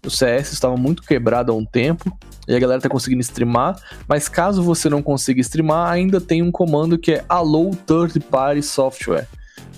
O 0.07 0.11
CS 0.11 0.53
estava 0.53 0.77
muito 0.77 1.03
quebrado 1.03 1.51
há 1.51 1.55
um 1.55 1.65
tempo 1.65 2.17
e 2.47 2.55
a 2.55 2.59
galera 2.59 2.81
tá 2.81 2.89
conseguindo 2.89 3.21
streamar, 3.21 3.77
mas 4.07 4.29
caso 4.29 4.63
você 4.63 4.89
não 4.89 5.03
consiga 5.03 5.41
streamar, 5.41 5.91
ainda 5.91 6.21
tem 6.21 6.43
um 6.43 6.53
comando 6.53 6.99
que 6.99 7.13
é 7.13 7.25
Allow 7.29 7.71
Third 7.87 8.21
Party 8.21 8.63
Software. 8.63 9.27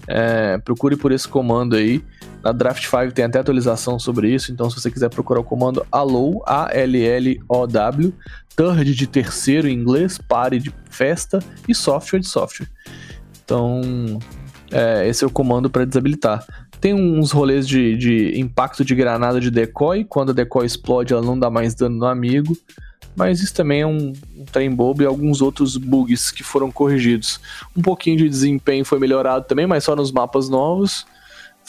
É, 0.07 0.59
procure 0.59 0.97
por 0.97 1.13
esse 1.13 1.27
comando 1.27 1.77
aí. 1.77 2.05
Na 2.43 2.53
Draft 2.53 2.85
5 2.85 3.13
tem 3.13 3.25
até 3.25 3.39
atualização 3.39 3.99
sobre 3.99 4.33
isso, 4.33 4.51
então 4.51 4.71
se 4.71 4.81
você 4.81 4.91
quiser 4.91 5.11
procurar 5.11 5.41
o 5.41 5.45
comando 5.45 5.87
allow, 5.93 6.43
A-L-L-O-W, 6.47 8.15
third 8.57 8.95
de 8.95 9.07
terceiro 9.07 9.69
em 9.69 9.75
inglês, 9.75 10.19
party 10.19 10.59
de 10.59 10.75
festa 10.91 11.39
e 11.69 11.75
software 11.75 12.21
de 12.21 12.29
software. 12.29 12.69
Então, 13.45 14.19
é, 14.71 15.07
esse 15.09 15.25
é 15.25 15.27
o 15.27 15.31
comando 15.31 15.69
para 15.69 15.85
desabilitar. 15.85 16.45
Tem 16.81 16.95
uns 16.95 17.31
rolês 17.31 17.69
de, 17.69 17.97
de 17.97 18.41
impacto 18.41 18.85
de 18.85 18.95
granada 18.95 19.39
de 19.39 19.51
decoy, 19.51 20.05
quando 20.05 20.31
a 20.31 20.33
decoy 20.33 20.65
explode 20.65 21.13
ela 21.13 21.23
não 21.23 21.39
dá 21.39 21.51
mais 21.51 21.75
dano 21.75 21.97
no 21.97 22.07
amigo, 22.07 22.57
mas 23.15 23.41
isso 23.41 23.53
também 23.53 23.83
é 23.83 23.87
um, 23.87 24.13
um 24.35 24.45
trem 24.47 24.71
bobo 24.71 25.03
e 25.03 25.07
alguns 25.07 25.43
outros 25.43 25.77
bugs 25.77 26.31
que 26.31 26.43
foram 26.43 26.71
corrigidos. 26.71 27.39
Um 27.77 27.83
pouquinho 27.83 28.17
de 28.17 28.29
desempenho 28.29 28.85
foi 28.85 28.99
melhorado 28.99 29.45
também, 29.47 29.67
mas 29.67 29.85
só 29.85 29.95
nos 29.95 30.11
mapas 30.11 30.49
novos. 30.49 31.05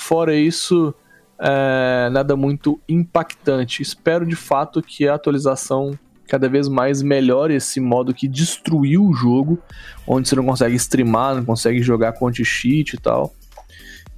Fora 0.02 0.36
isso, 0.36 0.94
é, 1.40 2.10
nada 2.12 2.36
muito 2.36 2.80
impactante. 2.90 3.82
Espero 3.84 4.26
de 4.26 4.36
fato 4.36 4.82
que 4.82 5.08
a 5.08 5.14
atualização 5.16 5.98
cada 6.28 6.48
vez 6.50 6.68
mais 6.68 7.02
melhore 7.02 7.54
esse 7.54 7.80
modo 7.80 8.14
que 8.14 8.28
destruiu 8.28 9.06
o 9.06 9.14
jogo, 9.14 9.60
onde 10.08 10.28
você 10.28 10.36
não 10.36 10.46
consegue 10.46 10.76
streamar, 10.76 11.36
não 11.36 11.46
consegue 11.46 11.82
jogar 11.84 12.14
com 12.14 12.28
anti-cheat 12.28 12.96
e 12.96 13.00
tal. 13.00 13.34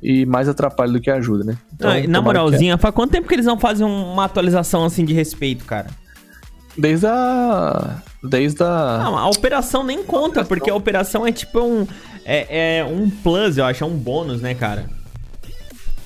E 0.01 0.25
mais 0.25 0.47
atrapalha 0.47 0.91
do 0.93 1.01
que 1.01 1.09
ajuda, 1.09 1.43
né? 1.43 1.57
Então, 1.73 1.89
Ah, 1.89 1.95
na 1.95 2.01
que- 2.01 2.23
moralzinha, 2.23 2.77
faz 2.77 2.93
quanto 2.93 3.11
tempo 3.11 3.27
que 3.27 3.33
eles 3.35 3.45
não 3.45 3.59
fazem 3.59 3.85
uma 3.85 4.25
atualização 4.25 4.85
assim 4.85 5.03
de 5.03 5.13
respeito, 5.13 5.65
cara? 5.65 5.87
Desde 6.77 7.07
a. 7.07 7.97
Desde 8.23 8.63
a. 8.63 8.99
Não, 9.03 9.17
a 9.17 9.27
operação 9.29 9.83
nem 9.83 10.03
conta, 10.03 10.43
porque 10.45 10.69
a 10.69 10.75
operação 10.75 11.25
é 11.27 11.31
tipo 11.31 11.59
um. 11.61 11.85
É, 12.25 12.79
é 12.79 12.85
um 12.85 13.09
plus, 13.09 13.57
eu 13.57 13.65
acho, 13.65 13.83
é 13.83 13.87
um 13.87 13.95
bônus, 13.97 14.41
né, 14.41 14.53
cara? 14.53 14.85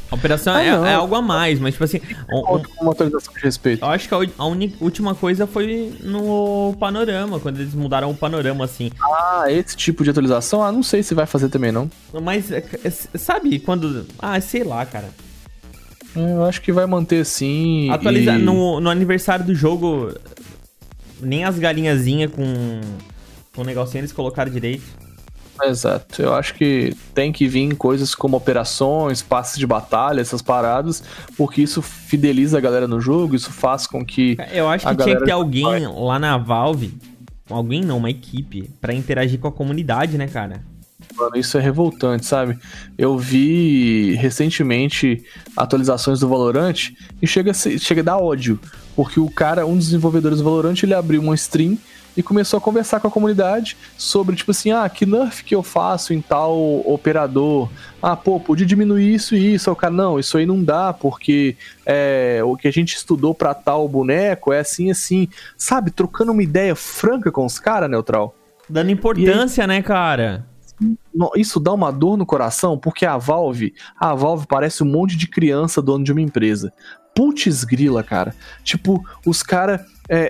A 0.10 0.16
operação 0.16 0.54
Ah, 0.56 0.64
é, 0.64 0.68
é 0.68 0.94
algo 0.94 1.14
a 1.16 1.22
mais, 1.22 1.60
mas 1.60 1.74
tipo 1.74 1.84
assim. 1.84 2.00
um- 2.32 2.56
um- 2.56 2.64
uma 2.82 2.92
atualização 2.94 3.34
de 3.34 3.40
respeito. 3.42 3.84
eu 3.84 3.90
acho 3.90 4.08
que 4.08 4.16
a, 4.16 4.20
a 4.38 4.46
última 4.80 5.14
coisa 5.14 5.46
foi 5.46 5.94
no 6.02 6.74
panorama, 6.80 7.40
quando 7.40 7.60
eles 7.60 7.74
mudaram 7.74 8.10
o 8.12 8.16
panorama, 8.16 8.64
assim. 8.66 8.90
Ah, 9.02 9.44
esse 9.50 9.76
tipo 9.76 10.04
de 10.06 10.10
atualização? 10.12 10.64
Ah, 10.64 10.72
não 10.72 10.82
sei 10.82 11.04
se 11.04 11.14
vai 11.14 11.26
fazer 11.26 11.50
também, 11.50 11.72
não. 11.72 11.90
Mas, 12.24 12.50
é, 12.52 12.64
é, 12.84 12.90
sabe, 12.90 13.60
quando. 13.60 14.06
Ah, 14.18 14.40
sei 14.40 14.64
lá, 14.64 14.86
cara. 14.86 15.10
Eu 16.16 16.46
acho 16.46 16.62
que 16.62 16.72
vai 16.72 16.86
manter 16.86 17.22
assim. 17.22 17.90
Atualizar. 17.92 18.40
e- 18.40 18.42
No, 18.42 18.80
no 18.80 18.90
aniversário 18.90 19.46
do 19.46 19.54
jogo, 19.54 20.14
nem 21.22 21.44
as 21.44 21.60
galinhazinhas 21.60 22.32
com. 22.32 22.80
Com 23.54 23.62
o 23.62 23.66
negocinho 23.66 24.02
eles 24.02 24.12
colocaram 24.12 24.52
direito. 24.52 24.84
Exato. 25.64 26.22
Eu 26.22 26.34
acho 26.34 26.54
que 26.54 26.96
tem 27.14 27.32
que 27.32 27.48
vir 27.48 27.76
coisas 27.76 28.14
como 28.14 28.38
operações, 28.38 29.22
passes 29.22 29.58
de 29.58 29.66
batalha, 29.66 30.22
essas 30.22 30.42
paradas, 30.42 31.04
porque 31.36 31.62
isso 31.62 31.82
fideliza 31.82 32.58
a 32.58 32.62
galera 32.62 32.88
no 32.88 33.02
jogo, 33.02 33.36
isso 33.36 33.52
faz 33.52 33.88
com 33.88 34.06
que. 34.06 34.38
Eu 34.52 34.70
acho 34.70 34.88
que 34.88 34.96
tinha 34.96 35.18
que 35.18 35.26
ter 35.26 35.32
alguém 35.32 35.64
vai. 35.64 35.82
lá 35.82 36.20
na 36.20 36.38
Valve. 36.38 36.94
Alguém 37.50 37.82
não, 37.82 37.98
uma 37.98 38.10
equipe, 38.10 38.70
pra 38.82 38.94
interagir 38.94 39.40
com 39.40 39.48
a 39.48 39.52
comunidade, 39.52 40.18
né, 40.18 40.28
cara? 40.28 40.62
Mano, 41.16 41.38
isso 41.38 41.58
é 41.58 41.62
revoltante, 41.62 42.26
sabe? 42.26 42.60
Eu 42.98 43.18
vi 43.18 44.14
recentemente 44.16 45.24
atualizações 45.56 46.20
do 46.20 46.28
Valorant 46.28 46.92
e 47.22 47.26
chega 47.26 47.54
chega 47.54 48.02
a 48.02 48.04
dar 48.04 48.18
ódio. 48.18 48.60
Porque 48.96 49.20
o 49.20 49.30
cara, 49.30 49.66
um 49.66 49.76
dos 49.76 49.86
desenvolvedores 49.86 50.40
do 50.40 50.44
Valorant, 50.44 50.82
ele 50.84 50.94
abriu 50.94 51.22
uma 51.22 51.36
stream 51.36 51.78
e 52.18 52.24
começou 52.24 52.58
a 52.58 52.62
conversar 52.62 53.00
com 53.00 53.08
a 53.08 53.12
comunidade 53.12 53.78
sobre, 53.96 54.36
tipo 54.36 54.50
assim, 54.50 54.72
ah, 54.72 54.90
que 54.90 55.06
nerf 55.06 55.44
que 55.44 55.54
eu 55.54 55.62
faço 55.62 56.14
em 56.16 56.20
tal 56.20 56.58
operador? 56.84 57.70
Ah, 58.02 58.16
pô, 58.16 58.40
podia 58.40 58.66
diminuir 58.66 59.14
isso 59.14 59.36
e 59.36 59.54
isso. 59.54 59.70
Aí 59.70 59.74
o 59.74 59.76
cara, 59.76 59.94
não, 59.94 60.20
isso 60.20 60.36
aí 60.36 60.46
não 60.46 60.64
dá, 60.64 60.92
porque 60.92 61.56
é, 61.86 62.42
o 62.44 62.58
que 62.58 62.68
a 62.68 62.72
gente 62.72 62.96
estudou 62.96 63.36
pra 63.36 63.54
tal 63.54 63.88
boneco 63.88 64.52
é 64.52 64.60
assim, 64.60 64.90
assim. 64.90 65.30
Sabe, 65.56 65.92
trocando 65.92 66.32
uma 66.32 66.42
ideia 66.42 66.76
franca 66.76 67.32
com 67.32 67.46
os 67.46 67.60
caras, 67.60 67.90
Neutral. 67.90 68.36
Dando 68.68 68.90
importância, 68.90 69.68
né, 69.68 69.82
cara? 69.84 70.44
Isso 71.36 71.60
dá 71.60 71.72
uma 71.74 71.92
dor 71.92 72.18
no 72.18 72.26
coração, 72.26 72.78
porque 72.78 73.06
a 73.06 73.18
Valve, 73.18 73.74
a 74.00 74.14
Valve 74.14 74.48
parece 74.48 74.84
um 74.84 74.88
monte 74.88 75.16
de 75.16 75.28
criança 75.28 75.82
dono 75.82 76.04
de 76.04 76.12
uma 76.12 76.22
empresa. 76.22 76.74
Putz 77.16 77.64
grila, 77.64 78.04
cara. 78.04 78.36
Tipo, 78.64 79.04
os 79.26 79.42
caras 79.42 79.82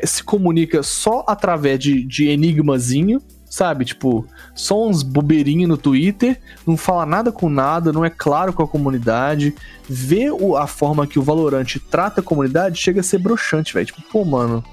se 0.05 0.23
comunicam 0.23 0.82
só 0.84 1.23
através 1.28 1.80
de, 1.80 2.03
de 2.03 2.28
enigmazinho, 2.30 3.21
sabe? 3.49 3.86
Tipo, 3.86 4.25
só 4.55 4.88
uns 4.88 5.03
bobeirinhos 5.03 5.69
no 5.69 5.78
Twitter, 5.78 6.39
não 6.65 6.75
fala 6.75 7.05
nada 7.05 7.32
com 7.32 7.49
nada, 7.49 7.93
não 7.93 8.03
é 8.03 8.09
claro 8.09 8.51
com 8.53 8.63
a 8.63 8.67
comunidade. 8.67 9.53
Ver 9.88 10.32
o- 10.32 10.57
a 10.57 10.67
forma 10.67 11.05
que 11.07 11.17
o 11.19 11.21
Valorant 11.23 11.78
trata 11.89 12.21
a 12.21 12.23
comunidade 12.23 12.78
chega 12.80 12.99
a 12.99 13.03
ser 13.03 13.19
broxante, 13.19 13.73
velho. 13.73 13.86
Tipo, 13.86 14.01
pô, 14.11 14.25
mano. 14.25 14.63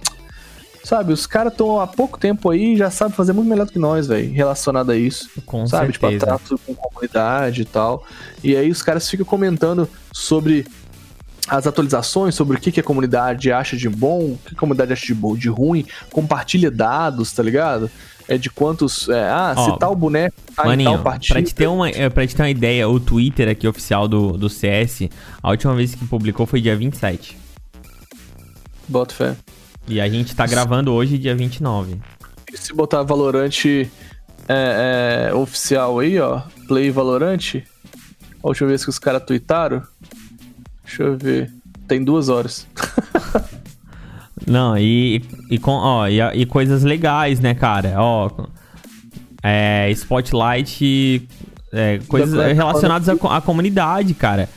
Sabe, 0.83 1.15
os 1.15 1.27
caras 1.27 1.51
estão 1.53 1.81
há 1.81 1.87
pouco 1.87 2.19
tempo 2.19 2.51
aí 2.51 2.75
e 2.75 2.77
já 2.77 2.91
sabem 2.91 3.15
fazer 3.15 3.33
muito 3.33 3.49
melhor 3.49 3.65
do 3.65 3.73
que 3.73 3.79
nós, 3.79 4.07
velho, 4.07 4.31
relacionado 4.35 4.91
a 4.91 4.97
isso 4.97 5.31
Com 5.47 5.67
sabe? 5.67 5.93
Tipo, 5.93 6.05
a 6.05 6.11
certeza. 6.11 6.27
trato 6.27 6.61
com 6.67 6.75
comunidade 6.75 7.63
e 7.63 7.65
tal. 7.65 8.05
E 8.43 8.55
aí 8.55 8.71
os 8.71 8.83
caras 8.83 9.09
ficam 9.09 9.25
comentando 9.25 9.89
sobre 10.13 10.67
as 11.49 11.67
atualizações, 11.67 12.35
sobre 12.35 12.57
o 12.57 12.61
que, 12.61 12.73
que 12.73 12.81
a 12.81 12.83
comunidade 12.83 13.53
acha 13.53 13.77
de 13.77 13.89
bom, 13.89 14.33
o 14.33 14.39
que 14.45 14.55
a 14.55 14.59
comunidade 14.59 14.93
acha 14.93 15.07
de 15.07 15.15
bom, 15.15 15.37
de 15.37 15.49
ruim, 15.49 15.85
compartilha 16.11 16.71
dados, 16.71 17.33
tá 17.33 17.43
ligado? 17.43 17.91
É 18.27 18.39
de 18.39 18.49
quantos. 18.49 19.09
é, 19.11 19.29
ah, 19.29 19.55
Ó, 19.55 19.73
se 19.73 19.79
tal 19.79 19.95
boneco 19.95 20.35
tá 20.57 20.65
em 20.65 20.69
Maninho, 20.69 20.93
tal 20.93 21.03
partida. 21.03 21.35
pra 21.35 21.43
te, 21.43 21.55
ter 21.55 21.67
uma, 21.67 21.91
é, 21.91 22.09
pra 22.09 22.27
te 22.27 22.35
ter 22.35 22.43
uma 22.43 22.51
ideia, 22.51 22.89
o 22.89 22.99
Twitter 22.99 23.49
aqui 23.49 23.69
oficial 23.69 24.09
do, 24.09 24.39
do 24.39 24.49
CS, 24.49 25.11
a 25.43 25.51
última 25.51 25.75
vez 25.75 25.95
que 25.95 26.07
publicou 26.07 26.47
foi 26.47 26.63
dia 26.63 26.75
27. 26.75 27.37
Bota 28.89 29.15
fé. 29.15 29.37
E 29.87 30.01
a 30.01 30.09
gente 30.09 30.35
tá 30.35 30.47
gravando 30.47 30.93
hoje, 30.93 31.19
dia 31.19 31.35
29. 31.35 32.01
E 32.51 32.57
se 32.57 32.73
botar 32.73 33.03
Valorant 33.03 33.65
é, 33.67 33.89
é, 35.29 35.35
oficial 35.35 35.99
aí, 35.99 36.19
ó, 36.19 36.41
Play 36.67 36.91
Valorant, 36.91 37.63
a 38.43 38.49
última 38.49 38.69
vez 38.69 38.85
que 38.85 38.91
os 38.91 38.99
caras 38.99 39.23
tweetaram, 39.25 39.83
deixa 40.95 41.03
eu 41.03 41.17
ver, 41.19 41.51
tem 41.89 42.05
duas 42.05 42.29
horas. 42.29 42.67
Não, 44.47 44.77
e, 44.77 45.23
e, 45.51 45.59
com, 45.59 45.73
ó, 45.73 46.07
e, 46.07 46.21
e 46.21 46.47
coisas 46.47 46.83
legais, 46.83 47.41
né, 47.41 47.55
cara? 47.55 47.95
Ó, 47.97 48.31
é, 49.43 49.91
Spotlight, 49.93 51.27
é, 51.73 51.99
coisas 52.07 52.35
Da- 52.35 52.53
relacionadas 52.53 53.09
à 53.09 53.41
comunidade, 53.41 54.13
cara. 54.15 54.49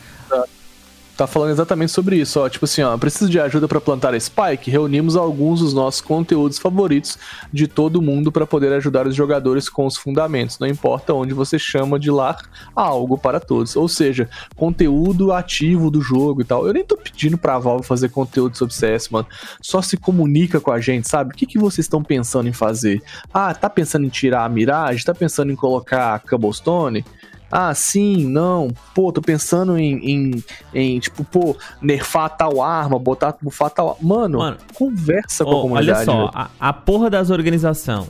Tá 1.18 1.26
falando 1.26 1.50
exatamente 1.50 1.90
sobre 1.90 2.14
isso, 2.14 2.38
ó. 2.38 2.48
Tipo 2.48 2.64
assim, 2.64 2.80
ó, 2.80 2.96
preciso 2.96 3.28
de 3.28 3.40
ajuda 3.40 3.66
pra 3.66 3.80
plantar 3.80 4.14
a 4.14 4.20
Spike? 4.20 4.70
Reunimos 4.70 5.16
alguns 5.16 5.58
dos 5.58 5.74
nossos 5.74 6.00
conteúdos 6.00 6.60
favoritos 6.60 7.18
de 7.52 7.66
todo 7.66 8.00
mundo 8.00 8.30
pra 8.30 8.46
poder 8.46 8.72
ajudar 8.74 9.04
os 9.04 9.16
jogadores 9.16 9.68
com 9.68 9.84
os 9.84 9.96
fundamentos. 9.96 10.60
Não 10.60 10.68
importa 10.68 11.12
onde 11.12 11.34
você 11.34 11.58
chama 11.58 11.98
de 11.98 12.08
lar, 12.08 12.48
há 12.74 12.82
algo 12.82 13.18
para 13.18 13.40
todos. 13.40 13.74
Ou 13.74 13.88
seja, 13.88 14.30
conteúdo 14.54 15.32
ativo 15.32 15.90
do 15.90 16.00
jogo 16.00 16.42
e 16.42 16.44
tal. 16.44 16.64
Eu 16.64 16.72
nem 16.72 16.84
tô 16.84 16.96
pedindo 16.96 17.36
pra 17.36 17.58
Valve 17.58 17.84
fazer 17.84 18.10
conteúdo 18.10 18.56
sobre 18.56 18.76
CS, 18.76 19.08
mano. 19.08 19.26
Só 19.60 19.82
se 19.82 19.96
comunica 19.96 20.60
com 20.60 20.70
a 20.70 20.80
gente, 20.80 21.08
sabe? 21.08 21.34
O 21.34 21.36
que, 21.36 21.46
que 21.46 21.58
vocês 21.58 21.84
estão 21.84 22.00
pensando 22.00 22.48
em 22.48 22.52
fazer? 22.52 23.02
Ah, 23.34 23.52
tá 23.52 23.68
pensando 23.68 24.06
em 24.06 24.08
tirar 24.08 24.44
a 24.44 24.48
Mirage? 24.48 25.04
Tá 25.04 25.16
pensando 25.16 25.50
em 25.50 25.56
colocar 25.56 26.14
a 26.14 26.18
Cobblestone? 26.20 27.04
Ah, 27.50 27.74
sim, 27.74 28.26
não. 28.26 28.68
Pô, 28.94 29.10
tô 29.10 29.20
pensando 29.22 29.78
em, 29.78 29.96
em, 30.04 30.44
em, 30.74 30.98
tipo, 30.98 31.24
pô, 31.24 31.56
nerfar 31.80 32.36
tal 32.36 32.60
arma, 32.62 32.98
botar, 32.98 33.34
bufar 33.40 33.70
tal 33.70 33.90
arma. 33.90 34.00
Mano, 34.02 34.38
Mano, 34.38 34.56
conversa 34.74 35.44
com 35.44 35.50
a 35.50 35.54
Ó, 35.56 35.62
comunidade. 35.62 35.90
olha 35.90 36.04
só, 36.04 36.30
a, 36.34 36.50
a 36.60 36.72
porra 36.72 37.08
das 37.08 37.30
organização, 37.30 38.06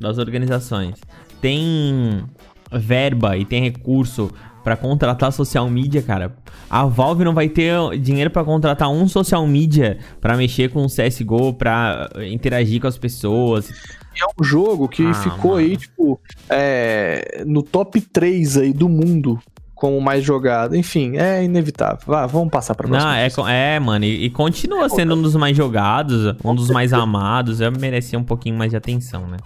das 0.00 0.18
organizações, 0.18 0.96
tem 1.40 2.24
verba 2.72 3.36
e 3.36 3.44
tem 3.44 3.62
recurso 3.62 4.30
pra 4.62 4.76
contratar 4.76 5.32
social 5.32 5.68
media, 5.70 6.02
cara. 6.02 6.34
A 6.68 6.84
Valve 6.84 7.24
não 7.24 7.32
vai 7.32 7.48
ter 7.48 7.74
dinheiro 7.98 8.30
pra 8.30 8.44
contratar 8.44 8.90
um 8.90 9.08
social 9.08 9.46
media 9.46 9.98
pra 10.20 10.36
mexer 10.36 10.70
com 10.70 10.84
o 10.84 10.86
CSGO, 10.88 11.54
pra 11.54 12.10
interagir 12.30 12.80
com 12.80 12.86
as 12.86 12.98
pessoas. 12.98 13.70
É 14.18 14.24
um 14.40 14.44
jogo 14.44 14.88
que 14.88 15.06
Ah, 15.06 15.14
ficou 15.14 15.52
mano. 15.52 15.62
aí, 15.66 15.76
tipo, 15.76 16.20
é, 16.48 17.42
no 17.46 17.62
top 17.62 18.00
3 18.00 18.56
aí 18.58 18.72
do 18.72 18.88
mundo 18.88 19.38
como 19.74 19.98
mais 20.00 20.22
jogado. 20.22 20.76
Enfim, 20.76 21.16
é 21.16 21.42
inevitável. 21.42 22.00
Vá, 22.06 22.26
vamos 22.26 22.50
passar 22.50 22.74
pra 22.74 22.86
Não, 22.86 22.92
próxima. 22.98 23.18
é, 23.18 23.30
co- 23.30 23.48
é, 23.48 23.80
mano, 23.80 24.04
e, 24.04 24.26
e 24.26 24.30
continua 24.30 24.88
sendo 24.90 25.14
um 25.14 25.22
dos 25.22 25.34
mais 25.36 25.56
jogados, 25.56 26.36
um 26.44 26.54
dos 26.54 26.68
mais 26.68 26.92
amados. 26.92 27.60
Eu 27.62 27.72
merecia 27.72 28.18
um 28.18 28.24
pouquinho 28.24 28.56
mais 28.58 28.70
de 28.70 28.76
atenção, 28.76 29.26
né? 29.26 29.38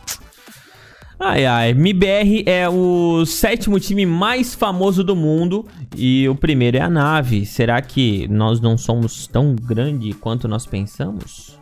Ai, 1.21 1.47
ai. 1.47 1.71
MBR 1.71 2.43
é 2.47 2.69
o 2.69 3.25
sétimo 3.25 3.79
time 3.79 4.05
mais 4.05 4.55
famoso 4.55 5.05
do 5.05 5.15
mundo 5.15 5.65
e 5.97 6.29
o 6.29 6.35
primeiro 6.35 6.77
é 6.77 6.81
a 6.81 6.91
nave. 6.91 7.47
Será 7.47 7.81
que 7.81 8.27
nós 8.29 8.61
não 8.61 8.77
somos 8.77 9.27
tão 9.29 9.55
grande 9.55 10.13
quanto 10.15 10.49
nós 10.49 10.67
pensamos? 10.67 11.57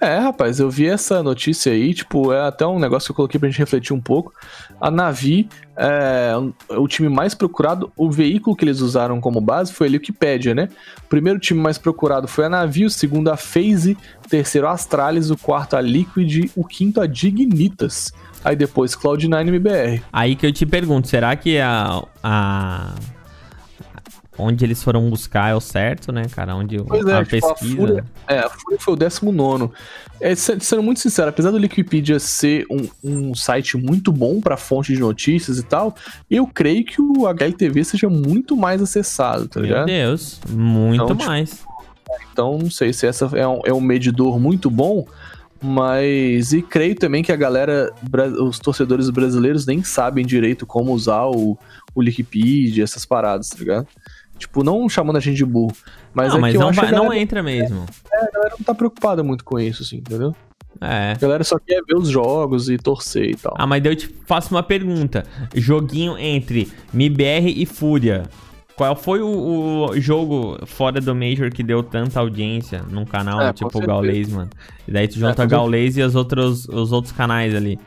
É, 0.00 0.16
rapaz, 0.16 0.58
eu 0.58 0.70
vi 0.70 0.86
essa 0.86 1.22
notícia 1.22 1.72
aí, 1.72 1.92
tipo, 1.92 2.32
é 2.32 2.40
até 2.40 2.66
um 2.66 2.78
negócio 2.78 3.08
que 3.08 3.12
eu 3.12 3.16
coloquei 3.16 3.38
pra 3.38 3.50
gente 3.50 3.58
refletir 3.58 3.92
um 3.92 4.00
pouco. 4.00 4.32
A 4.80 4.90
Navi 4.90 5.46
é 5.76 6.32
o 6.70 6.88
time 6.88 7.10
mais 7.10 7.34
procurado, 7.34 7.92
o 7.94 8.10
veículo 8.10 8.56
que 8.56 8.64
eles 8.64 8.80
usaram 8.80 9.20
como 9.20 9.42
base 9.42 9.74
foi 9.74 9.88
a 9.88 9.90
Wikipedia, 9.90 10.54
né? 10.54 10.70
O 11.04 11.08
primeiro 11.08 11.38
time 11.38 11.60
mais 11.60 11.76
procurado 11.76 12.26
foi 12.26 12.46
a 12.46 12.48
Navi, 12.48 12.86
o 12.86 12.90
segundo 12.90 13.28
a 13.28 13.36
FaZe, 13.36 13.96
o 14.24 14.28
terceiro 14.28 14.66
a 14.66 14.72
Astralis, 14.72 15.30
o 15.30 15.36
quarto 15.36 15.76
a 15.76 15.82
Liquid, 15.82 16.50
o 16.56 16.64
quinto 16.64 16.98
a 16.98 17.06
Dignitas. 17.06 18.10
Aí 18.42 18.56
depois 18.56 18.96
Cloud9 18.96 19.48
MBR. 19.48 20.02
Aí 20.10 20.34
que 20.34 20.46
eu 20.46 20.52
te 20.52 20.64
pergunto, 20.64 21.08
será 21.08 21.36
que 21.36 21.58
a. 21.58 22.02
a... 22.22 22.94
Onde 24.40 24.64
eles 24.64 24.82
foram 24.82 25.08
buscar 25.10 25.50
é 25.50 25.54
o 25.54 25.60
certo, 25.60 26.10
né, 26.12 26.22
cara? 26.30 26.54
Onde 26.56 26.78
Pois 26.82 27.06
é, 27.06 27.16
a 27.18 27.24
tipo, 27.24 27.46
a 27.46 27.54
pesquisa. 27.54 27.76
Fúria, 27.76 28.04
é, 28.26 28.38
a 28.38 28.48
Fúria 28.48 28.78
foi 28.80 28.94
o 28.94 28.96
19. 28.96 29.70
É, 30.20 30.34
se- 30.34 30.58
sendo 30.60 30.82
muito 30.82 31.00
sincero, 31.00 31.28
apesar 31.30 31.50
do 31.50 31.56
Wikipedia 31.58 32.18
ser 32.18 32.66
um, 32.70 32.88
um 33.02 33.34
site 33.34 33.76
muito 33.76 34.10
bom 34.12 34.40
para 34.40 34.56
fonte 34.56 34.92
de 34.92 35.00
notícias 35.00 35.58
e 35.58 35.62
tal, 35.62 35.94
eu 36.30 36.46
creio 36.46 36.84
que 36.84 37.00
o 37.00 37.26
HLTV 37.26 37.84
seja 37.84 38.08
muito 38.08 38.56
mais 38.56 38.82
acessado, 38.82 39.48
tá 39.48 39.60
Meu 39.60 39.68
ligado? 39.68 39.86
Deus, 39.86 40.40
muito 40.50 41.04
Então, 41.04 41.16
tipo, 41.16 41.28
mais. 41.28 41.64
Então, 42.32 42.58
não 42.58 42.70
sei 42.70 42.92
se 42.92 43.06
essa 43.06 43.30
é 43.34 43.46
um, 43.46 43.60
é 43.64 43.72
um 43.72 43.80
medidor 43.80 44.38
muito 44.40 44.68
bom, 44.70 45.06
mas. 45.62 46.52
E 46.52 46.62
creio 46.62 46.94
também 46.94 47.22
que 47.22 47.32
a 47.32 47.36
galera, 47.36 47.92
os 48.40 48.58
torcedores 48.58 49.08
brasileiros 49.10 49.66
nem 49.66 49.82
sabem 49.82 50.24
direito 50.24 50.66
como 50.66 50.92
usar 50.92 51.26
o, 51.26 51.56
o 51.94 52.00
Wikipedia, 52.00 52.84
essas 52.84 53.04
paradas, 53.04 53.48
tá 53.48 53.58
ligado? 53.58 53.86
Tipo, 54.40 54.64
não 54.64 54.88
chamando 54.88 55.16
a 55.16 55.20
gente 55.20 55.36
de 55.36 55.44
burro. 55.44 55.72
Mas 56.12 56.30
não, 56.30 56.38
é 56.38 56.40
mas 56.40 56.50
que 56.52 56.56
eu 56.56 56.60
não, 56.62 56.68
acho 56.70 56.80
vai- 56.80 56.90
não 56.92 57.12
entra 57.12 57.42
mesmo. 57.42 57.84
a 58.12 58.30
galera 58.32 58.54
não 58.58 58.64
tá 58.64 58.74
preocupada 58.74 59.22
muito 59.22 59.44
com 59.44 59.58
isso, 59.60 59.82
assim, 59.82 59.98
entendeu? 59.98 60.34
É. 60.80 61.12
A 61.12 61.18
galera 61.18 61.44
só 61.44 61.58
quer 61.58 61.82
ver 61.86 61.94
os 61.96 62.08
jogos 62.08 62.68
e 62.70 62.78
torcer 62.78 63.30
e 63.30 63.34
tal. 63.36 63.54
Ah, 63.58 63.66
mas 63.66 63.82
daí 63.82 63.92
eu 63.92 63.96
te 63.96 64.08
faço 64.26 64.54
uma 64.54 64.62
pergunta. 64.62 65.24
Joguinho 65.54 66.16
entre 66.16 66.72
MBR 66.94 67.52
e 67.54 67.66
Fúria. 67.66 68.22
Qual 68.76 68.96
foi 68.96 69.20
o, 69.20 69.90
o 69.90 70.00
jogo 70.00 70.58
fora 70.64 71.02
do 71.02 71.14
Major 71.14 71.50
que 71.50 71.62
deu 71.62 71.82
tanta 71.82 72.18
audiência 72.18 72.82
num 72.90 73.04
canal, 73.04 73.38
É, 73.42 73.52
tipo 73.52 73.76
o. 73.76 73.86
Gaulês, 73.86 74.30
mano? 74.30 74.48
E 74.88 74.90
daí 74.90 75.06
tu 75.06 75.18
junta 75.18 75.42
com 75.42 75.48
Gaulês 75.48 75.98
e 75.98 76.02
os 76.02 76.14
outros, 76.14 76.66
os 76.66 76.90
outros 76.90 77.12
canais 77.12 77.54
ali. 77.54 77.78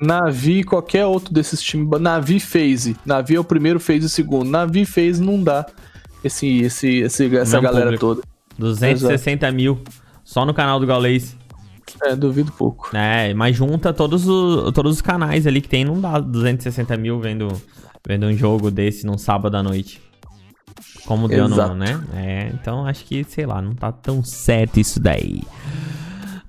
Navi, 0.00 0.64
qualquer 0.64 1.06
outro 1.06 1.32
desses 1.32 1.62
times. 1.62 1.88
Navi 2.00 2.40
FaZe. 2.40 2.96
Navi 3.04 3.36
é 3.36 3.40
o 3.40 3.44
primeiro, 3.44 3.80
FaZe 3.80 4.06
o 4.06 4.08
segundo. 4.08 4.50
Navi 4.50 4.84
FaZe 4.84 5.22
não 5.22 5.42
dá 5.42 5.66
esse, 6.22 6.60
esse, 6.62 6.98
esse, 6.98 7.36
essa 7.36 7.56
Não 7.56 7.62
galera 7.62 7.84
público. 7.86 8.00
toda. 8.16 8.22
260 8.58 9.50
mil. 9.52 9.80
Só 10.24 10.44
no 10.44 10.54
canal 10.54 10.80
do 10.80 10.86
Gaulês. 10.86 11.36
É, 12.02 12.16
duvido 12.16 12.50
pouco. 12.52 12.90
É, 12.96 13.32
mas 13.34 13.56
junta 13.56 13.92
todos, 13.92 14.26
os 14.26 14.72
todos 14.72 14.94
os 14.96 15.02
canais 15.02 15.46
ali 15.46 15.60
que 15.60 15.68
tem, 15.68 15.84
não 15.84 16.00
dá 16.00 16.18
260 16.18 16.96
mil 16.96 17.20
vendo, 17.20 17.48
vendo 18.06 18.26
um 18.26 18.32
jogo 18.36 18.70
desse 18.70 19.06
num 19.06 19.18
sábado 19.18 19.56
à 19.56 19.62
noite. 19.62 20.00
Como 21.06 21.28
deu 21.28 21.44
Exato. 21.44 21.74
né? 21.74 22.02
É, 22.14 22.50
então 22.54 22.86
acho 22.86 23.04
que, 23.04 23.22
sei 23.24 23.44
lá, 23.44 23.60
não 23.60 23.74
tá 23.74 23.92
tão 23.92 24.24
certo 24.24 24.80
isso 24.80 24.98
daí. 24.98 25.42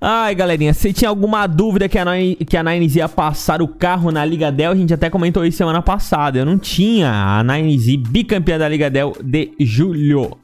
Ai, 0.00 0.34
galerinha, 0.34 0.74
se 0.74 0.92
tinha 0.92 1.08
alguma 1.08 1.46
dúvida 1.46 1.88
que 1.88 1.98
a, 1.98 2.04
Nine, 2.04 2.36
que 2.36 2.56
a 2.56 2.62
Nines 2.62 2.96
ia 2.96 3.08
passar 3.08 3.62
o 3.62 3.68
carro 3.68 4.10
na 4.10 4.24
Liga 4.24 4.52
Dell, 4.52 4.72
a 4.72 4.76
gente 4.76 4.92
até 4.92 5.08
comentou 5.08 5.44
isso 5.44 5.56
semana 5.56 5.80
passada. 5.80 6.38
Eu 6.38 6.44
não 6.44 6.58
tinha 6.58 7.10
a 7.10 7.42
Nines 7.42 7.96
bicampeã 7.96 8.58
da 8.58 8.68
Liga 8.68 8.90
Dell 8.90 9.14
de 9.22 9.54
julho. 9.58 10.36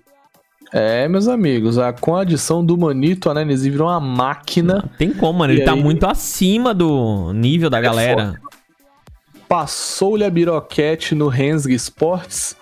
É, 0.73 1.07
meus 1.07 1.29
amigos, 1.29 1.77
a, 1.77 1.93
com 1.93 2.17
a 2.17 2.23
adição 2.23 2.65
do 2.65 2.79
Manito, 2.79 3.29
a 3.29 3.35
Nanesi 3.35 3.69
virou 3.69 3.89
uma 3.89 4.01
máquina. 4.01 4.77
Não 4.77 4.97
tem 4.97 5.13
como, 5.13 5.41
mano. 5.41 5.53
Ele 5.53 5.65
tá 5.65 5.75
aí? 5.75 5.79
É 5.79 5.83
muito 5.83 6.07
acima 6.07 6.73
do 6.73 7.31
nível 7.35 7.69
da 7.69 7.79
galera. 7.79 8.41
Passou-lhe 9.47 10.25
a 10.25 10.31
Biroquete 10.31 11.15
no 11.15 11.31
Hensg 11.31 11.75
Sports. 11.75 12.57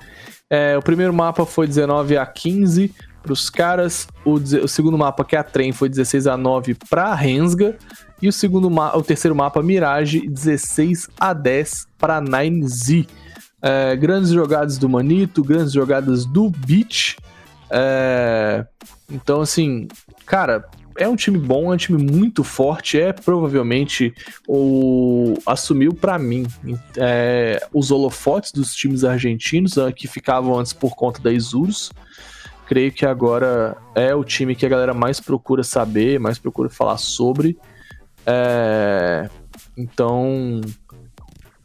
É, 0.51 0.77
o 0.77 0.83
primeiro 0.83 1.15
mapa 1.15 1.47
foi 1.47 1.69
19 1.69 2.17
a 2.17 2.27
15. 2.27 2.93
Pros 3.23 3.51
caras. 3.51 4.09
O, 4.25 4.35
o, 4.35 4.69
segundo 4.69 4.97
mapa, 4.99 5.25
que 5.25 5.37
é 5.37 5.39
a 5.39 5.45
trem, 5.45 5.73
foi 5.73 5.89
16 5.89 6.27
a 6.27 6.37
9 6.37 6.77
pra 6.89 7.15
Rensga. 7.15 7.77
E 8.21 8.29
o 8.29 8.33
segundo 8.33 8.69
o 8.69 9.03
terceiro 9.03 9.35
mapa, 9.35 9.63
Mirage, 9.63 10.29
16 10.29 11.09
a 11.19 11.33
10 11.33 11.87
para 11.99 12.21
9Z. 12.21 13.07
É, 13.63 13.97
grandes 13.97 14.31
jogadas 14.31 14.79
do 14.79 14.89
Manito, 14.89 15.43
grandes 15.43 15.73
jogadas 15.73 16.25
do 16.25 16.51
Beach. 16.51 17.17
É, 17.71 18.65
então, 19.11 19.41
assim, 19.41 19.87
cara, 20.27 20.69
é 20.97 21.09
um 21.09 21.17
time 21.17 21.39
bom, 21.39 21.73
é 21.73 21.75
um 21.75 21.79
time 21.79 22.03
muito 22.03 22.45
forte, 22.45 23.01
é 23.01 23.13
provavelmente 23.13 24.13
o 24.47 25.35
assumiu 25.47 25.95
para 25.95 26.19
mim 26.19 26.47
é, 26.97 27.61
os 27.73 27.91
holofotes 27.91 28.53
dos 28.53 28.75
times 28.75 29.03
argentinos 29.03 29.77
né, 29.77 29.91
que 29.93 30.07
ficavam 30.07 30.59
antes 30.59 30.73
por 30.73 30.95
conta 30.95 31.21
da 31.21 31.33
Isurus. 31.33 31.91
Creio 32.71 32.93
que 32.93 33.05
agora 33.05 33.77
é 33.97 34.15
o 34.15 34.23
time 34.23 34.55
que 34.55 34.65
a 34.65 34.69
galera 34.69 34.95
mais 34.95 35.19
procura 35.19 35.65
saber, 35.65 36.21
mais 36.21 36.39
procura 36.39 36.71
falar 36.71 36.99
sobre. 36.99 37.59
É, 38.25 39.29
então, 39.77 40.61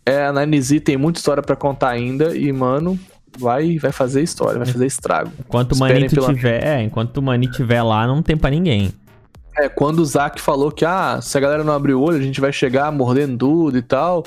é, 0.03 0.25
a 0.25 0.33
Nine 0.33 0.79
tem 0.79 0.97
muita 0.97 1.19
história 1.19 1.43
para 1.43 1.55
contar 1.55 1.89
ainda 1.89 2.35
e, 2.35 2.51
mano, 2.51 2.99
vai 3.37 3.77
vai 3.77 3.91
fazer 3.91 4.23
história, 4.23 4.57
vai 4.57 4.65
fazer 4.65 4.87
estrago. 4.87 5.31
Enquanto 5.39 5.73
o 5.73 5.77
Manito 5.77 6.15
pela... 6.15 6.33
tiver, 6.33 6.63
é, 6.65 6.81
enquanto 6.81 7.17
o 7.17 7.21
Manito 7.21 7.53
tiver 7.53 7.83
lá, 7.83 8.07
não 8.07 8.23
tem 8.23 8.35
para 8.35 8.49
ninguém. 8.49 8.91
É, 9.55 9.69
quando 9.69 9.99
o 9.99 10.05
Zack 10.05 10.41
falou 10.41 10.71
que, 10.71 10.83
ah, 10.83 11.19
se 11.21 11.37
a 11.37 11.39
galera 11.39 11.63
não 11.63 11.73
abrir 11.73 11.93
o 11.93 12.01
olho, 12.01 12.17
a 12.17 12.21
gente 12.23 12.41
vai 12.41 12.51
chegar 12.51 12.91
mordendo 12.91 13.37
tudo 13.37 13.77
e 13.77 13.83
tal. 13.83 14.23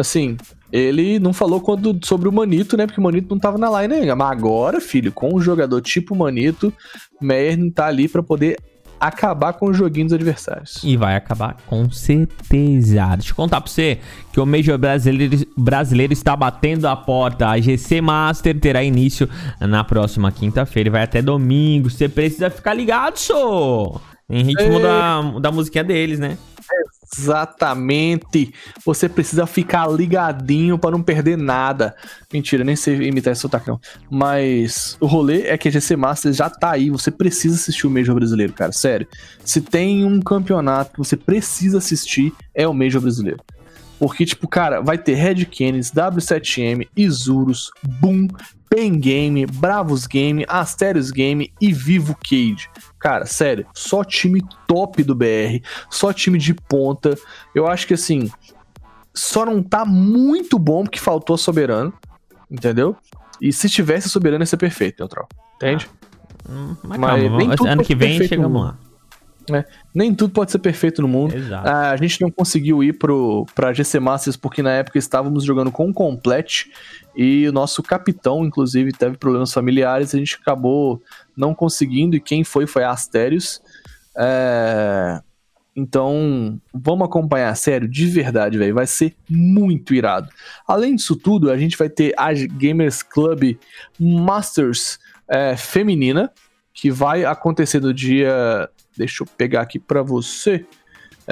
Assim, 0.00 0.36
ele 0.72 1.18
não 1.18 1.32
falou 1.32 1.60
quando, 1.60 1.98
sobre 2.04 2.28
o 2.28 2.32
Manito, 2.32 2.76
né? 2.76 2.86
Porque 2.86 3.00
o 3.00 3.04
Manito 3.04 3.28
não 3.30 3.38
tava 3.38 3.58
na 3.58 3.82
line 3.82 3.94
ainda. 3.94 4.16
Mas 4.16 4.30
agora, 4.30 4.80
filho, 4.80 5.12
com 5.12 5.34
um 5.34 5.40
jogador 5.40 5.80
tipo 5.80 6.14
Manito, 6.14 6.72
Meyer 7.20 7.58
tá 7.72 7.86
ali 7.86 8.08
para 8.08 8.22
poder 8.22 8.56
acabar 9.00 9.54
com 9.54 9.66
o 9.66 9.74
joguinho 9.74 10.06
dos 10.06 10.12
adversários. 10.12 10.84
E 10.84 10.96
vai 10.96 11.16
acabar 11.16 11.56
com 11.66 11.90
certeza. 11.90 13.16
Deixa 13.16 13.32
eu 13.32 13.34
contar 13.34 13.60
pra 13.60 13.70
você 13.70 13.98
que 14.30 14.38
o 14.38 14.44
Major 14.44 14.76
brasileiro, 14.76 15.46
brasileiro 15.56 16.12
está 16.12 16.36
batendo 16.36 16.86
a 16.86 16.94
porta. 16.94 17.48
A 17.48 17.58
GC 17.58 18.00
Master 18.02 18.60
terá 18.60 18.84
início 18.84 19.28
na 19.58 19.82
próxima 19.82 20.30
quinta-feira 20.30 20.88
e 20.88 20.92
vai 20.92 21.02
até 21.02 21.22
domingo. 21.22 21.88
Você 21.88 22.08
precisa 22.08 22.50
ficar 22.50 22.74
ligado, 22.74 23.16
só. 23.16 24.00
Em 24.28 24.44
ritmo 24.44 24.78
é... 24.78 24.82
da, 24.82 25.22
da 25.40 25.50
musiquinha 25.50 25.82
deles, 25.82 26.18
né? 26.18 26.36
Exatamente. 27.16 28.52
Você 28.84 29.08
precisa 29.08 29.46
ficar 29.46 29.88
ligadinho 29.88 30.78
para 30.78 30.92
não 30.92 31.02
perder 31.02 31.36
nada. 31.36 31.94
Mentira, 32.32 32.62
nem 32.62 32.76
sei 32.76 32.96
imitar 33.08 33.32
esse 33.32 33.42
sotacão. 33.42 33.80
Mas 34.08 34.96
o 35.00 35.06
rolê 35.06 35.42
é 35.42 35.58
que 35.58 35.68
a 35.68 35.70
GC 35.70 35.96
Masters 35.96 36.36
já 36.36 36.48
tá 36.48 36.70
aí. 36.72 36.90
Você 36.90 37.10
precisa 37.10 37.56
assistir 37.56 37.86
o 37.86 37.90
Major 37.90 38.14
Brasileiro, 38.14 38.52
cara. 38.52 38.72
Sério. 38.72 39.08
Se 39.44 39.60
tem 39.60 40.04
um 40.04 40.20
campeonato 40.20 40.92
que 40.92 40.98
você 40.98 41.16
precisa 41.16 41.78
assistir, 41.78 42.32
é 42.54 42.66
o 42.66 42.74
Major 42.74 43.00
Brasileiro. 43.00 43.40
Porque, 43.98 44.24
tipo, 44.24 44.48
cara, 44.48 44.80
vai 44.80 44.96
ter 44.96 45.14
Red 45.14 45.44
Canids, 45.44 45.90
W7M, 45.90 46.88
Isurus, 46.96 47.70
Boom, 48.00 48.28
Pen 48.70 49.00
Game, 49.00 49.44
Bravos 49.46 50.06
Game, 50.06 50.46
Asterios 50.48 51.10
Game 51.10 51.52
e 51.60 51.72
Vivo 51.72 52.16
Cage. 52.22 52.70
Cara, 53.00 53.26
sério, 53.26 53.66
só 53.74 54.04
time 54.04 54.40
top 54.68 55.02
do 55.02 55.14
BR, 55.14 55.60
só 55.90 56.12
time 56.12 56.38
de 56.38 56.54
ponta. 56.54 57.18
Eu 57.52 57.66
acho 57.66 57.84
que 57.84 57.94
assim, 57.94 58.30
só 59.12 59.44
não 59.44 59.60
tá 59.60 59.84
muito 59.84 60.56
bom 60.56 60.84
porque 60.84 61.00
faltou 61.00 61.36
Soberano, 61.36 61.92
entendeu? 62.48 62.96
E 63.40 63.52
se 63.52 63.68
tivesse 63.68 64.08
Soberano 64.08 64.42
ia 64.42 64.46
ser 64.46 64.56
perfeito, 64.56 65.00
Neutral. 65.00 65.28
Entende? 65.56 65.90
Ah, 66.48 66.76
mas, 66.84 66.98
mas 66.98 67.56
calma, 67.56 67.72
ano 67.72 67.82
que 67.82 67.94
vem 67.94 68.22
chegamos 68.26 68.62
lá. 68.62 68.78
É, 69.52 69.64
nem 69.92 70.14
tudo 70.14 70.32
pode 70.32 70.52
ser 70.52 70.58
perfeito 70.58 71.02
no 71.02 71.08
mundo. 71.08 71.34
Ah, 71.64 71.90
a 71.90 71.96
gente 71.96 72.20
não 72.20 72.30
conseguiu 72.30 72.84
ir 72.84 72.92
pro, 72.92 73.46
pra 73.54 73.72
GC 73.72 73.98
Masters 73.98 74.36
porque 74.36 74.62
na 74.62 74.70
época 74.72 74.98
estávamos 74.98 75.44
jogando 75.44 75.72
com 75.72 75.88
o 75.88 75.94
Complete 75.94 76.70
e 77.14 77.48
o 77.48 77.52
nosso 77.52 77.82
capitão, 77.82 78.44
inclusive, 78.44 78.92
teve 78.92 79.16
problemas 79.16 79.52
familiares. 79.52 80.14
A 80.14 80.18
gente 80.18 80.38
acabou 80.40 81.02
não 81.36 81.54
conseguindo 81.54 82.16
e 82.16 82.20
quem 82.20 82.44
foi 82.44 82.66
foi 82.66 82.84
a 82.84 82.90
Asterios. 82.90 83.60
É... 84.16 85.20
Então, 85.74 86.60
vamos 86.74 87.06
acompanhar, 87.06 87.54
sério, 87.56 87.88
de 87.88 88.06
verdade, 88.06 88.58
velho. 88.58 88.74
Vai 88.74 88.86
ser 88.86 89.14
muito 89.28 89.94
irado. 89.94 90.28
Além 90.66 90.96
disso 90.96 91.16
tudo, 91.16 91.50
a 91.50 91.56
gente 91.56 91.76
vai 91.76 91.88
ter 91.88 92.12
a 92.16 92.32
Gamers 92.32 93.02
Club 93.02 93.56
Masters 93.98 94.98
é, 95.28 95.56
feminina, 95.56 96.30
que 96.74 96.90
vai 96.90 97.24
acontecer 97.24 97.80
no 97.80 97.94
dia 97.94 98.68
Deixa 99.00 99.22
eu 99.22 99.26
pegar 99.26 99.62
aqui 99.62 99.78
para 99.78 100.02
você. 100.02 100.66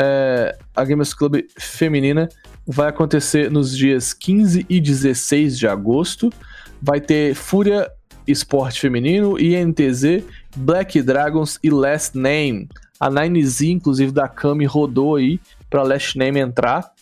É, 0.01 0.57
a 0.77 0.85
Gamers 0.85 1.13
Club 1.13 1.43
feminina 1.59 2.29
vai 2.65 2.89
acontecer 2.89 3.51
nos 3.51 3.77
dias 3.77 4.13
15 4.13 4.65
e 4.69 4.81
16 4.81 5.59
de 5.59 5.67
agosto. 5.67 6.33
Vai 6.81 7.01
ter 7.01 7.35
Fúria 7.35 7.91
Esporte 8.25 8.81
Feminino, 8.81 9.37
INTZ, 9.41 10.23
Black 10.57 11.03
Dragons 11.03 11.59
e 11.65 11.71
Last 11.71 12.17
Name. 12.17 12.69
A 13.01 13.11
9Z, 13.11 13.71
inclusive, 13.71 14.13
da 14.13 14.29
Kami 14.29 14.67
rodou 14.67 15.17
aí 15.17 15.41
para 15.69 15.83
Last 15.83 16.17
Name 16.17 16.39
entrar. 16.39 16.93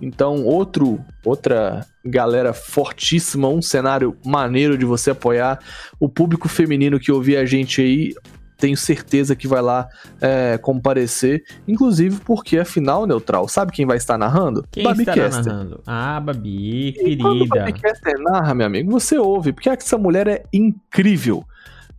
Então, 0.00 0.44
outro, 0.44 0.98
outra 1.24 1.84
galera 2.04 2.54
fortíssima, 2.54 3.48
um 3.48 3.60
cenário 3.60 4.16
maneiro 4.24 4.78
de 4.78 4.86
você 4.86 5.10
apoiar. 5.10 5.58
O 6.00 6.08
público 6.08 6.48
feminino 6.48 7.00
que 7.00 7.12
ouvia 7.12 7.40
a 7.40 7.44
gente 7.44 7.82
aí, 7.82 8.14
tenho 8.56 8.76
certeza 8.76 9.36
que 9.36 9.46
vai 9.46 9.60
lá 9.60 9.88
é, 10.20 10.58
comparecer, 10.58 11.44
inclusive 11.66 12.20
porque 12.24 12.58
afinal, 12.58 13.06
Neutral, 13.06 13.48
sabe 13.48 13.72
quem 13.72 13.86
vai 13.86 13.96
estar 13.96 14.16
narrando? 14.16 14.64
Quem 14.70 14.84
Babi 14.84 15.00
estará 15.00 15.24
Caster. 15.24 15.52
narrando? 15.52 15.82
Ah, 15.86 16.20
Babi, 16.20 16.92
querida. 16.92 17.22
quando 17.22 17.46
Babi 17.46 17.72
Caster 17.74 18.18
narra, 18.18 18.54
meu 18.54 18.66
amigo, 18.66 18.90
você 18.90 19.18
ouve, 19.18 19.52
porque 19.52 19.68
essa 19.68 19.98
mulher 19.98 20.26
é 20.26 20.42
incrível. 20.52 21.44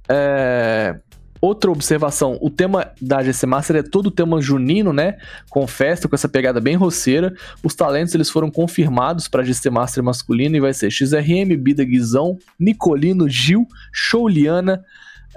É... 0.09 0.99
Outra 1.39 1.69
observação, 1.69 2.37
o 2.41 2.49
tema 2.49 2.91
da 2.99 3.21
GC 3.21 3.45
Master 3.45 3.75
é 3.75 3.83
todo 3.83 4.07
o 4.07 4.11
tema 4.11 4.41
junino, 4.41 4.91
né? 4.91 5.17
Com 5.49 5.67
festa, 5.67 6.07
com 6.07 6.15
essa 6.15 6.27
pegada 6.27 6.59
bem 6.59 6.75
roceira. 6.75 7.31
Os 7.63 7.75
talentos 7.75 8.15
eles 8.15 8.29
foram 8.29 8.49
confirmados 8.49 9.27
para 9.27 9.43
a 9.43 9.45
GC 9.45 9.69
Master 9.69 10.03
masculino 10.03 10.55
e 10.55 10.59
vai 10.59 10.73
ser 10.73 10.89
XRM, 10.89 11.55
Bida 11.55 11.83
Guizão, 11.83 12.39
Nicolino, 12.59 13.29
Gil, 13.29 13.67
Shouliana, 13.93 14.83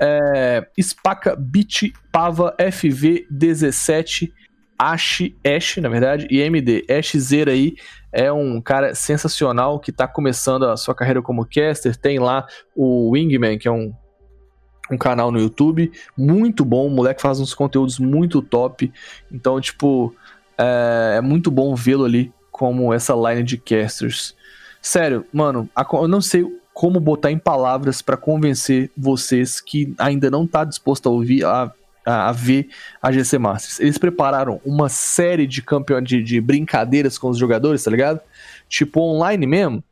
é, 0.00 0.66
Spaca, 0.80 1.36
Bit, 1.36 1.92
Pava, 2.10 2.56
FV, 2.72 3.26
17, 3.30 4.32
Ash, 4.78 5.22
Ash, 5.44 5.76
na 5.76 5.90
verdade, 5.90 6.26
e 6.30 6.40
MD. 6.40 6.86
Ash 6.88 7.12
Zera 7.18 7.52
aí 7.52 7.74
é 8.10 8.32
um 8.32 8.62
cara 8.62 8.94
sensacional 8.94 9.78
que 9.78 9.92
tá 9.92 10.08
começando 10.08 10.64
a 10.64 10.76
sua 10.76 10.94
carreira 10.94 11.20
como 11.20 11.44
caster. 11.44 11.94
Tem 11.94 12.18
lá 12.18 12.46
o 12.74 13.10
Wingman, 13.10 13.58
que 13.58 13.68
é 13.68 13.70
um, 13.70 13.92
um 14.90 14.96
canal 14.96 15.30
no 15.30 15.38
YouTube, 15.38 15.92
muito 16.16 16.64
bom. 16.64 16.86
O 16.86 16.90
moleque 16.90 17.20
faz 17.20 17.38
uns 17.38 17.52
conteúdos 17.52 17.98
muito 17.98 18.40
top. 18.40 18.90
Então, 19.30 19.60
tipo, 19.60 20.14
é, 20.56 21.16
é 21.18 21.20
muito 21.20 21.50
bom 21.50 21.74
vê-lo 21.74 22.06
ali 22.06 22.32
como 22.50 22.94
essa 22.94 23.14
line 23.14 23.42
de 23.42 23.58
casters. 23.58 24.34
Sério, 24.80 25.26
mano, 25.30 25.68
eu 25.92 26.08
não 26.08 26.22
sei 26.22 26.42
como 26.72 27.00
botar 27.00 27.30
em 27.30 27.38
palavras 27.38 28.00
para 28.00 28.16
convencer 28.16 28.90
vocês 28.96 29.60
que 29.60 29.94
ainda 29.98 30.30
não 30.30 30.46
tá 30.46 30.64
disposto 30.64 31.08
a 31.08 31.12
ouvir, 31.12 31.44
a, 31.44 31.72
a, 32.06 32.28
a, 32.28 32.32
ver 32.32 32.68
a 33.02 33.12
GC 33.12 33.38
Masters. 33.38 33.80
Eles 33.80 33.98
prepararam 33.98 34.60
uma 34.64 34.88
série 34.88 35.46
de 35.46 35.62
campeões 35.62 36.04
de, 36.04 36.22
de 36.22 36.40
brincadeiras 36.40 37.18
com 37.18 37.28
os 37.28 37.38
jogadores, 37.38 37.84
tá 37.84 37.90
ligado? 37.90 38.20
Tipo 38.68 39.00
online 39.00 39.46
mesmo. 39.46 39.84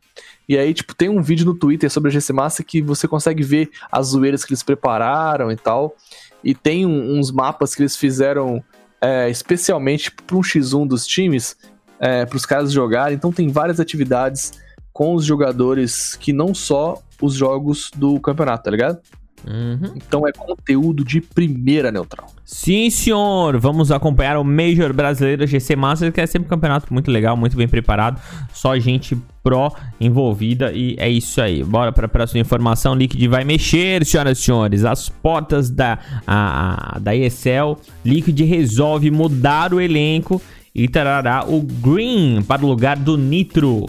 E 0.48 0.56
aí, 0.56 0.72
tipo, 0.72 0.94
tem 0.94 1.10
um 1.10 1.20
vídeo 1.20 1.44
no 1.44 1.54
Twitter 1.54 1.90
sobre 1.90 2.08
a 2.08 2.12
GC 2.12 2.32
Master 2.32 2.64
que 2.64 2.80
você 2.80 3.06
consegue 3.06 3.42
ver 3.42 3.70
as 3.92 4.08
zoeiras 4.08 4.44
que 4.44 4.52
eles 4.52 4.62
prepararam 4.62 5.52
e 5.52 5.56
tal. 5.56 5.94
E 6.42 6.54
tem 6.54 6.86
um, 6.86 7.18
uns 7.18 7.30
mapas 7.30 7.74
que 7.74 7.82
eles 7.82 7.96
fizeram 7.96 8.64
é, 9.00 9.28
especialmente 9.28 10.10
para 10.10 10.36
um 10.36 10.40
X1 10.40 10.86
dos 10.86 11.06
times, 11.06 11.56
é, 12.00 12.24
para 12.24 12.36
os 12.36 12.46
caras 12.46 12.72
jogarem. 12.72 13.14
Então 13.14 13.30
tem 13.30 13.48
várias 13.48 13.78
atividades 13.78 14.52
com 14.98 15.14
os 15.14 15.24
jogadores 15.24 16.16
que 16.16 16.32
não 16.32 16.52
só 16.52 17.00
os 17.22 17.34
jogos 17.34 17.88
do 17.94 18.18
campeonato, 18.18 18.64
tá 18.64 18.70
ligado? 18.72 18.98
Uhum. 19.46 19.92
Então 19.94 20.26
é 20.26 20.32
conteúdo 20.32 21.04
de 21.04 21.20
primeira 21.20 21.92
neutral. 21.92 22.26
Sim, 22.44 22.90
senhor. 22.90 23.56
Vamos 23.58 23.92
acompanhar 23.92 24.36
o 24.36 24.42
Major 24.42 24.92
Brasileiro 24.92 25.46
GC 25.46 25.76
Masters, 25.76 26.12
que 26.12 26.20
é 26.20 26.26
sempre 26.26 26.46
um 26.46 26.48
campeonato 26.48 26.92
muito 26.92 27.12
legal, 27.12 27.36
muito 27.36 27.56
bem 27.56 27.68
preparado. 27.68 28.20
Só 28.52 28.76
gente 28.76 29.16
pró 29.40 29.72
envolvida 30.00 30.72
e 30.72 30.96
é 30.98 31.08
isso 31.08 31.40
aí. 31.40 31.62
Bora 31.62 31.92
para 31.92 32.06
a 32.06 32.08
próxima 32.08 32.40
informação. 32.40 32.96
Liquid 32.96 33.24
vai 33.28 33.44
mexer, 33.44 34.04
senhoras 34.04 34.36
e 34.36 34.42
senhores. 34.42 34.84
As 34.84 35.08
portas 35.08 35.70
da, 35.70 35.96
a, 36.26 36.96
a, 36.96 36.98
da 36.98 37.14
ESL. 37.14 37.76
Liquid 38.04 38.40
resolve 38.40 39.12
mudar 39.12 39.72
o 39.72 39.80
elenco 39.80 40.42
e 40.74 40.88
trará 40.88 41.44
o 41.46 41.62
Green 41.62 42.42
para 42.42 42.66
o 42.66 42.68
lugar 42.68 42.96
do 42.96 43.16
Nitro. 43.16 43.86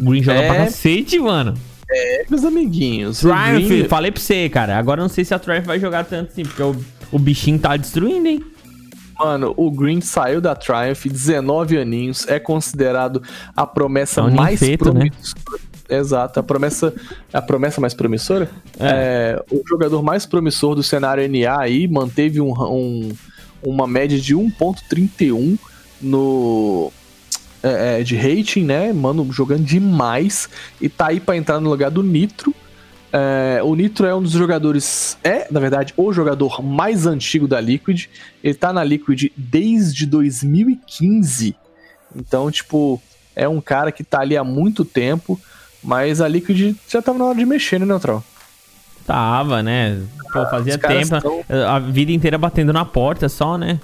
Green 0.00 0.22
joga 0.22 0.38
é... 0.40 0.46
pra 0.48 0.56
cacete, 0.64 1.18
mano. 1.18 1.54
É, 1.90 2.24
meus 2.28 2.44
amiguinhos. 2.44 3.24
o 3.24 3.28
Triumph, 3.30 3.66
Green- 3.68 3.88
falei 3.88 4.10
pra 4.10 4.20
você, 4.20 4.48
cara. 4.48 4.76
Agora 4.76 5.00
eu 5.00 5.04
não 5.04 5.08
sei 5.08 5.24
se 5.24 5.32
a 5.34 5.38
Triumph 5.38 5.64
vai 5.64 5.80
jogar 5.80 6.04
tanto 6.04 6.30
assim, 6.32 6.42
porque 6.42 6.62
o, 6.62 6.76
o 7.10 7.18
bichinho 7.18 7.58
tá 7.58 7.76
destruindo, 7.76 8.28
hein? 8.28 8.44
Mano, 9.18 9.52
o 9.56 9.70
Green 9.70 10.00
saiu 10.00 10.40
da 10.40 10.54
Triumph, 10.54 11.06
19 11.06 11.76
aninhos, 11.78 12.28
é 12.28 12.38
considerado 12.38 13.20
a 13.56 13.66
promessa 13.66 14.20
É 14.20 14.24
um 14.24 14.30
mais 14.30 14.60
ninfeto, 14.60 14.92
né? 14.92 15.06
promissora. 15.10 15.68
Exato, 15.90 16.38
a 16.38 16.42
promessa, 16.42 16.94
a 17.32 17.40
promessa 17.42 17.80
mais 17.80 17.94
promissora. 17.94 18.48
É, 18.78 19.42
o 19.50 19.62
jogador 19.66 20.02
mais 20.02 20.26
promissor 20.26 20.74
do 20.74 20.82
cenário 20.82 21.26
NA 21.28 21.58
aí 21.58 21.88
manteve 21.88 22.40
um, 22.40 22.52
um- 22.52 23.12
uma 23.62 23.86
média 23.88 24.20
de 24.20 24.36
1.31 24.36 25.58
no 26.00 26.92
é, 27.62 28.00
é, 28.00 28.02
de 28.04 28.16
rating, 28.16 28.64
né? 28.64 28.92
Mano, 28.92 29.30
jogando 29.32 29.64
demais 29.64 30.48
e 30.80 30.88
tá 30.88 31.08
aí 31.08 31.20
pra 31.20 31.36
entrar 31.36 31.60
no 31.60 31.68
lugar 31.70 31.90
do 31.90 32.02
Nitro. 32.02 32.54
É, 33.12 33.60
o 33.64 33.74
Nitro 33.74 34.06
é 34.06 34.14
um 34.14 34.22
dos 34.22 34.32
jogadores, 34.32 35.16
é, 35.24 35.46
na 35.50 35.58
verdade, 35.60 35.94
o 35.96 36.12
jogador 36.12 36.62
mais 36.62 37.06
antigo 37.06 37.48
da 37.48 37.60
Liquid. 37.60 38.06
Ele 38.44 38.54
tá 38.54 38.72
na 38.72 38.84
Liquid 38.84 39.30
desde 39.36 40.04
2015. 40.06 41.56
Então, 42.14 42.50
tipo, 42.50 43.00
é 43.34 43.48
um 43.48 43.60
cara 43.60 43.90
que 43.92 44.04
tá 44.04 44.20
ali 44.20 44.36
há 44.36 44.44
muito 44.44 44.84
tempo, 44.84 45.40
mas 45.82 46.20
a 46.20 46.28
Liquid 46.28 46.74
já 46.88 47.00
tava 47.00 47.18
na 47.18 47.24
hora 47.26 47.38
de 47.38 47.46
mexer, 47.46 47.78
né, 47.80 47.86
Neutral? 47.86 48.22
Tava, 49.06 49.62
né? 49.62 50.02
Pô, 50.32 50.44
fazia 50.50 50.76
caras 50.76 51.08
tempo. 51.08 51.22
tão- 51.46 51.66
A 51.66 51.78
vida 51.78 52.12
inteira 52.12 52.36
batendo 52.36 52.72
na 52.74 52.84
porta 52.84 53.26
só, 53.28 53.56
né? 53.56 53.80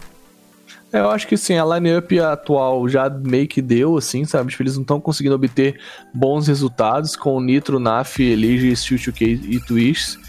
É, 0.95 1.01
Eu 1.01 1.11
acho 1.11 1.27
que 1.27 1.37
sim, 1.37 1.59
a 1.59 1.65
line-up 1.65 2.21
atual 2.21 2.89
já 2.89 3.11
meio 3.11 3.49
que 3.49 3.61
deu, 3.61 3.99
assim, 3.99 4.25
sabe? 4.25 4.53
Tipo, 4.53 4.63
eles 4.63 4.77
não 4.77 4.83
estão 4.83 5.01
conseguindo 5.01 5.35
obter 5.35 5.81
bons 6.15 6.47
resultados 6.47 7.17
com 7.17 7.37
o 7.37 7.41
Nitro, 7.41 7.81
Naf, 7.81 8.21
Elige, 8.21 8.71
Steel2K 8.71 9.41
e 9.45 9.59
Twist. 9.59 10.21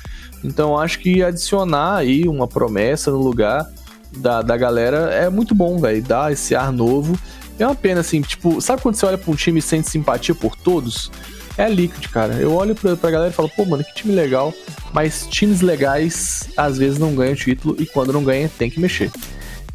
Então 0.44 0.76
acho 0.76 0.98
que 1.00 1.22
adicionar 1.22 1.98
aí 1.98 2.28
uma 2.28 2.48
promessa 2.48 3.12
no 3.12 3.22
lugar 3.22 3.70
da, 4.18 4.42
da 4.42 4.58
galera 4.58 5.14
é 5.14 5.30
muito 5.30 5.54
bom, 5.54 5.78
velho. 5.78 6.02
Dar 6.02 6.32
esse 6.34 6.56
ar 6.56 6.72
novo. 6.72 7.16
É 7.60 7.66
uma 7.66 7.76
pena, 7.76 8.02
assim, 8.02 8.22
tipo, 8.22 8.60
sabe 8.60 8.82
quando 8.82 8.96
você 8.96 9.06
olha 9.06 9.20
pra 9.20 9.32
um 9.32 9.36
time 9.36 9.60
e 9.60 9.62
sente 9.62 9.88
simpatia 9.88 10.34
por 10.34 10.56
todos? 10.56 11.12
É 11.60 11.66
a 11.66 11.70
Liquid, 11.70 12.08
cara. 12.10 12.34
Eu 12.34 12.54
olho 12.54 12.74
pra, 12.74 12.98
pra 12.98 13.12
galera 13.12 13.30
e 13.30 13.34
falo, 13.34 13.50
pô, 13.56 13.66
mano, 13.66 13.84
que 13.84 13.94
time 13.94 14.16
legal. 14.16 14.52
Mas 14.92 15.28
times 15.28 15.62
legais 15.62 16.50
às 16.58 16.80
vezes 16.80 16.98
não 16.98 17.14
ganham 17.14 17.36
título 17.36 17.76
e 17.80 17.86
quando 17.86 18.12
não 18.12 18.24
ganha 18.24 18.50
tem 18.58 18.70
que 18.70 18.80
mexer. 18.80 19.12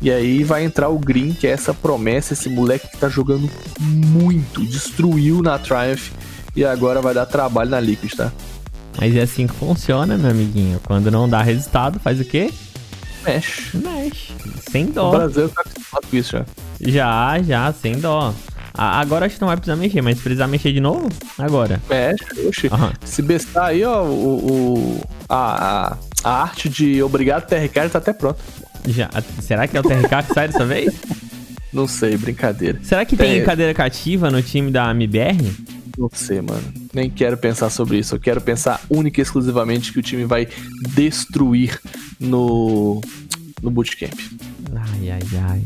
E 0.03 0.11
aí 0.11 0.43
vai 0.43 0.65
entrar 0.65 0.89
o 0.89 0.99
Green, 0.99 1.33
que 1.33 1.47
é 1.47 1.51
essa 1.51 1.75
promessa, 1.75 2.33
esse 2.33 2.49
moleque 2.49 2.89
que 2.89 2.97
tá 2.97 3.09
jogando 3.09 3.51
muito, 3.81 4.65
destruiu 4.65 5.43
na 5.43 5.59
Triumph 5.59 6.11
e 6.57 6.65
agora 6.65 7.01
vai 7.03 7.13
dar 7.15 7.27
trabalho 7.27 7.71
na 7.71 7.79
Liquid, 7.81 8.13
tá? 8.15 8.33
Mas 8.99 9.15
é 9.15 9.21
assim 9.23 9.47
que 9.47 9.55
funciona, 9.55 10.17
meu 10.17 10.31
amiguinho. 10.31 10.81
Quando 10.85 11.11
não 11.11 11.29
dá 11.29 11.43
resultado, 11.43 11.99
faz 12.01 12.19
o 12.21 12.25
quê? 12.25 12.51
Mexe. 13.25 13.77
Mexe. 13.77 14.33
Sem 14.71 14.87
O 14.87 14.93
dó. 14.93 15.11
Brasil 15.11 15.49
tá 15.51 15.61
acostumado 15.61 16.07
com 16.11 16.17
isso 16.17 16.33
já. 16.33 16.45
Já, 16.81 17.43
já, 17.43 17.73
sem 17.73 17.99
dó. 17.99 18.33
Agora 18.73 19.27
acho 19.27 19.35
que 19.35 19.41
não 19.43 19.49
vai 19.49 19.57
precisar 19.59 19.77
mexer, 19.77 20.01
mas 20.01 20.17
se 20.17 20.23
precisar 20.23 20.47
mexer 20.47 20.73
de 20.73 20.81
novo, 20.81 21.09
agora. 21.39 21.81
Mexe, 21.91 22.47
oxi. 22.49 22.69
Aham. 22.73 22.93
Se 23.05 23.21
bestar 23.21 23.67
aí, 23.67 23.85
ó, 23.85 24.03
o, 24.05 24.09
o- 24.99 25.01
a, 25.29 25.91
a, 25.93 25.97
a 26.25 26.43
arte 26.43 26.69
de 26.71 27.03
obrigado 27.03 27.47
TRK 27.47 27.75
já 27.83 27.89
tá 27.91 27.99
até 27.99 28.13
pronta. 28.15 28.41
Já. 28.89 29.11
Será 29.41 29.67
que 29.67 29.77
é 29.77 29.81
o 29.81 29.83
TRK 29.83 30.23
que 30.29 30.35
sai 30.35 30.49
dessa 30.49 30.65
vez? 30.65 30.95
Não 31.73 31.87
sei, 31.87 32.17
brincadeira. 32.17 32.79
Será 32.83 33.05
que 33.05 33.17
tem 33.17 33.39
É. 33.39 33.43
cadeira 33.45 33.73
cativa 33.75 34.31
no 34.31 34.43
time 34.43 34.71
da 34.71 34.91
MBR? 34.91 35.39
Não 35.97 36.11
sei, 36.13 36.41
mano. 36.41 36.63
Nem 36.93 37.09
quero 37.11 37.37
pensar 37.37 37.69
sobre 37.71 37.99
isso. 37.99 38.15
Eu 38.15 38.21
quero 38.21 38.41
pensar 38.41 38.81
única 38.89 39.21
e 39.21 39.23
exclusivamente 39.23 39.93
que 39.93 39.99
o 39.99 40.03
time 40.03 40.25
vai 40.25 40.49
destruir 40.95 41.79
no, 42.19 43.01
no 43.63 43.71
bootcamp. 43.71 44.19
Ai, 44.75 45.11
ai, 45.11 45.21
ai. 45.51 45.63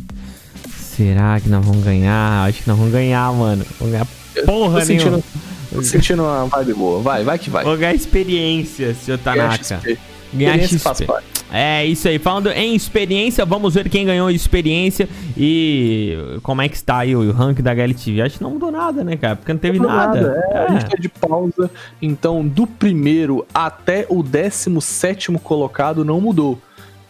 Será 0.77 1.41
que 1.41 1.49
nós 1.49 1.65
vamos 1.65 1.83
ganhar? 1.85 2.47
Acho 2.49 2.63
que 2.63 2.69
nós 2.69 2.77
vamos 2.77 2.93
ganhar, 2.93 3.33
mano. 3.33 3.65
Vamos 3.79 3.93
ganhar 3.93 4.07
porra 4.45 4.81
Tô 4.81 4.87
nenhuma. 4.87 5.11
sentindo, 5.11 5.25
tô 5.73 5.83
sentindo 5.83 6.23
uma 6.23 6.47
vibe 6.47 6.75
boa. 6.75 7.01
Vai, 7.03 7.25
vai 7.25 7.39
que 7.39 7.49
vai. 7.51 7.65
Vamos 7.65 7.79
ganhar 7.81 7.95
experiência, 7.95 8.95
senhor 8.95 9.19
Tanaka. 9.19 9.57
XP. 9.65 9.99
Ganhar 10.35 10.57
Experiência 10.59 10.79
faz 10.81 10.99
XP. 10.99 11.13
É 11.57 11.87
isso 11.87 12.09
aí. 12.09 12.19
Falando 12.19 12.51
em 12.51 12.75
experiência, 12.75 13.45
vamos 13.45 13.75
ver 13.75 13.89
quem 13.89 14.05
ganhou 14.05 14.29
experiência 14.29 15.09
e 15.37 16.39
como 16.43 16.61
é 16.61 16.69
que 16.69 16.75
está 16.75 16.99
aí 16.99 17.15
o 17.15 17.31
rank 17.31 17.61
da 17.61 17.71
HLTV. 17.71 18.23
Acho 18.23 18.39
que 18.39 18.43
não 18.43 18.51
mudou 18.51 18.73
nada, 18.73 19.05
né, 19.05 19.17
cara? 19.17 19.37
Porque 19.37 19.53
não 19.53 19.61
teve 19.61 19.79
Não 19.79 19.87
nada. 19.87 20.45
É, 20.51 20.59
A 20.59 20.73
gente 20.73 20.91
tá 20.91 20.97
de 20.99 21.09
pausa. 21.09 21.71
Então, 22.03 22.45
do 22.45 22.67
primeiro 22.67 23.47
até 23.55 24.05
o 24.09 24.21
17 24.21 25.31
colocado 25.45 26.05
não 26.05 26.21
mudou. 26.21 26.61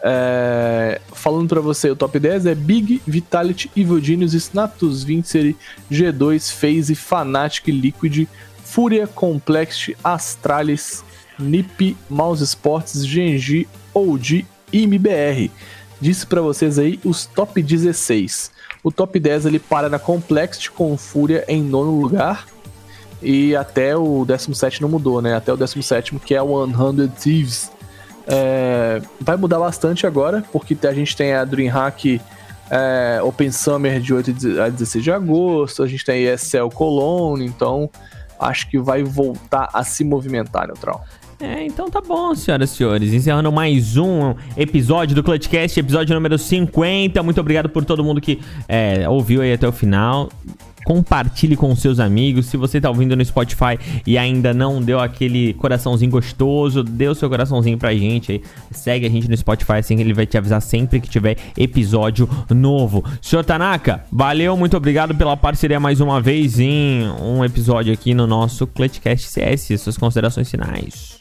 É, 0.07 1.01
falando 1.15 1.49
pra 1.49 1.63
você, 1.63 1.89
o 1.91 1.97
top 1.97 2.19
10 2.19 2.45
é 2.45 2.55
Big, 2.55 3.01
Vitality, 3.07 3.71
Evil 3.75 3.99
Genius, 3.99 4.35
Snatus, 4.35 5.03
Vincere, 5.03 5.57
G2, 5.91 6.53
FaZe, 6.53 6.95
Fnatic, 6.95 7.69
Liquid, 7.69 8.29
Fúria, 8.63 9.07
Complexity, 9.07 9.97
Astralis, 10.05 11.03
NiP, 11.39 11.97
Mouse 12.11 12.45
Sports, 12.45 13.07
Genji, 13.07 13.67
OG 13.95 14.45
e 14.73 14.83
MBR. 14.83 15.51
Disse 16.01 16.27
pra 16.27 16.41
vocês 16.41 16.79
aí 16.79 16.99
os 17.05 17.25
top 17.27 17.63
16. 17.63 18.51
O 18.83 18.91
top 18.91 19.19
10 19.19 19.47
ele 19.47 19.59
para 19.59 19.89
na 19.89 19.99
Complexity 19.99 20.71
com 20.71 20.97
Fúria 20.97 21.45
em 21.49 21.63
nono 21.63 21.99
lugar. 21.99 22.47
E 23.23 23.57
até 23.57 23.97
o 23.97 24.25
17 24.27 24.83
não 24.83 24.89
mudou, 24.89 25.23
né? 25.23 25.35
Até 25.35 25.53
o 25.53 25.57
17 25.57 26.17
que 26.17 26.35
é 26.35 26.43
o 26.43 26.67
100 26.67 27.09
Thieves. 27.09 27.73
É, 28.27 29.01
vai 29.21 29.37
mudar 29.37 29.59
bastante 29.59 30.07
agora, 30.07 30.45
porque 30.53 30.77
a 30.87 30.93
gente 30.93 31.17
tem 31.17 31.33
a 31.35 31.45
DreamHack 31.45 32.21
é, 32.71 33.21
Open 33.23 33.51
Summer 33.51 34.01
de 34.01 34.13
8 34.15 34.31
a 34.63 34.69
16 34.69 35.05
de 35.05 35.13
agosto, 35.13 35.83
a 35.83 35.87
gente 35.87 36.05
tem 36.05 36.25
ESL 36.25 36.69
Cologne, 36.73 37.45
então 37.45 37.91
acho 38.39 38.69
que 38.69 38.79
vai 38.79 39.03
voltar 39.03 39.69
a 39.73 39.85
se 39.85 40.05
movimentar, 40.05 40.67
Neutral. 40.67 41.05
É, 41.41 41.67
então 41.67 41.91
tá 41.91 42.01
bom, 42.01 42.35
senhoras 42.35 42.71
e 42.73 42.77
senhores. 42.77 43.13
Encerrando 43.13 43.51
mais 43.51 43.97
um 43.97 44.35
episódio 44.57 45.15
do 45.15 45.23
Clutchcast, 45.23 45.79
episódio 45.79 46.15
número 46.15 46.39
50. 46.39 47.23
Muito 47.23 47.41
obrigado 47.41 47.69
por 47.69 47.85
todo 47.85 48.05
mundo 48.05 48.21
que 48.21 48.41
é, 48.69 49.09
ouviu 49.09 49.43
aí 49.43 49.53
até 49.53 49.67
o 49.67 49.73
final. 49.73 50.31
Compartilhe 50.85 51.57
com 51.57 51.75
seus 51.75 51.99
amigos. 51.99 52.47
Se 52.47 52.57
você 52.57 52.81
tá 52.81 52.89
ouvindo 52.91 53.17
no 53.17 53.25
Spotify 53.25 53.79
e 54.07 54.19
ainda 54.19 54.53
não 54.53 54.83
deu 54.83 55.01
aquele 55.01 55.55
coraçãozinho 55.55 56.11
gostoso, 56.11 56.85
dê 56.85 57.09
o 57.09 57.15
seu 57.15 57.29
coraçãozinho 57.29 57.79
pra 57.79 57.95
gente 57.95 58.33
aí. 58.33 58.43
Segue 58.71 59.07
a 59.07 59.11
gente 59.11 59.29
no 59.29 59.37
Spotify, 59.37 59.79
assim 59.79 59.99
ele 59.99 60.13
vai 60.13 60.27
te 60.27 60.37
avisar 60.37 60.61
sempre 60.61 61.01
que 61.01 61.09
tiver 61.09 61.37
episódio 61.57 62.29
novo. 62.51 63.03
Senhor 63.21 63.45
Tanaka, 63.45 64.05
valeu, 64.13 64.57
muito 64.57 64.77
obrigado 64.77 65.15
pela 65.15 65.37
parceria 65.37 65.81
mais 65.81 66.01
uma 66.01 66.21
vez 66.21 66.61
em 66.61 67.09
um 67.21 67.43
episódio 67.43 67.93
aqui 67.93 68.13
no 68.13 68.27
nosso 68.27 68.67
Clutchcast 68.67 69.27
CS. 69.29 69.81
Suas 69.81 69.97
considerações 69.97 70.51
finais. 70.51 71.14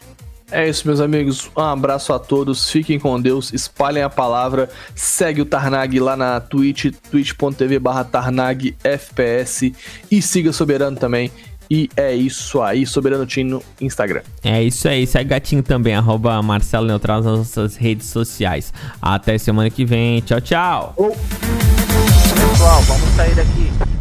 É 0.54 0.70
isso, 0.70 0.88
meus 0.88 1.02
amigos. 1.02 1.50
Um 1.58 1.62
abraço 1.62 2.14
a 2.14 2.20
todos. 2.20 2.70
Fiquem 2.70 3.00
com 3.00 3.20
Deus. 3.20 3.52
Espalhem 3.52 4.04
a 4.04 4.10
palavra. 4.10 4.70
Segue 4.94 5.42
o 5.42 5.46
Tarnag 5.46 6.00
lá 6.00 6.16
na 6.16 6.40
Twitch, 6.40 6.94
twitch.tv 7.10 7.80
barra 7.80 8.04
Tarnag 8.04 8.76
FPS. 8.84 9.74
E 10.12 10.22
siga 10.22 10.54
Soberano 10.54 10.96
também. 10.96 11.32
E 11.72 11.90
é 11.98 12.14
isso 12.14 12.62
aí, 12.62 12.86
Soberano 12.86 13.26
Team 13.26 13.48
no 13.48 13.64
Instagram. 13.82 14.22
É 14.44 14.62
isso 14.62 14.88
aí, 14.88 15.08
segue 15.08 15.32
gatinho 15.32 15.64
também, 15.64 15.96
arroba 15.96 16.40
Marcelo 16.44 16.86
Neutral 16.86 17.24
nas 17.24 17.38
nossas 17.40 17.76
redes 17.76 18.08
sociais. 18.10 18.72
Até 19.02 19.40
semana 19.40 19.72
que 19.72 19.84
vem, 19.84 20.22
tchau, 20.22 20.40
tchau! 20.40 20.94
Pessoal, 20.96 22.82
vamos 22.84 23.10
sair 23.16 23.34
daqui. 23.34 23.93